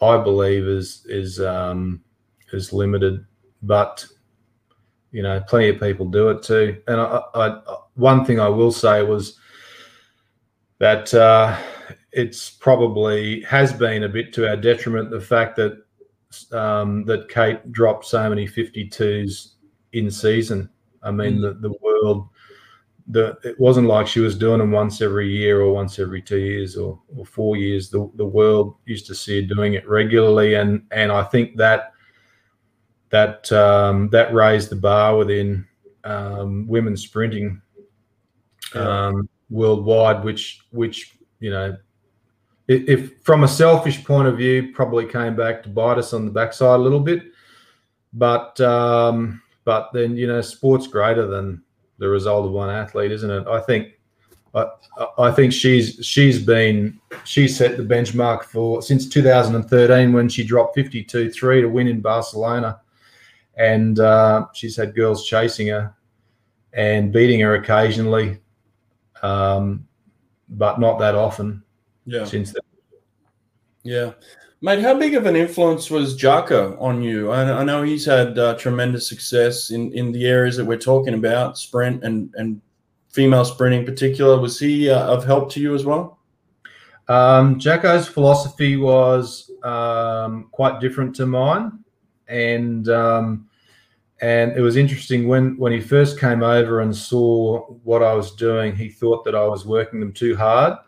I 0.00 0.18
believe, 0.18 0.66
is 0.66 1.06
is 1.08 1.40
um, 1.40 2.02
is 2.52 2.72
limited. 2.72 3.24
But 3.62 4.06
you 5.12 5.22
know, 5.22 5.40
plenty 5.48 5.70
of 5.70 5.80
people 5.80 6.06
do 6.06 6.28
it 6.30 6.42
too. 6.42 6.80
And 6.88 7.00
I, 7.00 7.22
I, 7.34 7.60
one 7.94 8.24
thing 8.24 8.38
I 8.38 8.48
will 8.48 8.72
say 8.72 9.02
was 9.02 9.38
that 10.78 11.12
uh, 11.14 11.58
it's 12.12 12.50
probably 12.50 13.40
has 13.42 13.72
been 13.72 14.04
a 14.04 14.08
bit 14.08 14.32
to 14.34 14.48
our 14.48 14.56
detriment 14.56 15.10
the 15.10 15.20
fact 15.20 15.56
that 15.56 15.82
um, 16.52 17.04
that 17.04 17.28
Cate 17.28 17.72
dropped 17.72 18.04
so 18.04 18.28
many 18.28 18.46
52s 18.46 19.52
in 19.92 20.10
season. 20.10 20.68
I 21.02 21.10
mean, 21.10 21.38
mm. 21.38 21.42
the, 21.42 21.68
the 21.68 21.74
world, 21.80 22.28
the 23.08 23.36
it 23.44 23.58
wasn't 23.60 23.86
like 23.86 24.06
she 24.06 24.20
was 24.20 24.36
doing 24.36 24.58
them 24.58 24.72
once 24.72 25.00
every 25.00 25.28
year 25.28 25.60
or 25.60 25.72
once 25.72 25.98
every 25.98 26.20
two 26.20 26.38
years 26.38 26.76
or, 26.76 27.00
or 27.16 27.24
four 27.24 27.56
years. 27.56 27.88
The, 27.88 28.10
the 28.16 28.26
world 28.26 28.76
used 28.84 29.06
to 29.06 29.14
see 29.14 29.40
her 29.40 29.54
doing 29.54 29.74
it 29.74 29.88
regularly. 29.88 30.54
And, 30.54 30.82
and 30.90 31.12
I 31.12 31.22
think 31.22 31.56
that 31.56 31.92
that 33.10 33.50
um, 33.52 34.08
that 34.10 34.34
raised 34.34 34.70
the 34.70 34.76
bar 34.76 35.16
within 35.16 35.66
um, 36.04 36.66
women's 36.66 37.02
sprinting 37.02 37.62
um, 38.74 39.28
worldwide, 39.50 40.24
which 40.24 40.60
which 40.70 41.16
you 41.38 41.50
know, 41.50 41.76
if, 42.66 42.88
if, 42.88 43.22
from 43.22 43.44
a 43.44 43.48
selfish 43.48 44.04
point 44.04 44.26
of 44.26 44.36
view, 44.36 44.72
probably 44.74 45.06
came 45.06 45.36
back 45.36 45.62
to 45.62 45.68
bite 45.68 45.98
us 45.98 46.12
on 46.12 46.24
the 46.24 46.30
backside 46.30 46.80
a 46.80 46.82
little 46.82 47.00
bit. 47.00 47.22
But 48.12 48.60
um, 48.60 49.42
but 49.64 49.90
then 49.92 50.16
you 50.16 50.26
know, 50.26 50.40
sport's 50.40 50.86
greater 50.86 51.26
than 51.26 51.62
the 51.98 52.08
result 52.08 52.46
of 52.46 52.52
one 52.52 52.70
athlete, 52.70 53.12
isn't 53.12 53.30
it? 53.30 53.46
I 53.46 53.60
think. 53.60 53.92
I, 54.54 54.66
I 55.18 55.30
think 55.32 55.52
she's 55.52 55.98
she's 56.00 56.42
been 56.42 56.98
she 57.24 57.46
set 57.46 57.76
the 57.76 57.82
benchmark 57.82 58.44
for 58.44 58.80
since 58.80 59.06
2013 59.06 60.14
when 60.14 60.30
she 60.30 60.44
dropped 60.44 60.76
52-3 60.78 61.60
to 61.60 61.66
win 61.66 61.88
in 61.88 62.00
Barcelona 62.00 62.80
and 63.56 63.98
uh, 64.00 64.46
she's 64.54 64.76
had 64.76 64.94
girls 64.94 65.26
chasing 65.26 65.68
her 65.68 65.94
and 66.72 67.12
beating 67.12 67.40
her 67.40 67.54
occasionally, 67.54 68.38
um, 69.22 69.86
but 70.50 70.78
not 70.78 70.98
that 70.98 71.14
often. 71.14 71.62
Yeah. 72.04 72.24
Since 72.24 72.52
then. 72.52 72.62
Yeah, 73.82 74.12
mate. 74.60 74.80
How 74.80 74.98
big 74.98 75.14
of 75.14 75.26
an 75.26 75.36
influence 75.36 75.90
was 75.90 76.16
Jacco 76.16 76.76
on 76.78 77.02
you? 77.02 77.30
I, 77.30 77.60
I 77.60 77.64
know 77.64 77.82
he's 77.82 78.04
had 78.04 78.38
uh, 78.38 78.54
tremendous 78.56 79.08
success 79.08 79.70
in 79.70 79.92
in 79.92 80.12
the 80.12 80.26
areas 80.26 80.56
that 80.56 80.64
we're 80.64 80.78
talking 80.78 81.14
about, 81.14 81.58
sprint 81.58 82.04
and 82.04 82.32
and 82.36 82.60
female 83.12 83.44
sprinting 83.44 83.80
in 83.80 83.86
particular. 83.86 84.38
Was 84.38 84.58
he 84.58 84.90
uh, 84.90 85.06
of 85.06 85.24
help 85.24 85.50
to 85.52 85.60
you 85.60 85.74
as 85.74 85.84
well? 85.84 86.18
Um, 87.08 87.60
philosophy 87.60 88.76
was 88.76 89.50
um, 89.62 90.48
quite 90.50 90.80
different 90.80 91.14
to 91.16 91.26
mine 91.26 91.84
and 92.28 92.88
um, 92.88 93.48
and 94.20 94.56
it 94.56 94.60
was 94.60 94.76
interesting 94.76 95.28
when 95.28 95.56
when 95.58 95.72
he 95.72 95.80
first 95.80 96.18
came 96.18 96.42
over 96.42 96.80
and 96.80 96.94
saw 96.94 97.60
what 97.84 98.02
I 98.02 98.14
was 98.14 98.34
doing. 98.34 98.74
He 98.74 98.88
thought 98.88 99.24
that 99.24 99.34
I 99.34 99.46
was 99.46 99.66
working 99.66 100.00
them 100.00 100.12
too 100.12 100.36
hard, 100.36 100.78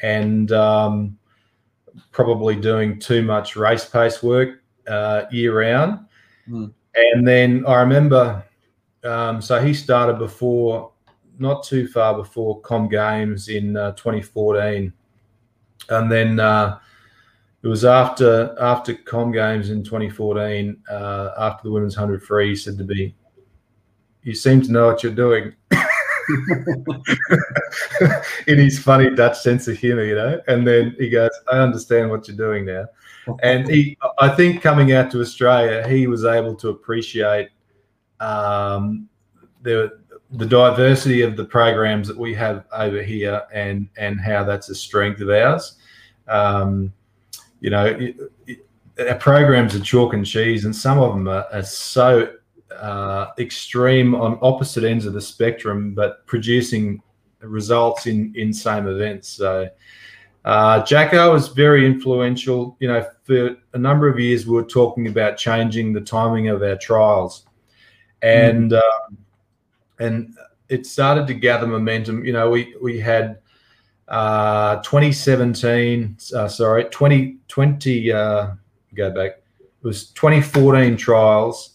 and 0.00 0.50
um, 0.52 1.18
probably 2.12 2.56
doing 2.56 2.98
too 2.98 3.22
much 3.22 3.56
race 3.56 3.84
pace 3.84 4.22
work 4.22 4.62
uh, 4.86 5.24
year 5.30 5.60
round. 5.60 6.00
Mm. 6.48 6.72
And 6.94 7.26
then 7.26 7.64
I 7.66 7.80
remember, 7.80 8.44
um, 9.02 9.42
so 9.42 9.60
he 9.60 9.74
started 9.74 10.18
before, 10.18 10.92
not 11.38 11.64
too 11.64 11.88
far 11.88 12.14
before 12.14 12.60
Com 12.60 12.88
Games 12.88 13.48
in 13.48 13.76
uh, 13.76 13.92
2014, 13.92 14.92
and 15.88 16.12
then. 16.12 16.40
Uh, 16.40 16.78
it 17.64 17.68
was 17.68 17.86
after 17.86 18.54
after 18.60 18.92
Com 18.92 19.32
Games 19.32 19.70
in 19.70 19.82
2014, 19.82 20.76
uh, 20.90 21.30
after 21.38 21.62
the 21.62 21.70
women's 21.72 21.96
100 21.96 22.22
free, 22.22 22.50
he 22.50 22.56
said 22.56 22.76
to 22.76 22.84
me, 22.84 23.14
"You 24.22 24.34
seem 24.34 24.60
to 24.60 24.70
know 24.70 24.86
what 24.88 25.02
you're 25.02 25.14
doing." 25.14 25.54
in 28.46 28.58
his 28.58 28.78
funny 28.78 29.14
Dutch 29.14 29.40
sense 29.40 29.68
of 29.68 29.76
humor, 29.76 30.04
you 30.04 30.14
know. 30.14 30.40
And 30.48 30.66
then 30.66 30.94
he 30.98 31.10
goes, 31.10 31.30
"I 31.50 31.58
understand 31.58 32.10
what 32.10 32.28
you're 32.28 32.36
doing 32.36 32.64
now." 32.64 32.86
And 33.42 33.68
he, 33.68 33.96
I 34.18 34.28
think, 34.28 34.62
coming 34.62 34.92
out 34.92 35.10
to 35.12 35.20
Australia, 35.20 35.86
he 35.88 36.06
was 36.06 36.24
able 36.24 36.54
to 36.56 36.68
appreciate 36.68 37.48
um, 38.20 39.08
the 39.62 39.98
the 40.32 40.46
diversity 40.46 41.22
of 41.22 41.36
the 41.36 41.44
programs 41.44 42.08
that 42.08 42.16
we 42.16 42.34
have 42.34 42.64
over 42.72 43.02
here, 43.02 43.42
and 43.52 43.88
and 43.96 44.20
how 44.20 44.44
that's 44.44 44.68
a 44.68 44.74
strength 44.74 45.20
of 45.20 45.30
ours. 45.30 45.76
Um, 46.28 46.92
you 47.60 47.70
know, 47.70 47.86
it, 47.86 48.16
it, 48.46 48.66
our 49.08 49.18
programs 49.18 49.74
are 49.74 49.80
chalk 49.80 50.14
and 50.14 50.24
cheese, 50.24 50.64
and 50.64 50.74
some 50.74 50.98
of 50.98 51.14
them 51.14 51.28
are, 51.28 51.46
are 51.52 51.62
so 51.62 52.34
uh, 52.72 53.26
extreme 53.38 54.14
on 54.14 54.38
opposite 54.42 54.84
ends 54.84 55.06
of 55.06 55.12
the 55.12 55.20
spectrum, 55.20 55.94
but 55.94 56.26
producing 56.26 57.02
results 57.40 58.06
in 58.06 58.32
in 58.36 58.52
same 58.52 58.86
events. 58.86 59.28
So. 59.28 59.68
Uh, 60.46 60.84
Jacco 60.84 61.32
was 61.32 61.48
very 61.48 61.86
influential. 61.86 62.76
You 62.78 62.88
know, 62.88 63.06
for 63.22 63.56
a 63.72 63.78
number 63.78 64.08
of 64.08 64.20
years, 64.20 64.46
we 64.46 64.54
were 64.54 64.62
talking 64.62 65.08
about 65.08 65.38
changing 65.38 65.94
the 65.94 66.02
timing 66.02 66.48
of 66.48 66.62
our 66.62 66.76
trials, 66.76 67.46
and 68.20 68.72
mm. 68.72 68.76
uh, 68.76 69.14
and 70.00 70.34
it 70.68 70.84
started 70.84 71.26
to 71.28 71.34
gather 71.34 71.66
momentum. 71.66 72.26
You 72.26 72.34
know, 72.34 72.50
we 72.50 72.74
we 72.82 73.00
had 73.00 73.38
uh, 74.08 74.76
2017, 74.82 76.18
uh, 76.34 76.48
sorry, 76.48 76.84
2020. 76.84 78.12
Uh, 78.12 78.50
go 78.94 79.10
back. 79.10 79.42
It 79.60 79.86
was 79.86 80.10
2014 80.10 80.96
trials 80.96 81.73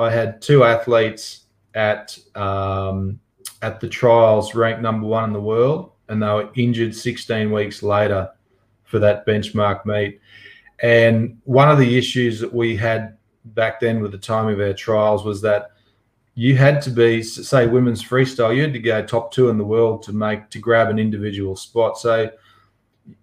I 0.00 0.10
had 0.10 0.40
two 0.40 0.64
athletes 0.64 1.44
at 1.74 2.18
um, 2.34 3.20
at 3.62 3.80
the 3.80 3.88
trials 3.88 4.54
ranked 4.54 4.80
number 4.80 5.06
one 5.06 5.24
in 5.24 5.32
the 5.32 5.40
world, 5.40 5.92
and 6.08 6.22
they 6.22 6.26
were 6.26 6.50
injured 6.56 6.94
16 6.94 7.52
weeks 7.52 7.82
later 7.82 8.30
for 8.84 8.98
that 8.98 9.26
benchmark 9.26 9.84
meet. 9.84 10.20
And 10.82 11.38
one 11.44 11.70
of 11.70 11.78
the 11.78 11.98
issues 11.98 12.40
that 12.40 12.52
we 12.52 12.76
had 12.76 13.18
back 13.44 13.80
then 13.80 14.00
with 14.00 14.12
the 14.12 14.18
time 14.18 14.48
of 14.48 14.60
our 14.60 14.72
trials 14.72 15.24
was 15.24 15.42
that 15.42 15.72
you 16.34 16.56
had 16.56 16.80
to 16.82 16.90
be, 16.90 17.22
say, 17.22 17.66
women's 17.66 18.02
freestyle, 18.02 18.54
you 18.54 18.62
had 18.62 18.72
to 18.72 18.78
go 18.78 19.04
top 19.04 19.32
two 19.32 19.50
in 19.50 19.58
the 19.58 19.64
world 19.64 20.02
to 20.04 20.12
make 20.12 20.48
to 20.50 20.58
grab 20.58 20.88
an 20.88 20.98
individual 20.98 21.54
spot. 21.54 21.98
So 21.98 22.30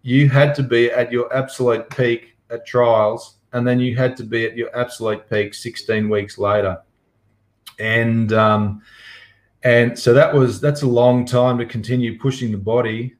you 0.03 0.29
had 0.29 0.53
to 0.55 0.63
be 0.63 0.91
at 0.91 1.11
your 1.11 1.33
absolute 1.33 1.89
peak 1.89 2.35
at 2.51 2.65
trials 2.67 3.36
and 3.53 3.67
then 3.67 3.79
you 3.79 3.95
had 3.95 4.17
to 4.17 4.23
be 4.23 4.45
at 4.45 4.57
your 4.57 4.75
absolute 4.77 5.29
peak 5.29 5.53
16 5.53 6.09
weeks 6.09 6.37
later. 6.37 6.81
And 7.79 8.33
um, 8.33 8.81
and 9.63 9.97
so 9.97 10.13
that 10.13 10.33
was 10.33 10.59
that's 10.61 10.81
a 10.81 10.87
long 10.87 11.25
time 11.25 11.57
to 11.57 11.65
continue 11.65 12.17
pushing 12.19 12.51
the 12.51 12.57
body. 12.57 13.15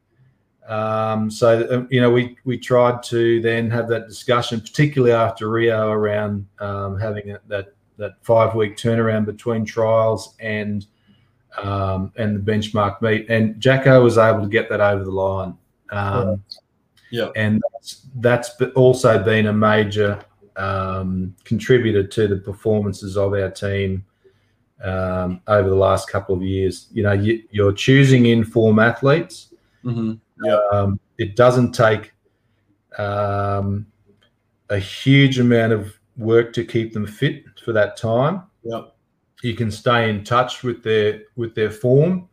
Um, 0.68 1.32
so 1.32 1.68
um, 1.72 1.88
you 1.90 2.02
know 2.02 2.12
we 2.12 2.38
we 2.44 2.58
tried 2.58 3.04
to 3.04 3.42
then 3.42 3.70
have 3.72 3.88
that 3.90 4.08
discussion 4.08 4.60
particularly 4.60 5.14
after 5.14 5.50
rio 5.50 5.90
around 5.90 6.46
um, 6.60 7.00
having 7.00 7.32
a, 7.32 7.40
that 7.48 7.74
that 7.98 8.14
five 8.22 8.54
week 8.54 8.76
turnaround 8.76 9.26
between 9.26 9.66
trials 9.66 10.36
and 10.40 10.86
um, 11.58 12.12
and 12.18 12.36
the 12.36 12.52
benchmark 12.52 13.02
meet. 13.02 13.30
And 13.30 13.60
Jacco 13.60 14.04
was 14.04 14.18
able 14.18 14.42
to 14.42 14.50
get 14.50 14.70
that 14.70 14.82
over 14.82 15.04
the 15.04 15.12
line. 15.12 15.58
Um, 15.90 16.44
yeah. 17.10 17.30
And 17.36 17.62
that's, 17.74 18.08
that's 18.16 18.62
also 18.76 19.24
been 19.24 19.48
a 19.48 19.54
major 19.54 20.20
um, 20.56 21.36
contributor 21.44 22.06
to 22.06 22.28
the 22.28 22.38
performances 22.38 23.18
of 23.18 23.34
our 23.34 23.50
team 23.50 24.06
um, 24.84 25.42
over 25.48 25.70
the 25.70 25.76
last 25.76 26.10
couple 26.10 26.36
of 26.36 26.42
years. 26.42 26.88
You 26.92 27.04
know, 27.04 27.14
you, 27.14 27.68
are 27.68 27.74
choosing 27.74 28.26
in 28.26 28.44
form 28.44 28.80
athletes. 28.80 29.54
Mm-hmm. 29.84 30.14
Yeah. 30.44 30.60
Um, 30.72 31.00
it 31.18 31.36
doesn't 31.36 31.72
take 31.72 32.14
um, 32.98 33.86
a 34.70 34.78
huge 34.78 35.40
amount 35.40 35.74
of 35.74 35.98
work 36.18 36.54
to 36.54 36.66
keep 36.66 36.94
them 36.94 37.08
fit 37.08 37.44
for 37.64 37.72
that 37.74 37.98
time. 37.98 38.44
Yeah. 38.64 38.84
You 39.44 39.54
can 39.54 39.72
stay 39.72 40.10
in 40.10 40.24
touch 40.24 40.64
with 40.64 40.84
their 40.84 41.22
with 41.36 41.54
their 41.54 41.70
form, 41.70 42.28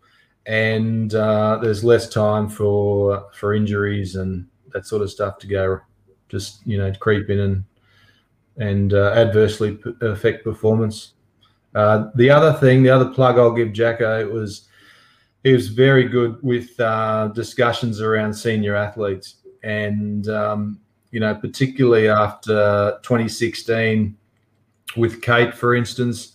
and 0.47 1.15
uh, 1.15 1.59
there's 1.61 1.85
less 1.85 2.09
time 2.09 2.49
for 2.49 3.29
for 3.35 3.53
injuries 3.53 4.17
and 4.17 4.47
that 4.75 4.87
sort 4.87 5.01
of 5.01 5.11
stuff 5.11 5.39
to 5.39 5.47
go 5.47 5.81
just 6.29 6.67
you 6.67 6.77
know 6.77 6.93
creep 7.01 7.31
in 7.31 7.41
and 7.41 7.65
and 8.59 8.93
uh, 8.93 9.13
adversely 9.15 9.77
p- 9.77 9.95
affect 10.03 10.45
performance. 10.45 11.15
Uh, 11.75 12.11
the 12.15 12.31
other 12.31 12.53
thing, 12.53 12.83
the 12.83 12.91
other 12.91 13.11
plug 13.11 13.37
I'll 13.37 13.53
give 13.53 13.73
Jacco 13.73 14.29
was 14.31 14.69
he 15.43 15.53
was 15.53 15.69
very 15.69 16.05
good 16.05 16.39
with 16.43 16.79
uh, 16.79 17.29
discussions 17.29 18.01
around 18.01 18.33
senior 18.33 18.77
athletes, 18.77 19.37
and 19.63 20.29
um, 20.29 20.81
you 21.11 21.21
know 21.21 21.35
particularly 21.35 22.09
after 22.09 22.99
2016 23.03 24.17
with 24.97 25.23
Cate, 25.23 25.55
for 25.55 25.75
instance. 25.75 26.33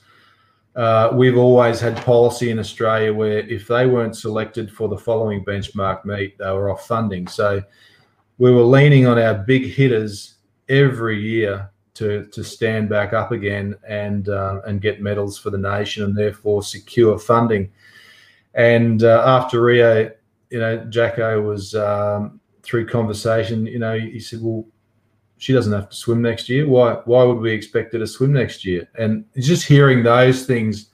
Uh, 0.76 1.12
we've 1.14 1.38
always 1.38 1.82
had 1.82 1.98
policy 2.06 2.52
in 2.52 2.60
Australia 2.60 3.14
where 3.14 3.40
if 3.40 3.68
they 3.68 3.86
weren't 3.86 4.16
selected 4.16 4.72
for 4.72 4.88
the 4.88 4.98
following 4.98 5.44
benchmark 5.44 6.06
meet, 6.06 6.38
they 6.38 6.50
were 6.52 6.70
off 6.70 6.88
funding. 6.88 7.28
So 7.28 7.62
we 8.40 8.52
were 8.52 8.64
leaning 8.64 9.06
on 9.06 9.20
our 9.20 9.36
big 9.36 9.66
hitters 9.66 10.36
every 10.70 11.20
year 11.22 11.70
to 11.94 12.26
to 12.28 12.44
stand 12.44 12.90
back 12.90 13.14
up 13.14 13.32
again 13.32 13.76
and 13.88 14.30
uh, 14.30 14.62
and 14.66 14.82
get 14.82 15.02
medals 15.02 15.38
for 15.38 15.50
the 15.52 15.58
nation 15.58 16.04
and 16.04 16.18
therefore 16.18 16.64
secure 16.64 17.20
funding. 17.20 17.72
And 18.56 19.04
uh, 19.04 19.22
after 19.26 19.62
Rio, 19.62 20.10
you 20.50 20.60
know, 20.60 20.78
Jacco 20.86 21.42
was 21.42 21.76
um, 21.76 22.40
through 22.64 22.88
conversation. 22.88 23.66
You 23.66 23.80
know, 23.80 24.00
he 24.00 24.20
said, 24.20 24.40
"Well, 24.42 24.66
she 25.38 25.54
doesn't 25.54 25.74
have 25.74 25.90
to 25.90 25.96
swim 25.96 26.22
next 26.22 26.48
year. 26.48 26.68
Why? 26.68 26.94
Why 27.06 27.24
would 27.24 27.40
we 27.40 27.52
expect 27.52 27.94
her 27.94 28.00
to 28.00 28.08
swim 28.08 28.32
next 28.32 28.64
year?" 28.64 28.88
And 28.98 29.26
just 29.38 29.68
hearing 29.68 30.02
those 30.02 30.46
things 30.46 30.90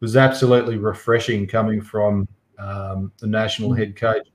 was 0.00 0.16
absolutely 0.16 0.76
refreshing 0.76 1.46
coming 1.46 1.80
from 1.80 2.28
um, 2.58 3.10
the 3.18 3.26
national 3.26 3.72
head 3.72 3.96
coach 3.96 4.26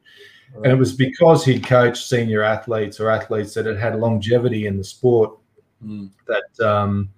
and 0.55 0.65
it 0.67 0.75
was 0.75 0.93
because 0.93 1.45
he'd 1.45 1.65
coached 1.65 2.07
senior 2.07 2.43
athletes 2.43 2.99
or 2.99 3.09
athletes 3.09 3.53
that 3.53 3.65
had 3.65 3.77
had 3.77 3.99
longevity 3.99 4.65
in 4.67 4.77
the 4.77 4.83
sport 4.83 5.37
mm. 5.83 6.09
that 6.27 6.67
um, 6.67 7.09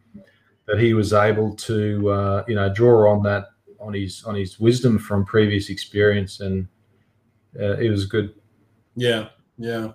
that 0.66 0.80
he 0.80 0.94
was 0.94 1.14
able 1.14 1.56
to 1.56 2.10
uh, 2.10 2.44
you 2.48 2.56
know 2.56 2.72
draw 2.74 3.12
on 3.12 3.24
that 3.24 3.46
on 3.80 3.94
his 3.94 4.24
on 4.24 4.36
his 4.36 4.60
wisdom 4.60 5.00
from 5.00 5.26
previous 5.26 5.70
experience, 5.70 6.42
and 6.42 6.68
uh, 7.60 7.78
it 7.78 7.90
was 7.90 8.06
good. 8.06 8.34
Yeah, 8.96 9.30
yeah, 9.58 9.94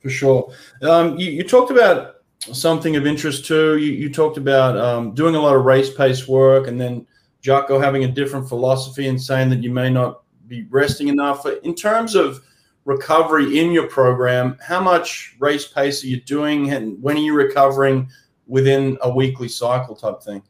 for 0.00 0.10
sure. 0.10 0.52
Um, 0.82 1.16
you, 1.18 1.30
you, 1.30 1.44
talked 1.44 1.70
about 1.70 2.16
something 2.40 2.96
of 2.96 3.06
interest 3.06 3.46
too. 3.46 3.78
You, 3.78 3.92
you 3.92 4.12
talked 4.12 4.36
about 4.36 4.76
um, 4.76 5.14
doing 5.14 5.34
a 5.34 5.40
lot 5.40 5.56
of 5.56 5.64
race 5.64 5.92
pace 5.92 6.28
work, 6.28 6.66
and 6.66 6.80
then 6.80 7.06
Jacco 7.40 7.78
having 7.78 8.04
a 8.04 8.08
different 8.08 8.48
philosophy 8.48 9.08
and 9.08 9.20
saying 9.20 9.50
that 9.50 9.62
you 9.62 9.70
may 9.70 9.90
not 9.90 10.22
be 10.46 10.66
resting 10.70 11.08
enough. 11.08 11.46
In 11.62 11.74
terms 11.74 12.14
of 12.14 12.42
recovery 12.84 13.58
in 13.58 13.70
your 13.70 13.86
program, 13.86 14.58
how 14.60 14.80
much 14.80 15.36
race 15.38 15.66
pace 15.66 16.02
are 16.04 16.08
you 16.08 16.20
doing, 16.20 16.72
and 16.72 17.00
when 17.02 17.16
are 17.16 17.20
you 17.20 17.34
recovering 17.34 18.08
within 18.46 18.98
a 19.02 19.10
weekly 19.10 19.48
cycle 19.48 19.94
type 19.94 20.22
thing? 20.22 20.42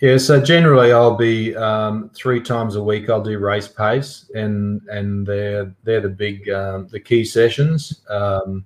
Yeah, 0.00 0.18
so 0.18 0.40
generally 0.40 0.92
I'll 0.92 1.16
be 1.16 1.54
um, 1.56 2.10
three 2.14 2.40
times 2.40 2.76
a 2.76 2.82
week. 2.82 3.08
I'll 3.08 3.22
do 3.22 3.38
race 3.38 3.68
pace, 3.68 4.30
and 4.34 4.82
and 4.88 5.26
they're 5.26 5.74
they're 5.84 6.00
the 6.00 6.08
big 6.08 6.48
um, 6.50 6.88
the 6.88 7.00
key 7.00 7.24
sessions. 7.24 8.02
Um, 8.10 8.64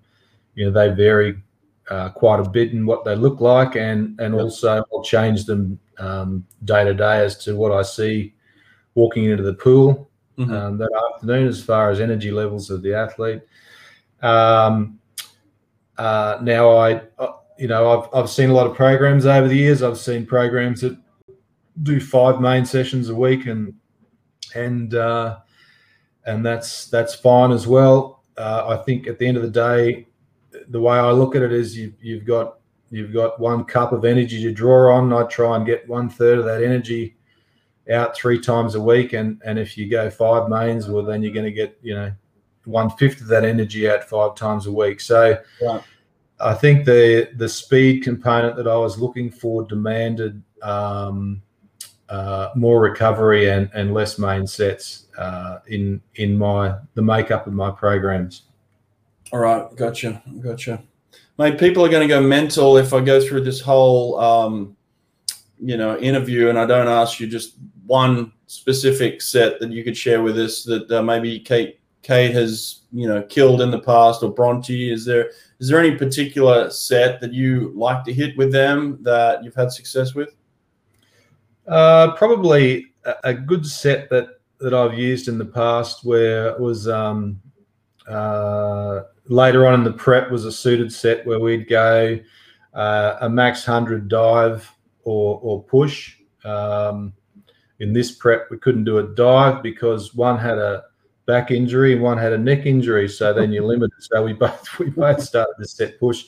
you 0.54 0.64
know, 0.64 0.72
they 0.72 0.94
vary 0.94 1.40
uh, 1.90 2.08
quite 2.08 2.40
a 2.40 2.48
bit 2.48 2.72
in 2.72 2.86
what 2.86 3.04
they 3.04 3.14
look 3.14 3.40
like, 3.40 3.76
and 3.76 4.18
and 4.20 4.34
also 4.34 4.82
I'll 4.92 5.04
change 5.04 5.44
them 5.44 5.78
um, 5.98 6.46
day 6.64 6.84
to 6.84 6.94
day 6.94 7.20
as 7.24 7.36
to 7.44 7.54
what 7.54 7.72
I 7.72 7.82
see 7.82 8.34
walking 8.94 9.24
into 9.26 9.44
the 9.44 9.54
pool 9.54 10.07
mm-hmm. 10.38 10.52
um, 10.52 10.78
that 10.78 10.90
afternoon 11.14 11.48
as 11.48 11.62
far 11.62 11.90
as 11.90 12.00
energy 12.00 12.30
levels 12.30 12.70
of 12.70 12.82
the 12.82 12.94
athlete. 12.94 13.42
Um, 14.22 14.98
uh, 15.96 16.38
now, 16.42 16.76
I, 16.76 17.02
uh, 17.18 17.32
you 17.58 17.66
know, 17.66 18.00
I've, 18.00 18.08
I've 18.14 18.30
seen 18.30 18.50
a 18.50 18.54
lot 18.54 18.66
of 18.66 18.76
programs 18.76 19.26
over 19.26 19.48
the 19.48 19.56
years. 19.56 19.82
I've 19.82 19.98
seen 19.98 20.24
programs 20.24 20.80
that 20.82 20.96
do 21.82 22.00
five 22.00 22.40
main 22.40 22.64
sessions 22.64 23.08
a 23.08 23.14
week, 23.14 23.46
and 23.46 23.74
and 24.54 24.94
uh, 24.94 25.38
and 26.24 26.46
that's 26.46 26.86
that's 26.86 27.14
fine 27.14 27.50
as 27.50 27.66
well. 27.66 28.22
Uh, 28.36 28.78
I 28.78 28.84
think 28.84 29.08
at 29.08 29.18
the 29.18 29.26
end 29.26 29.36
of 29.36 29.42
the 29.42 29.50
day, 29.50 30.06
the 30.68 30.80
way 30.80 30.96
I 30.96 31.10
look 31.10 31.34
at 31.34 31.42
it 31.42 31.52
is 31.52 31.76
you, 31.76 31.92
you've 32.00 32.24
got 32.24 32.60
you've 32.90 33.12
got 33.12 33.40
one 33.40 33.64
cup 33.64 33.92
of 33.92 34.04
energy 34.04 34.40
to 34.42 34.52
draw 34.52 34.94
on. 34.94 35.12
I 35.12 35.24
try 35.24 35.56
and 35.56 35.66
get 35.66 35.88
one 35.88 36.08
third 36.08 36.38
of 36.38 36.44
that 36.44 36.62
energy 36.62 37.17
out 37.90 38.16
three 38.16 38.40
times 38.40 38.74
a 38.74 38.80
week, 38.80 39.12
and 39.12 39.40
and 39.44 39.58
if 39.58 39.76
you 39.76 39.88
go 39.88 40.10
five 40.10 40.48
mains, 40.48 40.88
well, 40.88 41.04
then 41.04 41.22
you're 41.22 41.32
going 41.32 41.46
to 41.46 41.52
get 41.52 41.78
you 41.82 41.94
know 41.94 42.12
one 42.64 42.90
fifth 42.90 43.20
of 43.20 43.28
that 43.28 43.44
energy 43.44 43.88
out 43.88 44.08
five 44.08 44.34
times 44.34 44.66
a 44.66 44.72
week. 44.72 45.00
So. 45.00 45.38
Right. 45.62 45.82
I 46.40 46.54
think 46.54 46.84
the 46.84 47.30
the 47.34 47.48
speed 47.48 48.04
component 48.04 48.54
that 48.54 48.68
I 48.68 48.76
was 48.76 48.96
looking 48.96 49.28
for 49.28 49.64
demanded 49.64 50.40
um, 50.62 51.42
uh, 52.08 52.50
more 52.54 52.80
recovery 52.80 53.50
and, 53.50 53.68
and 53.74 53.92
less 53.92 54.18
main 54.18 54.46
sets 54.46 55.06
uh, 55.18 55.58
in 55.66 56.00
in 56.14 56.36
my 56.36 56.76
the 56.94 57.02
makeup 57.02 57.46
of 57.46 57.52
my 57.52 57.70
programs. 57.70 58.42
All 59.32 59.40
right, 59.40 59.74
gotcha, 59.76 60.22
gotcha. 60.40 60.82
Mate, 61.38 61.58
people 61.58 61.84
are 61.84 61.88
going 61.88 62.06
to 62.06 62.12
go 62.12 62.20
mental 62.20 62.78
if 62.78 62.92
I 62.92 63.00
go 63.00 63.20
through 63.20 63.44
this 63.44 63.60
whole, 63.60 64.18
um, 64.18 64.76
you 65.60 65.76
know, 65.76 65.96
interview 65.98 66.48
and 66.48 66.58
I 66.58 66.66
don't 66.66 66.88
ask 66.88 67.20
you 67.20 67.26
just 67.26 67.54
one 67.88 68.32
specific 68.46 69.20
set 69.20 69.58
that 69.58 69.72
you 69.72 69.82
could 69.82 69.96
share 69.96 70.22
with 70.22 70.38
us 70.38 70.62
that 70.64 70.90
uh, 70.90 71.02
maybe 71.02 71.40
Cate 71.40 71.80
Cate 72.02 72.32
has 72.32 72.82
you 72.92 73.08
know 73.08 73.22
killed 73.22 73.60
in 73.60 73.70
the 73.70 73.80
past 73.80 74.22
or 74.22 74.32
Bronte. 74.32 74.92
Is 74.92 75.04
there 75.04 75.30
is 75.58 75.68
there 75.68 75.80
any 75.80 75.96
particular 75.96 76.70
set 76.70 77.20
that 77.20 77.32
you 77.32 77.72
like 77.74 78.04
to 78.04 78.12
hit 78.12 78.36
with 78.36 78.52
them 78.52 78.98
that 79.02 79.42
you've 79.42 79.54
had 79.54 79.72
success 79.72 80.14
with? 80.14 80.36
Uh, 81.66 82.14
probably 82.14 82.86
a, 83.24 83.34
good 83.34 83.66
set 83.66 84.08
that 84.10 84.40
that 84.60 84.72
I've 84.72 84.98
used 84.98 85.28
in 85.28 85.38
the 85.38 85.44
past 85.44 86.04
where 86.04 86.48
it 86.48 86.60
was 86.60 86.88
um, 86.88 87.40
uh, 88.08 89.00
later 89.26 89.66
on 89.66 89.74
in 89.74 89.84
the 89.84 89.92
prep 89.92 90.30
was 90.30 90.44
a 90.44 90.52
suited 90.52 90.92
set 90.92 91.26
where 91.26 91.40
we'd 91.40 91.68
go 91.68 92.18
uh, 92.74 93.16
a 93.20 93.28
max 93.28 93.66
100 93.66 94.08
dive 94.08 94.70
or, 95.04 95.40
or 95.42 95.62
push. 95.62 96.16
Um, 96.44 97.12
in 97.80 97.92
this 97.92 98.12
prep, 98.12 98.50
we 98.50 98.58
couldn't 98.58 98.84
do 98.84 98.98
a 98.98 99.02
dive 99.02 99.62
because 99.62 100.14
one 100.14 100.38
had 100.38 100.58
a 100.58 100.84
back 101.26 101.50
injury 101.50 101.92
and 101.92 102.02
one 102.02 102.18
had 102.18 102.32
a 102.32 102.38
neck 102.38 102.66
injury. 102.66 103.08
So 103.08 103.32
then 103.32 103.52
you're 103.52 103.64
limited. 103.64 104.00
So 104.00 104.24
we 104.24 104.32
both 104.32 104.66
we 104.78 104.90
both 104.90 105.22
started 105.22 105.54
the 105.58 105.66
set 105.66 105.98
push. 105.98 106.26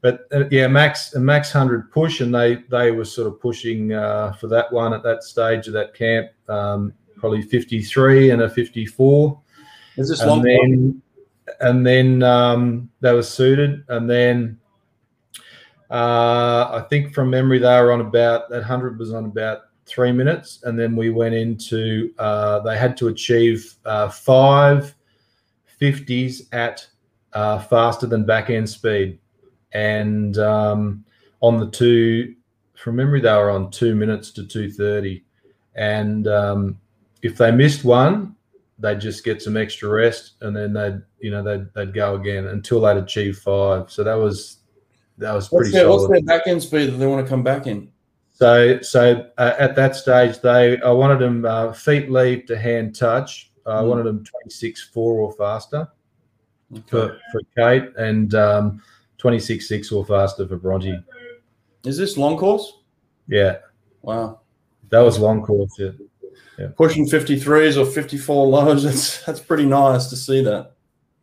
But 0.00 0.26
uh, 0.32 0.44
yeah, 0.50 0.66
max 0.66 1.14
a 1.14 1.20
max 1.20 1.52
hundred 1.52 1.92
push, 1.92 2.20
and 2.20 2.34
they 2.34 2.56
they 2.70 2.90
were 2.90 3.04
sort 3.04 3.28
of 3.28 3.40
pushing 3.40 3.92
uh, 3.92 4.32
for 4.32 4.48
that 4.48 4.72
one 4.72 4.94
at 4.94 5.02
that 5.02 5.22
stage 5.22 5.66
of 5.66 5.74
that 5.74 5.94
camp, 5.94 6.30
um, 6.48 6.94
probably 7.16 7.42
fifty 7.42 7.82
three 7.82 8.30
and 8.30 8.42
a 8.42 8.48
fifty 8.48 8.86
four. 8.86 9.38
Is 9.96 10.08
this 10.08 10.20
and 10.20 10.30
long? 10.30 10.42
Then, 10.42 11.02
and 11.60 11.86
then 11.86 12.22
um, 12.22 12.90
they 13.00 13.12
were 13.12 13.22
suited, 13.22 13.84
and 13.88 14.08
then 14.08 14.58
uh, 15.90 16.70
I 16.72 16.86
think 16.88 17.12
from 17.12 17.28
memory 17.28 17.58
they 17.58 17.80
were 17.82 17.92
on 17.92 18.00
about 18.00 18.48
that 18.48 18.62
hundred 18.62 18.98
was 18.98 19.12
on 19.12 19.26
about 19.26 19.64
three 19.90 20.12
minutes, 20.12 20.60
and 20.62 20.78
then 20.78 20.94
we 20.94 21.10
went 21.10 21.34
into 21.34 22.12
uh, 22.18 22.60
they 22.60 22.78
had 22.78 22.96
to 22.98 23.08
achieve 23.08 23.74
uh, 23.84 24.08
five 24.08 24.94
fifties 25.78 26.48
at 26.52 26.86
uh, 27.32 27.58
faster 27.58 28.06
than 28.06 28.24
back 28.24 28.50
end 28.50 28.68
speed, 28.68 29.18
and 29.72 30.38
um, 30.38 31.04
on 31.40 31.58
the 31.58 31.70
two 31.70 32.34
from 32.76 32.96
memory 32.96 33.20
they 33.20 33.32
were 33.32 33.50
on 33.50 33.70
two 33.70 33.94
minutes 33.94 34.30
to 34.32 34.46
two 34.46 34.70
thirty, 34.70 35.24
and 35.74 36.28
um, 36.28 36.78
if 37.22 37.36
they 37.36 37.50
missed 37.50 37.84
one, 37.84 38.34
they'd 38.78 39.00
just 39.00 39.24
get 39.24 39.42
some 39.42 39.56
extra 39.56 39.88
rest, 39.88 40.34
and 40.40 40.56
then 40.56 40.72
they'd 40.72 41.02
you 41.18 41.30
know 41.30 41.42
they'd 41.42 41.66
they'd 41.74 41.94
go 41.94 42.14
again 42.14 42.46
until 42.46 42.80
they'd 42.80 42.96
achieve 42.96 43.38
five. 43.38 43.90
So 43.90 44.04
that 44.04 44.14
was 44.14 44.58
that 45.18 45.34
was 45.34 45.48
pretty 45.48 45.64
what's 45.64 45.72
their, 45.72 45.84
solid. 45.84 45.96
what's 45.96 46.12
their 46.12 46.22
back 46.22 46.46
end 46.46 46.62
speed 46.62 46.86
that 46.86 46.96
they 46.96 47.06
want 47.06 47.24
to 47.24 47.28
come 47.28 47.42
back 47.42 47.66
in? 47.66 47.90
So, 48.40 48.80
so 48.80 49.26
uh, 49.36 49.52
at 49.58 49.76
that 49.76 49.94
stage, 49.94 50.40
they 50.40 50.80
I 50.80 50.90
wanted 50.90 51.18
them 51.18 51.44
uh, 51.44 51.74
feet 51.74 52.10
leave 52.10 52.46
to 52.46 52.58
hand 52.58 52.94
touch. 52.96 53.52
I 53.66 53.82
Mm. 53.82 53.88
wanted 53.88 54.04
them 54.04 54.24
26 54.24 54.82
4 54.94 55.20
or 55.20 55.32
faster 55.32 55.86
Okay. 56.72 56.82
for, 56.88 57.18
for 57.32 57.40
Cate 57.54 57.90
and 57.98 58.34
um, 58.34 58.82
26 59.18 59.68
6 59.68 59.92
or 59.92 60.06
faster 60.06 60.48
for 60.48 60.56
Bronte. 60.56 60.98
Is 61.84 61.98
this 61.98 62.16
long 62.16 62.38
course? 62.38 62.78
Yeah, 63.28 63.58
Wow. 64.00 64.40
that 64.88 65.00
was 65.00 65.18
long 65.18 65.42
course. 65.42 65.74
Yeah. 65.78 65.90
yeah. 66.58 66.68
Pushing 66.78 67.06
53s 67.06 67.76
or 67.76 67.84
54 67.84 68.46
lows. 68.46 68.82
That's 68.84 69.22
that's 69.26 69.40
pretty 69.40 69.66
nice 69.66 70.06
to 70.06 70.16
see 70.16 70.42
that. 70.44 70.72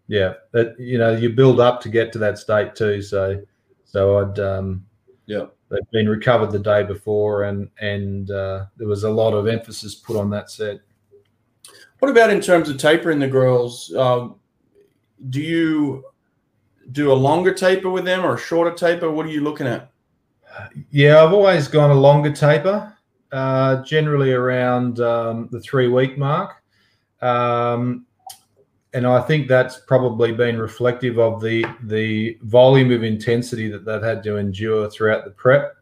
Yeah, 0.08 0.34
that 0.52 0.80
you 0.80 1.00
know 1.00 1.16
you 1.18 1.30
build 1.30 1.60
up 1.60 1.82
to 1.82 1.90
get 1.90 2.14
to 2.14 2.20
that 2.20 2.38
state 2.38 2.76
too. 2.76 3.02
So, 3.02 3.42
so 3.86 4.20
I'd 4.20 4.38
um, 4.40 4.86
Yeah. 5.26 5.48
They'd 5.70 5.92
been 5.92 6.10
recovered 6.10 6.52
the 6.52 6.60
day 6.60 6.84
before, 6.84 7.44
and 7.44 7.70
and 7.80 8.32
uh, 8.32 8.66
there 8.78 8.88
was 8.88 9.04
a 9.04 9.10
lot 9.10 9.34
of 9.34 9.48
emphasis 9.48 9.96
put 9.96 10.16
on 10.16 10.30
that 10.32 10.50
set. 10.50 10.80
What 12.00 12.12
about 12.12 12.30
in 12.30 12.42
terms 12.42 12.70
of 12.70 12.78
tapering 12.78 13.20
the 13.20 13.28
girls? 13.28 13.94
Um, 13.96 14.36
do 15.30 15.42
you 15.42 16.06
do 16.92 17.12
a 17.12 17.14
longer 17.14 17.54
taper 17.54 17.90
with 17.90 18.06
them 18.06 18.26
or 18.26 18.36
a 18.36 18.40
shorter 18.40 18.76
taper? 18.76 19.12
What 19.12 19.26
are 19.26 19.30
you 19.30 19.42
looking 19.42 19.68
at? 19.68 19.92
Yeah, 20.90 21.24
I've 21.24 21.34
always 21.34 21.68
gone 21.68 21.92
a 21.92 21.96
longer 21.96 22.32
taper, 22.32 22.96
uh, 23.32 23.84
generally 23.84 24.32
around 24.32 25.00
um, 25.00 25.50
the 25.52 25.60
three 25.60 25.88
week 25.88 26.18
mark. 26.18 26.64
Um, 27.22 28.07
and 28.98 29.06
I 29.06 29.22
think 29.22 29.48
that's 29.48 29.78
probably 29.78 30.32
been 30.32 30.58
reflective 30.58 31.20
of 31.20 31.40
the 31.40 31.64
the 31.84 32.36
volume 32.42 32.92
of 32.92 33.04
intensity 33.04 33.70
that 33.70 33.86
they've 33.86 34.02
had 34.02 34.24
to 34.24 34.38
endure 34.38 34.90
throughout 34.90 35.24
the 35.24 35.30
prep. 35.30 35.76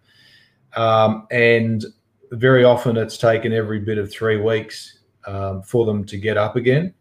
Um, 0.75 1.25
and 1.31 1.85
very 2.31 2.65
often 2.65 2.97
it's 2.97 3.17
taken 3.17 3.53
every 3.53 3.79
bit 3.79 3.97
of 3.97 4.11
three 4.11 4.35
weeks 4.35 4.99
um, 5.25 5.61
for 5.61 5.85
them 5.85 6.03
to 6.03 6.17
get 6.17 6.35
up 6.35 6.57
again. 6.57 6.93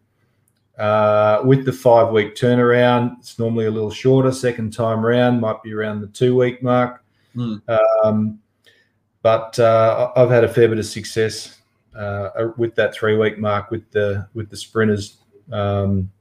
Uh, 0.79 1.41
with 1.43 1.65
the 1.65 1.73
five 1.73 2.13
week 2.13 2.33
turnaround, 2.33 3.19
it's 3.19 3.37
normally 3.37 3.65
a 3.65 3.71
little 3.71 3.91
shorter. 3.91 4.31
Second 4.31 4.71
time 4.71 5.05
round 5.05 5.41
might 5.41 5.61
be 5.63 5.73
around 5.73 5.99
the 5.99 6.07
two 6.07 6.33
week 6.33 6.63
mark. 6.63 7.03
Um, 8.05 8.39
but 9.21 9.59
uh, 9.59 10.13
I've 10.15 10.29
had 10.29 10.45
a 10.45 10.47
fair 10.47 10.69
bit 10.69 10.79
of 10.79 10.85
success 10.85 11.59
uh, 11.93 12.29
with 12.55 12.73
that 12.75 12.93
three 12.93 13.17
week 13.17 13.37
mark 13.37 13.69
with 13.69 13.91
the 13.91 14.29
with 14.33 14.49
the 14.49 14.55
sprinters. 14.55 15.17
Um, 15.51 16.11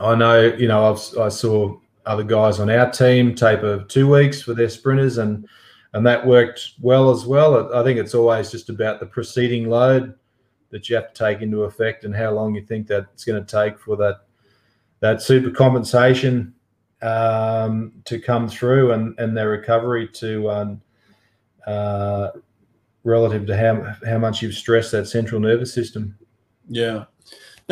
I 0.00 0.14
know, 0.14 0.42
you 0.42 0.68
know, 0.68 0.92
I've, 0.92 1.18
I 1.18 1.28
saw 1.28 1.78
other 2.06 2.24
guys 2.24 2.58
on 2.58 2.70
our 2.70 2.90
team 2.90 3.34
taper 3.34 3.84
two 3.84 4.08
weeks 4.08 4.42
for 4.42 4.54
their 4.54 4.68
sprinters, 4.68 5.18
and 5.18 5.46
and 5.94 6.06
that 6.06 6.26
worked 6.26 6.72
well 6.80 7.10
as 7.10 7.26
well. 7.26 7.74
I 7.74 7.84
think 7.84 7.98
it's 7.98 8.14
always 8.14 8.50
just 8.50 8.70
about 8.70 8.98
the 8.98 9.06
preceding 9.06 9.68
load 9.68 10.14
that 10.70 10.88
you 10.88 10.96
have 10.96 11.12
to 11.12 11.18
take 11.18 11.42
into 11.42 11.64
effect 11.64 12.04
and 12.04 12.16
how 12.16 12.30
long 12.30 12.54
you 12.54 12.62
think 12.62 12.86
that 12.86 13.06
it's 13.12 13.24
going 13.24 13.44
to 13.44 13.50
take 13.50 13.78
for 13.78 13.96
that 13.96 14.22
that 15.00 15.20
super 15.20 15.50
compensation 15.50 16.54
um, 17.02 17.92
to 18.04 18.18
come 18.18 18.48
through 18.48 18.92
and, 18.92 19.18
and 19.18 19.36
their 19.36 19.48
recovery 19.48 20.08
to 20.08 20.48
um, 20.50 20.82
uh, 21.66 22.28
relative 23.04 23.46
to 23.46 23.56
how, 23.56 23.94
how 24.08 24.18
much 24.18 24.40
you've 24.40 24.54
stressed 24.54 24.92
that 24.92 25.06
central 25.06 25.40
nervous 25.40 25.74
system. 25.74 26.16
Yeah. 26.68 27.04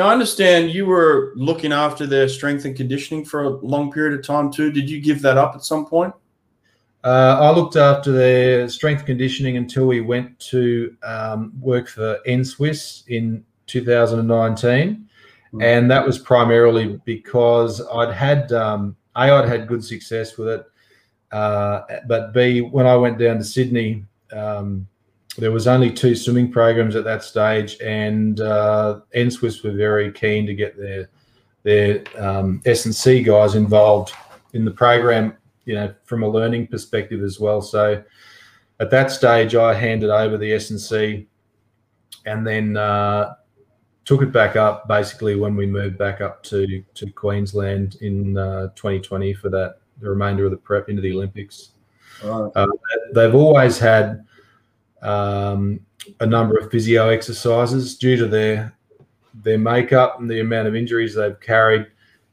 Now 0.00 0.08
I 0.08 0.14
understand 0.14 0.70
you 0.70 0.86
were 0.86 1.34
looking 1.36 1.74
after 1.74 2.06
their 2.06 2.26
strength 2.26 2.64
and 2.64 2.74
conditioning 2.74 3.22
for 3.22 3.42
a 3.42 3.50
long 3.50 3.92
period 3.92 4.18
of 4.18 4.24
time 4.24 4.50
too. 4.50 4.72
Did 4.72 4.88
you 4.88 4.98
give 4.98 5.20
that 5.20 5.36
up 5.36 5.54
at 5.54 5.62
some 5.62 5.84
point? 5.84 6.14
Uh, 7.04 7.36
I 7.38 7.50
looked 7.50 7.76
after 7.76 8.10
their 8.10 8.66
strength 8.70 9.04
conditioning 9.04 9.58
until 9.58 9.86
we 9.86 10.00
went 10.00 10.40
to 10.52 10.96
um, 11.02 11.52
work 11.60 11.86
for 11.86 12.18
NSWIS 12.26 13.08
in 13.08 13.44
2019. 13.66 15.06
Mm. 15.52 15.62
And 15.62 15.90
that 15.90 16.06
was 16.06 16.18
primarily 16.18 16.98
because 17.04 17.86
I'd 17.92 18.14
had, 18.14 18.52
um, 18.52 18.96
A, 19.16 19.30
I'd 19.30 19.48
had 19.50 19.68
good 19.68 19.84
success 19.84 20.38
with 20.38 20.48
it. 20.48 20.66
Uh, 21.30 21.82
but 22.06 22.32
B, 22.32 22.62
when 22.62 22.86
I 22.86 22.96
went 22.96 23.18
down 23.18 23.36
to 23.36 23.44
Sydney, 23.44 24.06
um, 24.32 24.88
there 25.40 25.50
was 25.50 25.66
only 25.66 25.90
two 25.90 26.14
swimming 26.14 26.52
programs 26.52 26.94
at 26.94 27.04
that 27.04 27.24
stage, 27.24 27.78
and 27.80 28.40
uh, 28.40 29.00
NSWIS 29.14 29.64
were 29.64 29.72
very 29.72 30.12
keen 30.12 30.46
to 30.46 30.54
get 30.54 30.76
their 30.76 31.08
their 31.62 32.04
um, 32.16 32.62
S 32.64 32.86
and 32.86 32.94
C 32.94 33.22
guys 33.22 33.54
involved 33.54 34.12
in 34.52 34.64
the 34.64 34.70
program 34.70 35.36
you 35.70 35.76
know, 35.76 35.94
from 36.04 36.22
a 36.22 36.28
learning 36.28 36.66
perspective 36.66 37.22
as 37.22 37.38
well. 37.38 37.62
So 37.62 38.02
at 38.80 38.90
that 38.90 39.12
stage, 39.12 39.54
I 39.54 39.72
handed 39.72 40.10
over 40.10 40.36
the 40.36 40.52
S 40.52 40.70
and 40.70 40.80
C, 40.80 41.28
and 42.26 42.44
then 42.46 42.76
uh, 42.76 43.34
took 44.04 44.22
it 44.22 44.32
back 44.32 44.56
up 44.56 44.88
basically 44.88 45.36
when 45.36 45.54
we 45.54 45.66
moved 45.66 45.96
back 45.96 46.20
up 46.20 46.42
to 46.44 46.82
to 46.94 47.10
Queensland 47.12 47.96
in 48.00 48.36
uh, 48.36 48.68
2020 48.74 49.34
for 49.34 49.48
that 49.50 49.76
the 50.00 50.08
remainder 50.08 50.44
of 50.44 50.50
the 50.50 50.56
prep 50.56 50.88
into 50.88 51.02
the 51.02 51.12
Olympics. 51.12 51.70
Right. 52.24 52.50
Uh, 52.56 52.66
they've 53.14 53.34
always 53.34 53.78
had 53.78 54.26
um, 55.02 55.80
a 56.20 56.26
number 56.26 56.56
of 56.56 56.70
physio 56.70 57.08
exercises 57.08 57.96
due 57.96 58.16
to 58.16 58.26
their 58.26 58.74
their 59.42 59.58
makeup 59.58 60.18
and 60.18 60.30
the 60.30 60.40
amount 60.40 60.68
of 60.68 60.74
injuries 60.74 61.14
they've 61.14 61.38
carried. 61.40 61.86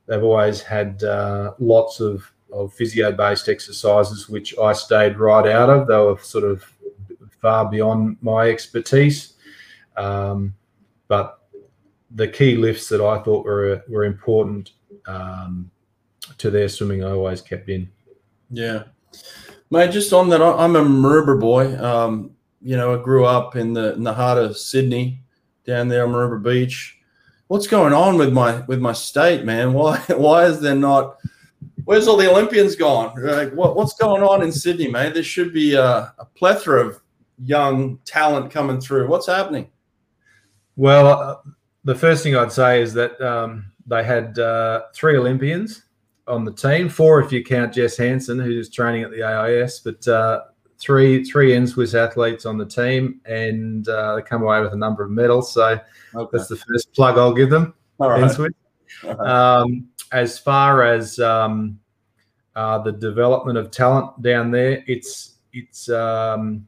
They've 0.08 0.24
always 0.24 0.62
had 0.62 1.04
uh, 1.04 1.54
lots 1.60 2.00
of 2.00 2.32
of 2.52 2.74
physio 2.74 3.12
based 3.12 3.50
exercises, 3.50 4.30
which 4.30 4.58
I 4.58 4.74
stayed 4.74 5.18
right 5.18 5.48
out 5.48 5.70
of. 5.70 5.88
They 5.88 5.98
were 5.98 6.18
sort 6.18 6.46
of 6.46 6.64
far 7.42 7.70
beyond 7.70 8.18
my 8.22 8.50
expertise. 8.50 9.34
Um, 9.96 10.56
but 11.08 11.40
the 12.12 12.28
key 12.28 12.56
lifts 12.56 12.88
that 12.90 13.02
I 13.02 13.20
thought 13.20 13.46
were 13.46 13.84
were 13.88 14.06
important 14.06 14.72
um, 15.08 15.70
to 16.38 16.50
their 16.50 16.70
swimming, 16.70 17.04
I 17.04 17.12
always 17.12 17.42
kept 17.42 17.70
in. 17.70 17.90
Yeah. 18.50 18.84
Mate, 19.70 19.92
just 19.92 20.14
on 20.14 20.30
that, 20.30 20.42
I'm 20.42 20.76
a 20.78 20.84
Maroubra 20.84 21.40
boy. 21.40 21.78
Um, 21.78 22.32
you 22.62 22.76
know, 22.76 23.00
I 23.00 23.04
grew 23.04 23.26
up 23.26 23.56
in 23.56 23.74
the 23.74 23.94
in 23.94 24.04
the 24.04 24.14
heart 24.14 24.38
of 24.38 24.58
Sydney, 24.58 25.22
down 25.66 25.88
there 25.88 26.06
on 26.06 26.14
Maroubra 26.14 26.42
Beach. 26.42 26.98
What's 27.48 27.68
going 27.68 27.94
on 27.94 28.18
with 28.18 28.34
my 28.34 28.62
with 28.62 28.80
my 28.80 28.94
state, 28.94 29.46
man? 29.46 29.74
Why 29.74 29.98
why 30.10 30.46
is 30.46 30.60
there 30.60 30.76
not? 30.76 31.18
Where's 31.86 32.08
all 32.08 32.18
the 32.18 32.30
Olympians 32.30 32.76
gone? 32.76 33.14
Like, 33.22 33.54
what, 33.54 33.78
what's 33.78 33.94
going 33.94 34.22
on 34.22 34.44
in 34.44 34.52
Sydney, 34.52 34.90
man? 34.90 35.14
There 35.14 35.24
should 35.24 35.54
be 35.54 35.76
a, 35.76 36.14
a 36.18 36.26
plethora 36.36 36.86
of 36.86 37.02
young 37.42 38.00
talent 38.00 38.52
coming 38.52 38.82
through. 38.82 39.08
What's 39.08 39.28
happening? 39.28 39.70
Well, 40.76 41.08
uh, 41.08 41.36
the 41.86 41.96
first 41.96 42.24
thing 42.24 42.36
I'd 42.36 42.52
say 42.52 42.82
is 42.82 42.94
that 42.94 43.20
um, 43.22 43.72
they 43.86 44.04
had 44.04 44.38
uh, 44.38 44.84
three 44.94 45.18
Olympians 45.18 45.84
on 46.28 46.44
the 46.44 46.52
team, 46.52 46.90
four 46.90 47.22
if 47.22 47.32
you 47.32 47.44
count 47.44 47.74
Jess 47.74 47.96
Hansen, 47.96 48.38
who's 48.38 48.70
training 48.70 49.04
at 49.04 49.12
the 49.12 49.24
AIS, 49.24 49.80
but 49.80 50.06
uh, 50.10 50.42
three 50.80 51.24
three 51.24 51.52
NSWIS 51.52 51.96
athletes 51.96 52.46
on 52.46 52.58
the 52.58 52.66
team, 52.66 53.22
and 53.26 53.88
uh, 53.88 54.16
they 54.16 54.22
come 54.22 54.44
away 54.44 54.62
with 54.62 54.74
a 54.74 54.78
number 54.78 55.04
of 55.04 55.12
medals. 55.12 55.52
So 55.54 55.80
okay. 56.16 56.30
that's 56.32 56.48
the 56.48 56.58
first 56.58 56.94
plug 56.94 57.18
I'll 57.18 57.34
give 57.34 57.50
them. 57.50 57.74
All 58.00 58.10
right. 58.10 58.32
Um, 59.04 59.90
as 60.14 60.40
far 60.40 60.82
as 60.82 61.20
um, 61.20 61.78
uh, 62.56 62.80
the 62.80 62.94
development 62.94 63.58
of 63.58 63.70
talent 63.70 64.22
down 64.22 64.50
there, 64.50 64.84
it's 64.88 65.36
it's 65.54 65.90
um, 65.90 66.68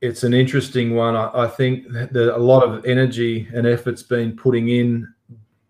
it's 0.00 0.24
an 0.24 0.34
interesting 0.34 0.94
one. 0.94 1.16
I, 1.16 1.44
I 1.44 1.46
think 1.46 1.88
that 1.90 2.36
a 2.36 2.36
lot 2.36 2.64
of 2.64 2.84
energy 2.84 3.48
and 3.54 3.66
effort's 3.66 4.02
been 4.02 4.36
putting 4.36 4.68
in 4.68 5.08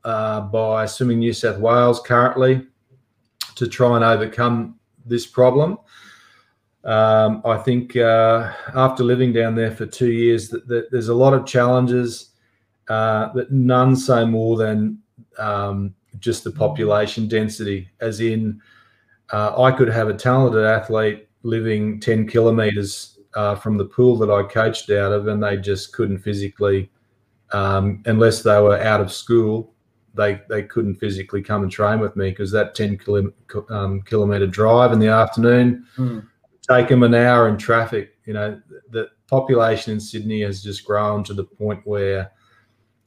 uh, 0.05 0.41
by 0.41 0.87
Swimming 0.87 1.19
New 1.19 1.33
South 1.33 1.59
Wales 1.59 2.01
currently 2.01 2.67
to 3.57 3.69
try 3.69 3.97
and 3.97 4.05
overcome 4.05 4.79
this 5.05 5.27
problem. 5.27 5.79
Um, 6.85 7.43
I 7.45 7.59
think 7.59 7.97
uh, 7.97 8.53
after 8.74 9.05
living 9.05 9.33
down 9.33 9.55
there 9.55 9.70
for 9.70 9.87
two 9.87 10.12
years, 10.12 10.49
that, 10.49 10.66
that 10.68 10.91
there's 10.91 11.09
a 11.09 11.14
lot 11.14 11.35
of 11.35 11.47
challenges, 11.47 12.31
uh, 12.89 13.28
but 13.35 13.53
none 13.53 13.95
say 13.97 14.24
more 14.24 14.57
than 14.57 14.99
um, 15.39 15.95
just 16.18 16.45
the 16.45 16.51
population 16.51 17.28
density. 17.28 17.91
As 18.01 18.20
in, 18.20 18.61
uh, 19.33 19.61
I 19.61 19.72
could 19.72 19.89
have 19.89 20.09
a 20.09 20.14
talented 20.14 20.64
athlete 20.64 21.28
living 21.43 22.01
10 22.01 22.26
kilometers 22.26 23.18
uh, 23.35 23.55
from 23.55 23.76
the 23.76 23.85
pool 23.85 24.16
that 24.18 24.31
I 24.31 24.43
coached 24.43 24.91
out 24.91 25.12
of, 25.12 25.28
and 25.28 25.43
they 25.43 25.57
just 25.57 25.93
couldn't 25.93 26.18
physically, 26.18 26.91
um, 27.53 28.03
unless 28.07 28.43
they 28.43 28.61
were 28.61 28.78
out 28.81 29.01
of 29.01 29.12
school, 29.12 29.72
they 30.14 30.41
they 30.49 30.62
couldn't 30.64 30.97
physically 30.97 31.43
come 31.43 31.62
and 31.62 31.70
train 31.70 32.01
with 32.01 32.16
me 32.16 32.31
because 32.31 32.51
that 32.51 32.74
10 32.74 32.99
kilo, 32.99 33.33
um, 33.68 34.03
kilometer 34.03 34.47
drive 34.47 34.93
in 34.93 34.99
the 34.99 35.07
afternoon 35.07 35.87
mm. 35.97 36.26
Take 36.71 36.89
them 36.89 37.03
an 37.03 37.14
hour 37.14 37.49
in 37.49 37.57
traffic. 37.57 38.18
You 38.27 38.35
know, 38.35 38.61
the 38.91 39.09
population 39.27 39.93
in 39.93 40.01
Sydney 40.01 40.43
has 40.43 40.62
just 40.62 40.85
grown 40.85 41.25
to 41.25 41.35
the 41.35 41.45
point 41.45 41.81
where 41.85 42.31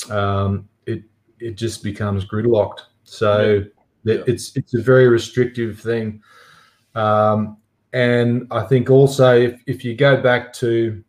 um, 0.10 0.68
it 0.86 1.04
it 1.40 1.56
just 1.56 1.84
becomes 1.84 2.26
gridlocked. 2.26 2.82
So 3.04 3.64
yeah. 4.04 4.16
Yeah. 4.16 4.24
it's 4.28 4.56
it's 4.56 4.74
a 4.74 4.82
very 4.82 5.08
restrictive 5.08 5.80
thing. 5.80 6.22
Um, 6.96 7.58
and 7.94 8.48
I 8.52 8.64
think 8.64 8.90
also 8.90 9.40
if, 9.40 9.62
if 9.68 9.86
you 9.86 9.96
go 9.96 10.22
back 10.22 10.52
to 10.54 11.04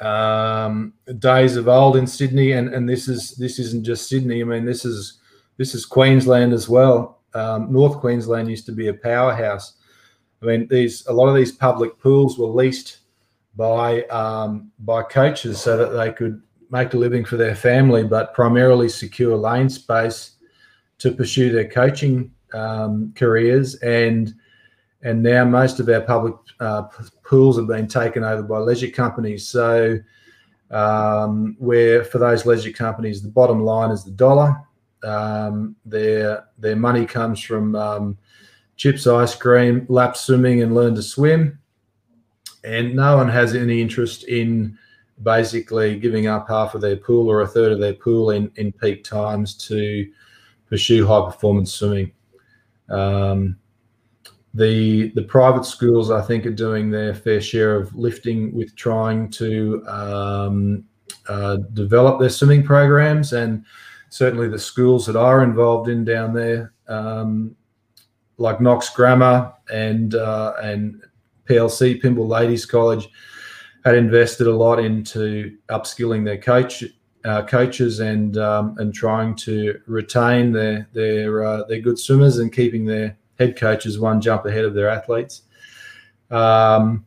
um, 0.00 0.92
days 1.18 1.56
of 1.56 1.66
old 1.66 1.96
in 1.96 2.06
Sydney, 2.06 2.52
and, 2.52 2.72
and 2.72 2.88
this 2.88 3.08
is 3.08 3.32
this 3.32 3.58
isn't 3.58 3.84
just 3.84 4.08
Sydney. 4.08 4.40
I 4.42 4.44
mean, 4.44 4.64
this 4.64 4.84
is 4.84 5.20
this 5.56 5.74
is 5.74 5.84
Queensland 5.84 6.52
as 6.52 6.68
well. 6.68 7.22
Um, 7.34 7.72
North 7.72 7.98
Queensland 7.98 8.48
used 8.48 8.66
to 8.66 8.72
be 8.72 8.88
a 8.88 8.94
powerhouse. 8.94 9.77
I 10.42 10.46
mean, 10.46 10.68
these 10.68 11.06
a 11.06 11.12
lot 11.12 11.28
of 11.28 11.34
these 11.34 11.52
public 11.52 11.98
pools 11.98 12.38
were 12.38 12.46
leased 12.46 12.98
by 13.56 14.02
um, 14.04 14.70
by 14.80 15.02
coaches 15.02 15.60
so 15.60 15.76
that 15.76 15.96
they 15.96 16.12
could 16.12 16.42
make 16.70 16.94
a 16.94 16.98
living 16.98 17.24
for 17.24 17.36
their 17.36 17.54
family, 17.54 18.04
but 18.04 18.34
primarily 18.34 18.88
secure 18.88 19.36
lane 19.36 19.68
space 19.68 20.36
to 20.98 21.12
pursue 21.12 21.50
their 21.50 21.68
coaching 21.68 22.30
um, 22.52 23.12
careers 23.16 23.74
and 23.76 24.34
and 25.02 25.22
now 25.22 25.44
most 25.44 25.78
of 25.78 25.88
our 25.88 26.00
public 26.00 26.34
uh, 26.60 26.82
pools 27.22 27.56
have 27.56 27.68
been 27.68 27.86
taken 27.86 28.24
over 28.24 28.42
by 28.42 28.58
leisure 28.58 28.90
companies. 28.90 29.46
So, 29.46 29.98
um, 30.70 31.56
where 31.58 32.04
for 32.04 32.18
those 32.18 32.44
leisure 32.44 32.72
companies, 32.72 33.22
the 33.22 33.28
bottom 33.28 33.62
line 33.62 33.90
is 33.90 34.04
the 34.04 34.10
dollar. 34.10 34.60
Um, 35.04 35.76
their 35.84 36.46
their 36.58 36.74
money 36.74 37.06
comes 37.06 37.40
from 37.40 37.76
um, 37.76 38.18
chips, 38.78 39.06
ice 39.06 39.34
cream, 39.34 39.84
lap 39.90 40.16
swimming, 40.16 40.62
and 40.62 40.74
learn 40.74 40.94
to 40.94 41.02
swim, 41.02 41.58
and 42.64 42.96
no 42.96 43.18
one 43.18 43.28
has 43.28 43.54
any 43.54 43.82
interest 43.82 44.24
in 44.24 44.78
basically 45.22 45.98
giving 45.98 46.28
up 46.28 46.48
half 46.48 46.74
of 46.74 46.80
their 46.80 46.96
pool 46.96 47.28
or 47.30 47.42
a 47.42 47.46
third 47.46 47.72
of 47.72 47.80
their 47.80 47.92
pool 47.92 48.30
in 48.30 48.50
in 48.56 48.72
peak 48.72 49.04
times 49.04 49.54
to 49.54 50.10
pursue 50.68 51.06
high 51.06 51.26
performance 51.26 51.74
swimming. 51.74 52.12
Um, 52.88 53.58
the 54.54 55.10
the 55.10 55.22
private 55.22 55.64
schools, 55.64 56.10
I 56.10 56.22
think, 56.22 56.46
are 56.46 56.50
doing 56.50 56.90
their 56.90 57.14
fair 57.14 57.40
share 57.40 57.76
of 57.76 57.94
lifting 57.94 58.54
with 58.54 58.74
trying 58.76 59.30
to 59.32 59.84
um, 59.86 60.84
uh, 61.28 61.56
develop 61.74 62.20
their 62.20 62.30
swimming 62.30 62.62
programs, 62.62 63.32
and 63.32 63.64
certainly 64.08 64.48
the 64.48 64.58
schools 64.58 65.04
that 65.06 65.16
are 65.16 65.42
involved 65.42 65.88
in 65.88 66.04
down 66.04 66.32
there, 66.32 66.72
um, 66.88 67.54
like 68.38 68.60
Knox 68.60 68.90
Grammar 68.90 69.52
and 69.70 70.14
uh, 70.14 70.54
and 70.62 71.02
PLC 71.46 72.00
Pymble 72.00 72.26
Ladies 72.26 72.64
College, 72.64 73.08
had 73.84 73.94
invested 73.94 74.46
a 74.46 74.54
lot 74.54 74.78
into 74.78 75.56
upskilling 75.68 76.24
their 76.24 76.38
coach 76.38 76.84
uh, 77.24 77.44
coaches 77.44 78.00
and 78.00 78.38
um, 78.38 78.76
and 78.78 78.94
trying 78.94 79.34
to 79.34 79.80
retain 79.86 80.52
their 80.52 80.88
their 80.92 81.44
uh, 81.44 81.64
their 81.64 81.80
good 81.80 81.98
swimmers 81.98 82.38
and 82.38 82.52
keeping 82.52 82.86
their 82.86 83.16
head 83.38 83.56
coaches 83.56 83.98
one 83.98 84.20
jump 84.20 84.46
ahead 84.46 84.64
of 84.64 84.74
their 84.74 84.88
athletes. 84.88 85.42
Um, 86.30 87.04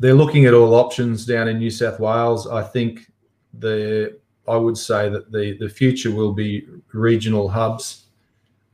they're 0.00 0.14
looking 0.14 0.46
at 0.46 0.54
all 0.54 0.74
options 0.74 1.26
down 1.26 1.48
in 1.48 1.58
New 1.58 1.70
South 1.70 1.98
Wales. 1.98 2.46
I 2.46 2.62
think 2.62 3.10
the 3.58 4.18
I 4.46 4.56
would 4.56 4.78
say 4.78 5.08
that 5.08 5.32
the 5.32 5.56
the 5.58 5.68
future 5.68 6.10
will 6.10 6.32
be 6.32 6.66
regional 6.92 7.48
hubs 7.48 8.06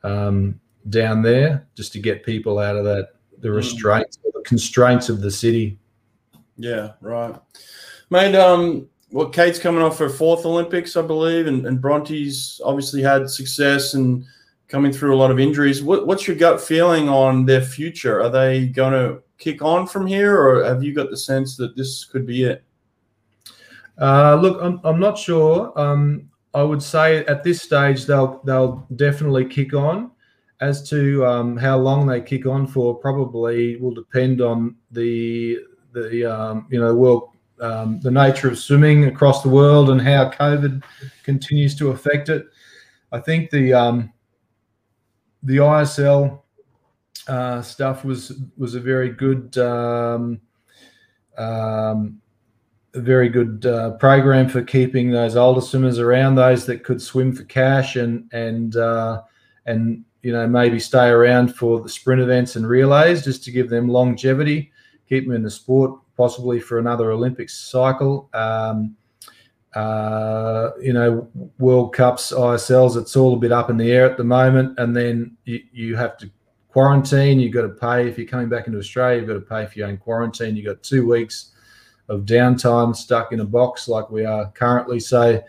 um, 0.03 0.61
down 0.91 1.23
there, 1.23 1.67
just 1.75 1.93
to 1.93 1.99
get 1.99 2.25
people 2.25 2.59
out 2.59 2.77
of 2.77 2.85
that 2.85 3.11
the 3.39 3.49
mm. 3.49 3.57
restraints, 3.57 4.19
mm. 4.19 4.33
the 4.35 4.43
constraints 4.43 5.09
of 5.09 5.21
the 5.21 5.31
city. 5.31 5.79
Yeah, 6.57 6.93
right, 7.01 7.35
mate. 8.11 8.35
Um, 8.35 8.89
well, 9.11 9.29
Cate's 9.29 9.59
coming 9.59 9.83
off 9.83 9.99
her 9.99 10.09
fourth 10.09 10.45
Olympics, 10.45 10.97
I 10.97 11.03
believe, 11.03 11.47
and, 11.47 11.67
and 11.67 11.81
Bronte's 11.81 12.61
obviously 12.65 13.01
had 13.03 13.31
success 13.31 13.95
and 13.95 14.25
coming 14.67 14.93
through 14.93 15.15
a 15.15 15.19
lot 15.19 15.31
of 15.31 15.39
injuries. 15.39 15.83
What, 15.83 16.07
what's 16.07 16.27
your 16.27 16.37
gut 16.37 16.61
feeling 16.61 17.09
on 17.09 17.45
their 17.45 17.61
future? 17.61 18.21
Are 18.21 18.31
they 18.31 18.67
going 18.67 18.93
to 18.93 19.23
kick 19.39 19.63
on 19.63 19.87
from 19.87 20.07
here, 20.07 20.37
or 20.37 20.65
have 20.65 20.83
you 20.83 20.93
got 20.95 21.11
the 21.11 21.17
sense 21.17 21.57
that 21.57 21.77
this 21.77 22.05
could 22.05 22.27
be 22.27 22.45
it? 22.45 22.65
Uh, 24.01 24.35
look, 24.37 24.59
I'm, 24.61 24.81
I'm 24.83 24.99
not 24.99 25.17
sure. 25.17 25.73
Um, 25.79 26.29
I 26.55 26.63
would 26.63 26.83
say 26.83 27.25
at 27.27 27.43
this 27.43 27.63
stage 27.63 28.07
they'll 28.07 28.41
they'll 28.45 28.87
definitely 28.97 29.45
kick 29.45 29.75
on. 29.75 30.11
As 30.65 30.89
to 30.89 31.27
um, 31.27 31.59
how 31.59 31.77
long 31.77 32.07
they 32.07 32.23
kick 32.23 32.47
on 32.47 32.67
for, 32.67 32.95
probably 32.95 33.77
will 33.77 33.93
depend 33.93 34.41
on 34.41 34.77
the 34.91 35.59
the 35.93 36.25
um, 36.25 36.67
you 36.71 36.81
know 36.81 36.95
world 36.95 37.29
um, 37.61 38.01
the 38.01 38.11
nature 38.11 38.49
of 38.49 38.59
swimming 38.59 39.05
across 39.05 39.43
the 39.43 39.49
world 39.51 39.91
and 39.91 40.01
how 40.01 40.31
COVID 40.31 40.83
continues 41.23 41.75
to 41.77 41.91
affect 41.91 42.31
it. 42.31 42.47
I 43.13 43.21
think 43.21 43.51
the 43.51 43.75
um, 43.75 44.11
the 45.43 45.59
ISL 45.59 46.41
uh, 47.29 47.61
stuff 47.61 48.03
was 48.03 48.33
was 48.57 48.75
a 48.75 48.81
very 48.81 49.11
good 49.11 49.59
um, 49.59 50.41
um, 51.37 52.23
a 52.95 53.01
very 53.01 53.29
good 53.29 53.67
uh, 53.67 53.91
program 53.99 54.49
for 54.49 54.63
keeping 54.63 55.11
those 55.11 55.37
older 55.37 55.61
swimmers 55.61 55.99
around, 55.99 56.37
those 56.37 56.65
that 56.65 56.85
could 56.85 57.03
swim 57.03 57.35
for 57.35 57.45
cash 57.45 57.97
and 57.97 58.33
and 58.33 58.77
uh, 58.77 59.21
and 59.67 60.07
you 60.25 60.33
know 60.33 60.47
maybe 60.47 60.81
stay 60.81 61.09
around 61.09 61.55
for 61.55 61.81
the 61.81 61.89
sprint 61.89 62.21
events 62.21 62.57
and 62.57 62.67
relays 62.67 63.23
just 63.23 63.45
to 63.45 63.53
give 63.53 63.71
them 63.71 63.89
longevity, 63.89 64.73
keep 65.09 65.25
them 65.25 65.35
in 65.35 65.43
the 65.43 65.51
sport 65.51 66.01
possibly 66.17 66.61
for 66.61 66.79
another 66.79 67.11
Olympics 67.11 67.57
cycle. 67.59 68.29
Um, 68.35 68.97
uh, 69.75 70.71
you 70.81 70.93
know, 70.93 71.29
World 71.59 71.93
Cups, 71.93 72.33
ISLs, 72.33 72.97
it's 72.97 73.17
all 73.17 73.35
a 73.35 73.39
bit 73.39 73.53
up 73.53 73.71
in 73.71 73.77
the 73.77 73.91
air 73.91 74.09
at 74.09 74.17
the 74.17 74.25
moment. 74.25 74.79
And 74.79 74.97
then 74.97 75.37
you, 75.45 75.61
you 75.73 75.97
have 75.97 76.17
to 76.19 76.31
quarantine. 76.69 77.41
You've 77.41 77.53
got 77.53 77.63
to 77.63 77.71
pay 77.71 78.09
if 78.09 78.17
you're 78.17 78.27
coming 78.27 78.49
back 78.49 78.67
into 78.67 78.79
Australia. 78.79 79.19
You've 79.19 79.29
got 79.29 79.35
to 79.35 79.41
pay 79.41 79.67
for 79.67 79.79
your 79.79 79.89
own 79.89 79.97
quarantine. 79.97 80.57
You've 80.57 80.67
got 80.67 80.83
two 80.83 81.07
weeks 81.07 81.53
of 82.09 82.21
downtime 82.21 82.95
stuck 82.95 83.33
in 83.33 83.41
a 83.41 83.45
box 83.45 83.89
like 83.89 84.11
we 84.11 84.25
are 84.25 84.51
currently. 84.53 85.01
So 85.01 85.43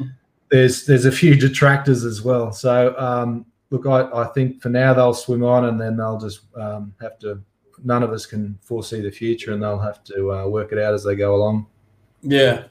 there's 0.50 0.84
there's 0.84 1.06
a 1.06 1.12
few 1.12 1.36
detractors 1.36 2.04
as 2.04 2.20
well. 2.20 2.52
So 2.52 2.94
um, 2.98 3.46
look, 3.70 3.86
I, 3.86 4.22
I 4.22 4.26
think 4.26 4.60
for 4.60 4.68
now 4.68 4.92
they'll 4.92 5.14
swim 5.14 5.42
on 5.42 5.66
and 5.66 5.80
then 5.80 5.96
they'll 5.96 6.18
just 6.18 6.40
um, 6.56 6.94
have 7.00 7.18
to 7.20 7.42
none 7.84 8.02
of 8.02 8.12
us 8.12 8.26
can 8.26 8.58
foresee 8.62 9.00
the 9.00 9.10
future, 9.10 9.52
and 9.52 9.62
they'll 9.62 9.78
have 9.78 10.02
to 10.04 10.32
uh, 10.32 10.46
work 10.46 10.72
it 10.72 10.78
out 10.78 10.94
as 10.94 11.04
they 11.04 11.14
go 11.14 11.34
along. 11.34 11.66
Yeah. 12.22 12.64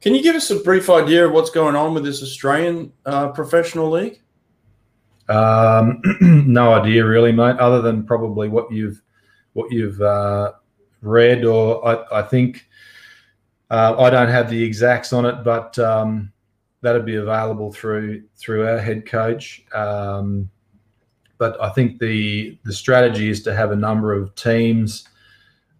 Can 0.00 0.14
you 0.14 0.22
give 0.22 0.36
us 0.36 0.50
a 0.50 0.56
brief 0.60 0.90
idea 0.90 1.26
of 1.26 1.32
what's 1.32 1.50
going 1.50 1.76
on 1.76 1.94
with 1.94 2.04
this 2.04 2.22
Australian 2.22 2.92
uh, 3.06 3.28
professional 3.28 3.90
league? 3.90 4.20
Um, 5.28 6.02
no 6.20 6.74
idea 6.74 7.04
really, 7.04 7.32
mate. 7.32 7.56
Other 7.56 7.80
than 7.80 8.04
probably 8.04 8.48
what 8.48 8.70
you've 8.70 9.02
what 9.54 9.72
you've 9.72 10.00
uh, 10.00 10.52
read, 11.00 11.44
or 11.44 11.86
I, 11.86 12.20
I 12.20 12.22
think 12.22 12.66
uh, 13.70 13.94
I 13.98 14.10
don't 14.10 14.28
have 14.28 14.50
the 14.50 14.62
exacts 14.62 15.12
on 15.12 15.24
it, 15.24 15.42
but 15.42 15.78
um, 15.78 16.32
that'd 16.84 17.06
be 17.06 17.16
available 17.16 17.72
through 17.72 18.22
through 18.36 18.68
our 18.68 18.78
head 18.78 19.06
coach. 19.06 19.64
Um, 19.74 20.50
but 21.38 21.60
I 21.60 21.70
think 21.70 21.98
the 21.98 22.58
the 22.64 22.72
strategy 22.72 23.30
is 23.30 23.42
to 23.44 23.54
have 23.54 23.72
a 23.72 23.76
number 23.76 24.12
of 24.12 24.34
teams 24.34 25.08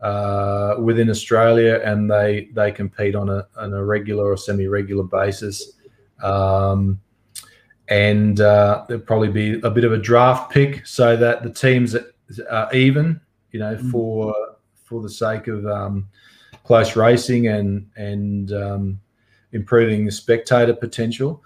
uh, 0.01 0.77
within 0.81 1.11
Australia, 1.11 1.81
and 1.85 2.11
they 2.11 2.49
they 2.55 2.73
compete 2.73 3.15
on 3.15 3.29
a 3.29 3.47
on 3.57 3.75
a 3.75 3.85
regular 3.85 4.33
or 4.33 4.37
semi 4.37 4.67
regular 4.67 5.05
basis. 5.05 5.73
Um, 6.23 7.01
and 7.89 8.41
uh, 8.41 8.87
there'll 8.89 9.03
probably 9.03 9.29
be 9.29 9.61
a 9.61 9.71
bit 9.71 9.85
of 9.85 9.93
a 9.93 9.99
draft 9.99 10.51
pick 10.51 10.87
so 10.87 11.19
that 11.19 11.43
the 11.43 11.51
teams 11.51 11.95
are 12.51 12.75
even, 12.75 13.21
you 13.53 13.61
know, 13.61 13.77
mm. 13.77 13.91
for 13.91 14.35
for 14.85 15.03
the 15.03 15.11
sake 15.11 15.49
of 15.49 15.67
um, 15.67 16.09
close 16.65 16.97
racing 16.97 17.49
and 17.49 17.87
and 17.97 18.53
um, 18.53 19.01
improving 19.55 20.05
the 20.05 20.13
spectator 20.13 20.75
potential. 20.75 21.43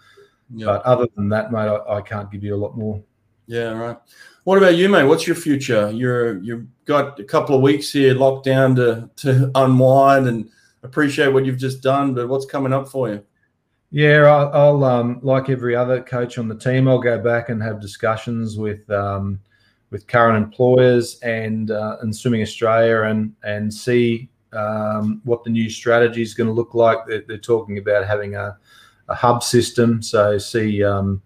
Yep. 0.55 0.67
But 0.67 0.83
other 0.83 1.07
than 1.15 1.29
that, 1.29 1.53
mate, 1.53 1.69
I, 1.69 1.99
I, 1.99 2.01
can't 2.01 2.31
give 2.33 2.43
you 2.43 2.55
a 2.55 2.57
lot 2.57 2.77
more. 2.77 3.01
Yeah, 3.47 3.73
right. 3.73 3.97
What 4.45 4.59
about 4.59 4.77
you, 4.77 4.89
mate? 4.89 5.05
What's 5.05 5.27
your 5.27 5.37
future? 5.37 5.91
You're 5.91 6.39
you've 6.43 6.67
got 6.87 7.21
a 7.21 7.25
couple 7.25 7.55
of 7.55 7.61
weeks 7.61 7.93
here 7.93 8.15
locked 8.15 8.47
down 8.47 8.75
to 8.77 9.11
to 9.17 9.51
unwind 9.55 10.27
and 10.27 10.51
appreciate 10.83 11.29
what 11.29 11.45
you've 11.45 11.59
just 11.59 11.83
done, 11.83 12.15
but 12.15 12.29
what's 12.29 12.47
coming 12.47 12.73
up 12.73 12.89
for 12.89 13.11
you? 13.11 13.23
Yeah, 13.91 14.23
I'll, 14.25 14.53
I'll 14.53 14.85
um, 14.85 15.21
like 15.23 15.49
every 15.49 15.75
other 15.75 16.03
coach 16.03 16.39
on 16.39 16.49
the 16.49 16.55
team, 16.55 16.89
I'll 16.89 16.99
go 16.99 17.19
back 17.19 17.49
and 17.49 17.63
have 17.63 17.81
discussions 17.81 18.59
with 18.59 18.89
um, 18.91 19.41
with 19.91 20.07
current 20.07 20.43
employers 20.43 21.19
and 21.21 21.71
uh, 21.71 21.97
and 22.01 22.15
Swimming 22.15 22.43
Australia 22.43 23.03
and 23.03 23.35
and 23.43 23.73
see 23.73 24.31
um, 24.53 25.21
what 25.25 25.45
the 25.45 25.51
new 25.51 25.69
strategy 25.71 26.23
is 26.23 26.35
going 26.35 26.47
to 26.47 26.53
look 26.53 26.75
like. 26.75 26.99
They're, 27.07 27.23
they're 27.27 27.39
talking 27.39 27.79
about 27.79 28.07
having 28.07 28.35
a, 28.35 28.57
a 29.09 29.15
hub 29.15 29.43
system, 29.43 30.03
so 30.03 30.39
see 30.39 30.83
um, 30.83 31.23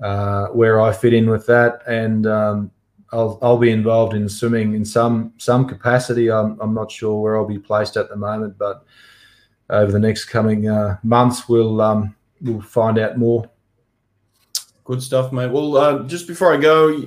uh, 0.00 0.46
where 0.48 0.80
I 0.80 0.92
fit 0.92 1.14
in 1.14 1.28
with 1.28 1.46
that, 1.46 1.82
and 1.86 2.26
um, 2.26 2.70
I'll 3.12 3.38
I'll 3.42 3.58
be 3.58 3.70
involved 3.70 4.14
in 4.14 4.28
swimming 4.28 4.74
in 4.74 4.84
some 4.84 5.32
some 5.38 5.66
capacity. 5.66 6.30
I'm 6.30 6.58
I'm 6.60 6.74
not 6.74 6.90
sure 6.90 7.20
where 7.20 7.36
I'll 7.36 7.46
be 7.46 7.58
placed 7.58 7.96
at 7.96 8.08
the 8.08 8.16
moment, 8.16 8.56
but 8.58 8.84
over 9.68 9.92
the 9.92 9.98
next 9.98 10.26
coming 10.26 10.68
uh, 10.68 10.98
months, 11.02 11.48
we'll 11.48 11.80
um, 11.80 12.16
we'll 12.40 12.60
find 12.62 12.98
out 12.98 13.18
more. 13.18 13.48
Good 14.84 15.02
stuff, 15.02 15.32
mate. 15.32 15.50
Well, 15.50 15.76
uh, 15.76 16.02
just 16.04 16.26
before 16.26 16.52
I 16.52 16.56
go 16.56 17.04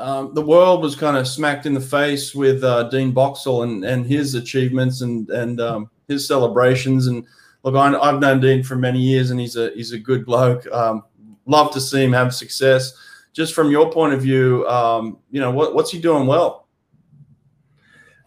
um, 0.00 0.34
the 0.34 0.42
world 0.42 0.82
was 0.82 0.96
kind 0.96 1.16
of 1.16 1.28
smacked 1.28 1.66
in 1.66 1.74
the 1.74 1.80
face 1.80 2.34
with 2.34 2.64
uh, 2.64 2.84
Dean 2.84 3.12
Boxall 3.12 3.64
and, 3.64 3.84
and 3.84 4.06
his 4.06 4.34
achievements 4.34 5.02
and 5.02 5.28
and 5.30 5.60
um, 5.60 5.90
his 6.08 6.26
celebrations. 6.26 7.06
And 7.06 7.26
look, 7.62 7.74
I, 7.76 7.90
have 8.10 8.20
known 8.20 8.40
Dean 8.40 8.62
for 8.62 8.76
many 8.76 8.98
years, 8.98 9.30
and 9.30 9.38
he's 9.38 9.56
a 9.56 9.70
he's 9.74 9.92
a 9.92 9.98
good 9.98 10.24
bloke. 10.24 10.66
Um, 10.72 11.04
love 11.46 11.72
to 11.72 11.80
see 11.80 12.02
him 12.02 12.12
have 12.12 12.34
success. 12.34 12.94
Just 13.32 13.54
from 13.54 13.70
your 13.70 13.92
point 13.92 14.14
of 14.14 14.22
view, 14.22 14.66
um, 14.66 15.18
you 15.30 15.40
know 15.40 15.50
what, 15.50 15.74
what's 15.74 15.90
he 15.90 16.00
doing 16.00 16.26
well? 16.26 16.66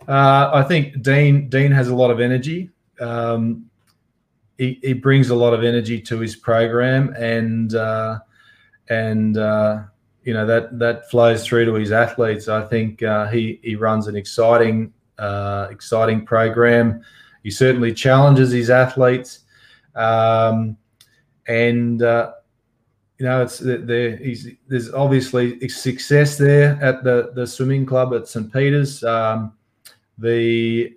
Uh, 0.08 0.52
I 0.54 0.64
think 0.64 1.02
Dean 1.02 1.50
Dean 1.50 1.72
has 1.72 1.88
a 1.88 1.96
lot 1.96 2.12
of 2.12 2.20
energy. 2.20 2.70
Um, 3.00 3.66
he, 4.58 4.80
he 4.84 4.94
brings 4.94 5.30
a 5.30 5.36
lot 5.36 5.54
of 5.54 5.64
energy 5.64 6.00
to 6.02 6.20
his 6.20 6.36
program, 6.36 7.14
and 7.18 7.74
uh, 7.74 8.20
and 8.90 9.38
uh, 9.38 9.84
you 10.24 10.34
know 10.34 10.46
that 10.46 10.78
that 10.80 11.10
flows 11.10 11.46
through 11.46 11.66
to 11.66 11.74
his 11.74 11.92
athletes. 11.92 12.48
I 12.48 12.66
think 12.66 13.04
uh, 13.04 13.28
he 13.28 13.60
he 13.64 13.76
runs 13.76 14.08
an 14.08 14.16
exciting 14.16 14.94
uh, 15.18 15.68
exciting 15.70 16.26
program. 16.26 17.04
He 17.44 17.52
certainly 17.52 17.94
challenges 17.94 18.52
his 18.52 18.70
athletes, 18.70 19.42
um, 19.96 20.78
and 21.48 22.02
uh, 22.02 22.34
you 23.20 23.26
know 23.26 23.42
it's 23.42 23.60
there. 23.60 24.20
There's 24.68 24.94
obviously 24.94 25.68
success 25.70 26.38
there 26.38 26.80
at 26.82 27.04
the 27.04 27.32
the 27.36 27.46
swimming 27.46 27.86
club 27.86 28.14
at 28.14 28.28
St 28.28 28.52
Peter's. 28.52 29.04
Um, 29.04 29.54
the 30.18 30.96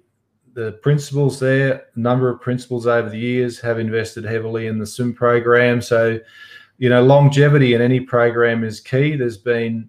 the 0.54 0.72
principals 0.82 1.38
there, 1.38 1.84
a 1.94 1.98
number 1.98 2.30
of 2.30 2.40
principals 2.40 2.86
over 2.86 3.10
the 3.10 3.18
years 3.18 3.60
have 3.60 3.78
invested 3.78 4.24
heavily 4.24 4.68
in 4.68 4.78
the 4.78 4.86
swim 4.86 5.12
program. 5.12 5.82
So 5.82 6.18
you 6.78 6.88
know, 6.88 7.02
longevity 7.02 7.74
in 7.74 7.80
any 7.80 8.00
program 8.00 8.64
is 8.64 8.80
key. 8.80 9.16
There's 9.16 9.38
been, 9.38 9.88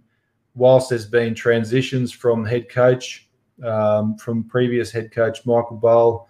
whilst 0.55 0.89
there's 0.89 1.05
been 1.05 1.35
transitions 1.35 2.11
from 2.11 2.45
head 2.45 2.69
coach, 2.69 3.29
um, 3.63 4.17
from 4.17 4.43
previous 4.43 4.91
head 4.91 5.11
coach 5.11 5.45
Michael 5.45 5.79
Bohl 5.79 6.25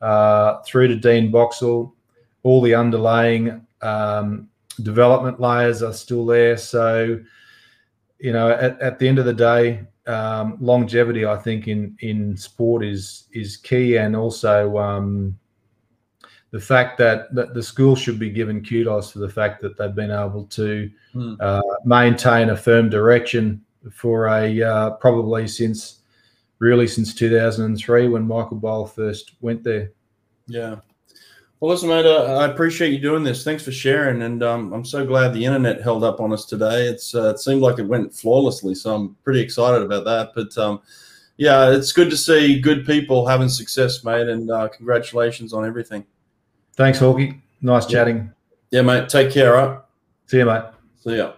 uh, 0.00 0.62
through 0.62 0.88
to 0.88 0.96
Dean 0.96 1.30
Boxall, 1.30 1.94
all 2.42 2.62
the 2.62 2.74
underlying 2.74 3.66
um, 3.82 4.48
development 4.82 5.40
layers 5.40 5.82
are 5.82 5.92
still 5.92 6.24
there. 6.24 6.56
So, 6.56 7.20
you 8.18 8.32
know, 8.32 8.50
at, 8.50 8.80
at 8.80 8.98
the 8.98 9.08
end 9.08 9.18
of 9.18 9.24
the 9.24 9.34
day, 9.34 9.82
um, 10.06 10.56
longevity, 10.60 11.26
I 11.26 11.36
think, 11.36 11.68
in 11.68 11.96
in 12.00 12.36
sport 12.36 12.82
is 12.82 13.28
is 13.32 13.58
key, 13.58 13.98
and 13.98 14.16
also 14.16 14.78
um, 14.78 15.38
the 16.50 16.60
fact 16.60 16.96
that, 16.98 17.34
that 17.34 17.54
the 17.54 17.62
school 17.62 17.94
should 17.94 18.18
be 18.18 18.30
given 18.30 18.64
kudos 18.64 19.12
for 19.12 19.18
the 19.18 19.28
fact 19.28 19.60
that 19.60 19.76
they've 19.76 19.94
been 19.94 20.10
able 20.10 20.44
to 20.44 20.90
mm. 21.14 21.36
uh, 21.40 21.62
maintain 21.84 22.50
a 22.50 22.56
firm 22.56 22.88
direction 22.88 23.62
for 23.92 24.26
a 24.28 24.62
uh, 24.62 24.90
probably 24.92 25.46
since 25.46 26.00
really 26.58 26.86
since 26.86 27.14
2003 27.14 28.08
when 28.08 28.26
Michael 28.26 28.58
Bohl 28.58 28.90
first 28.90 29.32
went 29.40 29.62
there. 29.62 29.92
Yeah. 30.46 30.76
Well, 31.60 31.72
listen, 31.72 31.88
mate, 31.88 32.06
uh, 32.06 32.38
I 32.38 32.46
appreciate 32.46 32.92
you 32.92 33.00
doing 33.00 33.24
this. 33.24 33.42
Thanks 33.42 33.64
for 33.64 33.72
sharing, 33.72 34.22
and 34.22 34.44
um, 34.44 34.72
I'm 34.72 34.84
so 34.84 35.04
glad 35.04 35.34
the 35.34 35.44
internet 35.44 35.82
held 35.82 36.04
up 36.04 36.20
on 36.20 36.32
us 36.32 36.44
today. 36.44 36.86
It's 36.86 37.16
uh, 37.16 37.30
it 37.30 37.40
seemed 37.40 37.62
like 37.62 37.80
it 37.80 37.86
went 37.86 38.14
flawlessly, 38.14 38.76
so 38.76 38.94
I'm 38.94 39.16
pretty 39.24 39.40
excited 39.40 39.82
about 39.82 40.04
that. 40.04 40.30
But 40.36 40.56
um, 40.56 40.80
yeah, 41.36 41.72
it's 41.72 41.90
good 41.90 42.10
to 42.10 42.16
see 42.16 42.60
good 42.60 42.86
people 42.86 43.26
having 43.26 43.48
success, 43.48 44.04
mate, 44.04 44.28
and 44.28 44.48
uh, 44.52 44.68
congratulations 44.68 45.52
on 45.52 45.66
everything. 45.66 46.06
Thanks, 46.78 47.00
Hawkey. 47.00 47.40
Nice 47.60 47.86
chatting. 47.86 48.30
Yeah, 48.70 48.82
mate. 48.82 49.08
Take 49.08 49.32
care, 49.32 49.52
right? 49.52 49.80
See 50.26 50.38
you, 50.38 50.44
mate. 50.44 50.62
See 51.02 51.16
ya. 51.16 51.32